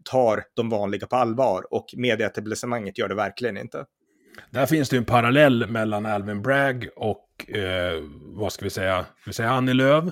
tar 0.03 0.43
de 0.55 0.69
vanliga 0.69 1.07
på 1.07 1.15
allvar 1.15 1.65
och 1.73 1.85
medieetablissemanget 1.97 2.97
gör 2.97 3.09
det 3.09 3.15
verkligen 3.15 3.57
inte. 3.57 3.85
Där 4.51 4.65
finns 4.65 4.89
det 4.89 4.97
en 4.97 5.05
parallell 5.05 5.67
mellan 5.69 6.05
Alvin 6.05 6.41
Bragg 6.41 6.89
och, 6.95 7.49
eh, 7.49 8.03
vad 8.35 8.53
ska 8.53 8.65
vi 8.65 8.69
säga, 8.69 9.05
vi 9.25 9.33
säger 9.33 9.49
Annie 9.49 9.73
Lööf. 9.73 10.03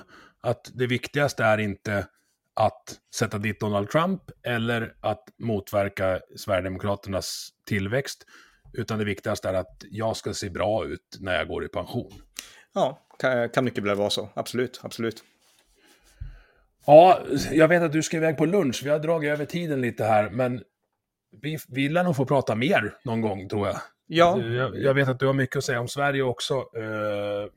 Att 0.44 0.70
det 0.74 0.86
viktigaste 0.86 1.44
är 1.44 1.58
inte 1.58 2.06
att 2.54 2.98
sätta 3.14 3.38
dit 3.38 3.60
Donald 3.60 3.90
Trump 3.90 4.22
eller 4.46 4.94
att 5.00 5.24
motverka 5.38 6.20
Sverigedemokraternas 6.36 7.48
tillväxt. 7.66 8.26
Utan 8.72 8.98
det 8.98 9.04
viktigaste 9.04 9.48
är 9.48 9.54
att 9.54 9.82
jag 9.90 10.16
ska 10.16 10.34
se 10.34 10.50
bra 10.50 10.84
ut 10.86 11.18
när 11.20 11.34
jag 11.34 11.48
går 11.48 11.64
i 11.64 11.68
pension. 11.68 12.12
Ja, 12.72 13.06
kan, 13.18 13.48
kan 13.48 13.64
mycket 13.64 13.84
väl 13.84 13.96
vara 13.96 14.10
så. 14.10 14.28
Absolut, 14.34 14.80
absolut. 14.82 15.24
Ja, 16.86 17.20
jag 17.52 17.68
vet 17.68 17.82
att 17.82 17.92
du 17.92 18.02
ska 18.02 18.16
iväg 18.16 18.36
på 18.36 18.44
lunch. 18.46 18.80
Vi 18.84 18.90
har 18.90 18.98
dragit 18.98 19.30
över 19.30 19.44
tiden 19.44 19.80
lite 19.80 20.04
här, 20.04 20.30
men 20.30 20.62
vi, 21.42 21.58
vi 21.68 21.88
lär 21.88 22.04
nog 22.04 22.16
få 22.16 22.26
prata 22.26 22.54
mer 22.54 22.94
någon 23.04 23.20
gång, 23.20 23.48
tror 23.48 23.66
jag. 23.66 23.76
Ja. 24.14 24.40
Jag, 24.40 24.78
jag, 24.78 24.94
vet 24.94 25.08
att 25.08 25.18
du 25.18 25.26
har 25.26 25.32
mycket 25.32 25.56
att 25.56 25.64
säga 25.64 25.80
om 25.80 25.88
Sverige 25.88 26.22
också, 26.22 26.54
uh, 26.54 26.62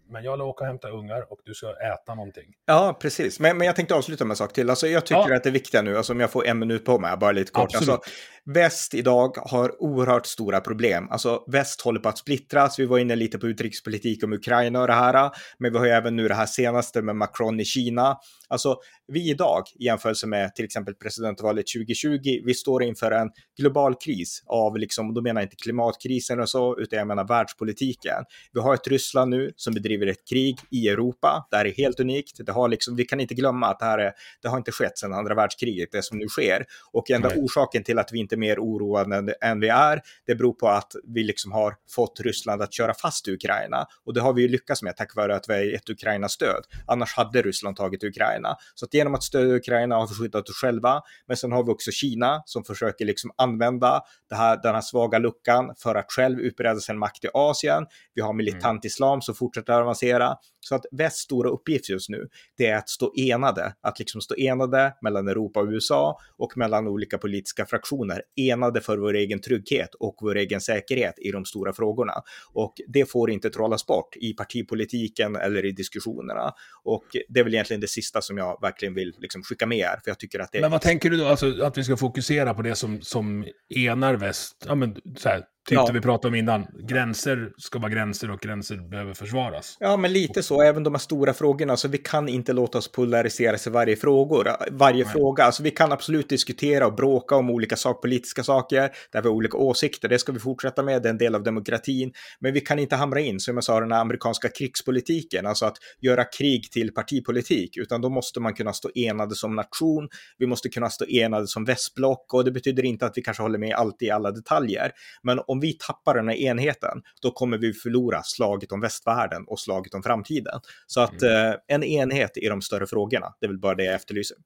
men 0.10 0.24
jag 0.24 0.38
lär 0.38 0.46
åka 0.46 0.64
och 0.64 0.68
hämta 0.68 0.90
ungar 0.90 1.32
och 1.32 1.40
du 1.46 1.54
ska 1.54 1.68
äta 1.68 2.16
någonting. 2.16 2.54
Ja, 2.66 2.98
precis. 3.02 3.40
Men, 3.40 3.58
men 3.58 3.68
jag 3.68 3.76
tänkte 3.76 3.96
avsluta 3.96 4.26
med 4.26 4.32
en 4.32 4.36
sak 4.36 4.54
till. 4.54 4.70
Alltså, 4.70 4.88
jag 4.88 5.06
tycker 5.06 5.30
ja. 5.30 5.36
att 5.36 5.44
det 5.44 5.50
är 5.50 5.54
viktiga 5.54 5.82
nu, 5.82 5.98
alltså, 5.98 6.14
om 6.14 6.20
jag 6.20 6.32
får 6.32 6.46
en 6.46 6.60
minut 6.60 6.86
på 6.86 7.00
mig, 7.00 7.18
bara 7.18 7.32
lite 7.32 7.52
kort. 7.52 7.76
Alltså, 7.76 8.00
väst 8.46 8.94
idag 8.94 9.38
har 9.38 9.84
oerhört 9.84 10.26
stora 10.26 10.62
problem. 10.62 11.08
Alltså, 11.10 11.44
väst 11.48 11.82
håller 11.82 12.00
på 12.00 12.10
att 12.10 12.18
splittras. 12.18 12.80
Vi 12.80 12.86
var 12.86 13.00
inne 13.00 13.16
lite 13.16 13.38
på 13.38 13.48
utrikespolitik 13.48 14.24
om 14.24 14.34
Ukraina 14.34 14.82
och 14.82 14.88
det 14.88 14.94
här, 14.94 15.32
men 15.60 15.72
vi 15.72 15.78
har 15.78 15.86
ju 15.86 15.92
även 15.92 16.16
nu 16.16 16.28
det 16.28 16.36
här 16.36 16.46
senaste 16.46 17.02
med 17.02 17.16
Macron 17.16 17.60
i 17.60 17.66
Kina. 17.66 18.18
Alltså, 18.48 18.78
vi 19.08 19.30
idag, 19.30 19.64
i 19.80 19.86
jämförelse 19.86 20.28
med 20.28 20.56
till 20.56 20.66
exempel 20.66 20.94
presidentvalet 20.96 21.66
2020, 21.76 22.20
vi 22.46 22.54
står 22.54 22.84
inför 22.84 23.12
en 23.12 23.30
global 23.58 23.96
kris 23.96 24.44
av, 24.46 24.78
liksom, 24.78 25.14
då 25.14 25.22
menar 25.22 25.42
jag 25.42 25.46
inte 25.46 25.56
klimatkrisen 25.56 26.40
bara 26.46 26.76
så, 26.76 26.80
utan 26.80 27.00
jag 27.00 27.08
menar 27.08 27.28
världspolitiken. 27.28 28.24
Vi 28.54 28.60
har 28.60 28.74
ett 28.74 28.88
Ryssland 28.88 29.30
nu 29.30 29.52
som 29.56 29.74
bedriver 29.74 30.08
ett 30.08 30.28
krig 30.30 30.60
i 30.72 30.90
Europa. 30.90 31.48
Det 31.52 31.58
här 31.58 31.66
är 31.66 31.72
helt 31.72 32.00
unikt. 32.00 32.46
Det 32.46 32.52
har 32.52 32.70
liksom, 32.70 32.96
vi 32.96 33.06
kan 33.06 33.20
inte 33.20 33.34
glömma 33.34 33.68
att 33.68 33.80
det 33.80 33.86
här 33.86 33.98
är, 33.98 34.12
det 34.42 34.48
har 34.48 34.58
inte 34.58 34.72
skett 34.72 34.98
sedan 34.98 35.14
andra 35.14 35.36
världskriget, 35.36 35.90
det 35.92 36.04
som 36.04 36.18
nu 36.18 36.28
sker. 36.28 36.66
Och 36.92 37.12
enda 37.12 37.30
Nej. 37.30 37.38
orsaken 37.38 37.84
till 37.84 38.00
att 38.00 38.12
vi 38.12 38.20
inte 38.20 38.36
är 38.36 38.38
mer 38.38 38.60
oroade 38.60 39.36
än 39.42 39.60
vi 39.60 39.68
är, 39.68 40.02
det 40.28 40.36
beror 40.36 40.54
på 40.54 40.68
att 40.68 40.96
vi 41.04 41.24
liksom 41.24 41.52
har 41.52 41.76
fått 41.96 42.20
Ryssland 42.20 42.62
att 42.62 42.74
köra 42.74 42.94
fast 42.94 43.28
Ukraina. 43.28 43.86
Och 44.06 44.14
det 44.14 44.22
har 44.22 44.34
vi 44.34 44.42
ju 44.42 44.48
lyckats 44.48 44.84
med 44.84 44.98
tack 44.98 45.16
vare 45.16 45.36
att 45.36 45.50
vi 45.50 45.54
har 45.54 45.62
gett 45.62 45.90
Ukraina 45.90 46.30
stöd. 46.30 46.64
Annars 46.88 47.14
hade 47.14 47.42
Ryssland 47.42 47.76
tagit 47.78 48.04
Ukraina. 48.04 48.56
Så 48.76 48.86
att 48.86 48.94
genom 48.94 49.16
att 49.16 49.24
stödja 49.24 49.56
Ukraina 49.56 49.96
har 49.96 50.08
vi 50.08 50.14
skyddat 50.14 50.50
oss 50.50 50.56
själva. 50.56 51.02
Men 51.28 51.38
sen 51.38 51.52
har 51.52 51.64
vi 51.64 51.72
också 51.72 51.92
Kina 51.92 52.44
som 52.46 52.64
försöker 52.64 53.06
liksom 53.06 53.32
använda 53.38 54.02
det 54.30 54.36
här, 54.36 54.60
den 54.64 54.74
här 54.74 54.82
svaga 54.82 55.20
luckan 55.20 55.74
för 55.78 55.96
att 55.96 56.12
själv 56.12 56.25
utbreda 56.34 56.80
sin 56.80 56.98
makt 56.98 57.26
i 57.26 57.28
Asien. 57.34 57.86
Vi 58.14 58.22
har 58.22 58.34
militant 58.34 58.66
mm. 58.66 58.82
islam 58.84 59.22
som 59.22 59.36
fortsätter 59.36 59.74
att 59.74 59.82
avancera. 59.82 60.36
Så 60.60 60.76
att 60.76 60.86
västs 60.92 61.20
stora 61.20 61.50
uppgift 61.50 61.90
just 61.90 62.10
nu, 62.10 62.28
det 62.58 62.66
är 62.68 62.78
att 62.78 62.90
stå 62.90 63.14
enade, 63.18 63.74
att 63.82 64.00
liksom 64.00 64.22
stå 64.22 64.36
enade 64.36 64.94
mellan 65.02 65.28
Europa 65.28 65.60
och 65.60 65.68
USA 65.68 66.20
och 66.38 66.58
mellan 66.58 66.88
olika 66.88 67.18
politiska 67.18 67.66
fraktioner, 67.66 68.22
enade 68.36 68.82
för 68.82 68.98
vår 68.98 69.16
egen 69.16 69.42
trygghet 69.42 69.96
och 70.00 70.16
vår 70.22 70.36
egen 70.36 70.62
säkerhet 70.62 71.16
i 71.18 71.32
de 71.32 71.46
stora 71.46 71.74
frågorna. 71.74 72.14
Och 72.54 72.74
det 72.88 73.06
får 73.06 73.32
inte 73.32 73.50
trollas 73.50 73.86
bort 73.86 74.16
i 74.16 74.34
partipolitiken 74.34 75.36
eller 75.36 75.66
i 75.66 75.72
diskussionerna. 75.72 76.54
Och 76.84 77.06
det 77.30 77.40
är 77.40 77.44
väl 77.44 77.54
egentligen 77.54 77.82
det 77.82 77.88
sista 77.88 78.22
som 78.22 78.38
jag 78.38 78.62
verkligen 78.62 78.94
vill 78.94 79.14
liksom 79.18 79.44
skicka 79.44 79.66
med 79.66 79.78
er, 79.78 80.00
för 80.04 80.12
jag 80.12 80.20
tycker 80.20 80.40
att 80.40 80.52
det... 80.52 80.62
Men 80.62 80.72
vad 80.72 80.82
tänker 80.82 81.10
du 81.10 81.18
då, 81.18 81.28
alltså 81.28 81.64
att 81.64 81.78
vi 81.78 81.84
ska 81.84 81.98
fokusera 81.98 82.54
på 82.54 82.62
det 82.62 82.76
som, 82.76 83.02
som 83.02 83.46
enar 83.76 84.14
väst? 84.14 84.66
Ja, 84.68 84.76
men 84.76 84.96
så 85.18 85.30
här, 85.30 85.44
Tyckte 85.70 85.84
ja. 85.88 85.92
vi 85.94 86.02
pratade 86.02 86.28
om 86.28 86.36
innan. 86.36 86.68
Gränser 86.80 87.52
ska 87.58 87.80
vara 87.80 87.92
gränser 87.92 88.32
och 88.32 88.40
gränser 88.40 88.78
behöver 88.78 89.14
försvaras. 89.14 89.78
Ja, 89.80 89.98
men 89.98 90.14
lite 90.14 90.44
så. 90.44 90.62
Även 90.62 90.84
de 90.84 90.94
här 90.94 91.00
stora 91.00 91.34
frågorna. 91.34 91.78
Så 91.78 91.88
vi 91.88 91.98
kan 91.98 92.30
inte 92.30 92.54
låta 92.54 92.78
oss 92.78 92.92
polariseras 92.92 93.68
i 93.68 93.70
varje, 93.70 93.96
frågor, 93.96 94.52
varje 94.72 95.04
Nej. 95.04 95.14
fråga. 95.14 95.44
Alltså, 95.44 95.64
vi 95.64 95.72
kan 95.72 95.92
absolut 95.92 96.30
diskutera 96.30 96.88
och 96.88 96.96
bråka 96.96 97.36
om 97.36 97.50
olika 97.50 97.76
sakpolitiska 97.76 98.44
saker. 98.44 98.92
Där 99.12 99.22
vi 99.22 99.28
har 99.28 99.36
olika 99.36 99.58
åsikter. 99.58 100.10
Det 100.10 100.20
ska 100.20 100.32
vi 100.32 100.40
fortsätta 100.40 100.84
med. 100.84 101.02
Det 101.02 101.10
är 101.10 101.12
en 101.12 101.18
del 101.18 101.36
av 101.36 101.44
demokratin. 101.44 102.14
Men 102.40 102.54
vi 102.54 102.62
kan 102.62 102.80
inte 102.80 102.96
hamra 102.96 103.20
in, 103.20 103.40
som 103.40 103.56
jag 103.56 103.64
sa, 103.64 103.80
den 103.80 103.92
här 103.92 104.02
amerikanska 104.02 104.50
krigspolitiken. 104.50 105.46
Alltså 105.46 105.66
att 105.66 105.78
göra 106.02 106.24
krig 106.24 106.72
till 106.72 106.94
partipolitik. 106.94 107.78
Utan 107.78 108.02
då 108.02 108.10
måste 108.10 108.40
man 108.40 108.54
kunna 108.54 108.74
stå 108.74 108.90
enade 108.96 109.36
som 109.36 109.56
nation. 109.56 110.10
Vi 110.38 110.48
måste 110.48 110.70
kunna 110.70 110.90
stå 110.90 111.06
enade 111.06 111.48
som 111.48 111.66
västblock. 111.66 112.34
Och 112.34 112.46
det 112.46 112.52
betyder 112.52 112.86
inte 112.86 113.06
att 113.06 113.14
vi 113.16 113.22
kanske 113.22 113.44
håller 113.44 113.60
med 113.60 113.76
alltid 113.76 114.08
i 114.08 114.12
alla 114.12 114.32
detaljer. 114.32 114.92
Men 115.24 115.40
om 115.56 115.60
vi 115.60 115.74
tappar 115.74 116.16
den 116.16 116.28
här 116.28 116.36
enheten, 116.36 117.02
då 117.22 117.32
kommer 117.32 117.58
vi 117.58 117.74
förlora 117.74 118.22
slaget 118.24 118.72
om 118.72 118.82
västvärlden 118.82 119.44
och 119.48 119.60
slaget 119.60 119.94
om 119.94 120.04
framtiden. 120.04 120.60
Så 120.88 121.02
att 121.02 121.22
mm. 121.22 121.52
eh, 121.52 121.56
en 121.68 121.84
enhet 121.84 122.38
i 122.38 122.48
de 122.48 122.62
större 122.62 122.88
frågorna, 122.88 123.28
det 123.40 123.46
är 123.46 123.48
väl 123.48 123.60
bara 123.60 123.76
det 123.76 123.84
jag 123.84 123.96
efterlyser. 123.96 124.38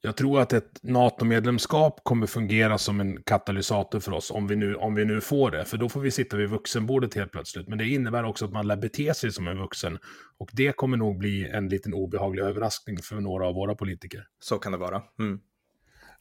Jag 0.00 0.16
tror 0.16 0.40
att 0.40 0.52
ett 0.52 0.82
NATO-medlemskap 0.82 2.00
kommer 2.02 2.26
fungera 2.26 2.78
som 2.78 3.00
en 3.00 3.22
katalysator 3.22 4.00
för 4.00 4.12
oss, 4.12 4.30
om 4.30 4.46
vi, 4.46 4.56
nu, 4.56 4.74
om 4.74 4.94
vi 4.94 5.04
nu 5.04 5.20
får 5.20 5.50
det. 5.50 5.64
För 5.64 5.76
då 5.76 5.88
får 5.88 6.00
vi 6.00 6.10
sitta 6.10 6.36
vid 6.36 6.48
vuxenbordet 6.48 7.14
helt 7.14 7.32
plötsligt. 7.32 7.68
Men 7.68 7.78
det 7.78 7.88
innebär 7.88 8.24
också 8.24 8.44
att 8.44 8.52
man 8.52 8.66
lär 8.66 8.76
bete 8.76 9.14
sig 9.14 9.32
som 9.32 9.48
en 9.48 9.58
vuxen. 9.58 9.98
Och 10.38 10.50
det 10.52 10.76
kommer 10.76 10.96
nog 10.96 11.18
bli 11.18 11.48
en 11.48 11.68
liten 11.68 11.94
obehaglig 11.94 12.42
överraskning 12.42 12.98
för 13.02 13.16
några 13.16 13.46
av 13.46 13.54
våra 13.54 13.74
politiker. 13.74 14.26
Så 14.40 14.58
kan 14.58 14.72
det 14.72 14.78
vara. 14.78 15.02
Mm. 15.18 15.40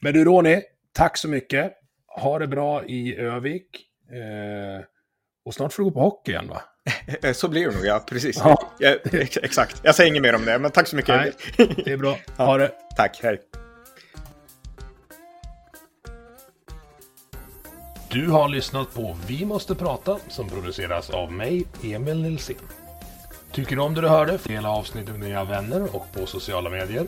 Men 0.01 0.13
du 0.13 0.23
Ronny, 0.23 0.61
tack 0.93 1.17
så 1.17 1.27
mycket. 1.27 1.73
Ha 2.07 2.39
det 2.39 2.47
bra 2.47 2.85
i 2.85 3.15
Övik. 3.15 3.89
Eh, 4.11 4.85
och 5.45 5.53
snart 5.53 5.73
får 5.73 5.83
du 5.83 5.89
gå 5.89 5.93
på 5.93 5.99
hockey 5.99 6.31
igen 6.31 6.47
va? 6.47 6.61
så 7.33 7.47
blir 7.47 7.67
det 7.67 7.75
nog, 7.75 7.85
ja. 7.85 8.03
Precis. 8.07 8.37
Ja. 8.43 8.71
Ja, 8.79 8.95
exakt. 9.43 9.81
Jag 9.83 9.95
säger 9.95 10.09
inget 10.09 10.21
mer 10.21 10.35
om 10.35 10.45
det, 10.45 10.59
men 10.59 10.71
tack 10.71 10.87
så 10.87 10.95
mycket. 10.95 11.15
Nej, 11.15 11.33
det 11.85 11.91
är 11.91 11.97
bra. 11.97 12.17
Ha 12.37 12.57
det. 12.57 12.71
Tack, 12.97 13.19
hej. 13.23 13.41
Du 18.09 18.29
har 18.29 18.49
lyssnat 18.49 18.93
på 18.93 19.17
Vi 19.27 19.45
måste 19.45 19.75
prata 19.75 20.19
som 20.27 20.49
produceras 20.49 21.09
av 21.09 21.31
mig, 21.31 21.65
Emil 21.83 22.21
Nilsson. 22.21 22.55
Tycker 23.51 23.75
du 23.75 23.81
om 23.81 23.93
det 23.93 24.01
du 24.01 24.07
hörde? 24.07 24.39
Dela 24.43 24.69
avsnittet 24.69 25.15
med 25.19 25.29
dina 25.29 25.43
vänner 25.43 25.95
och 25.95 26.05
på 26.13 26.25
sociala 26.25 26.69
medier. 26.69 27.07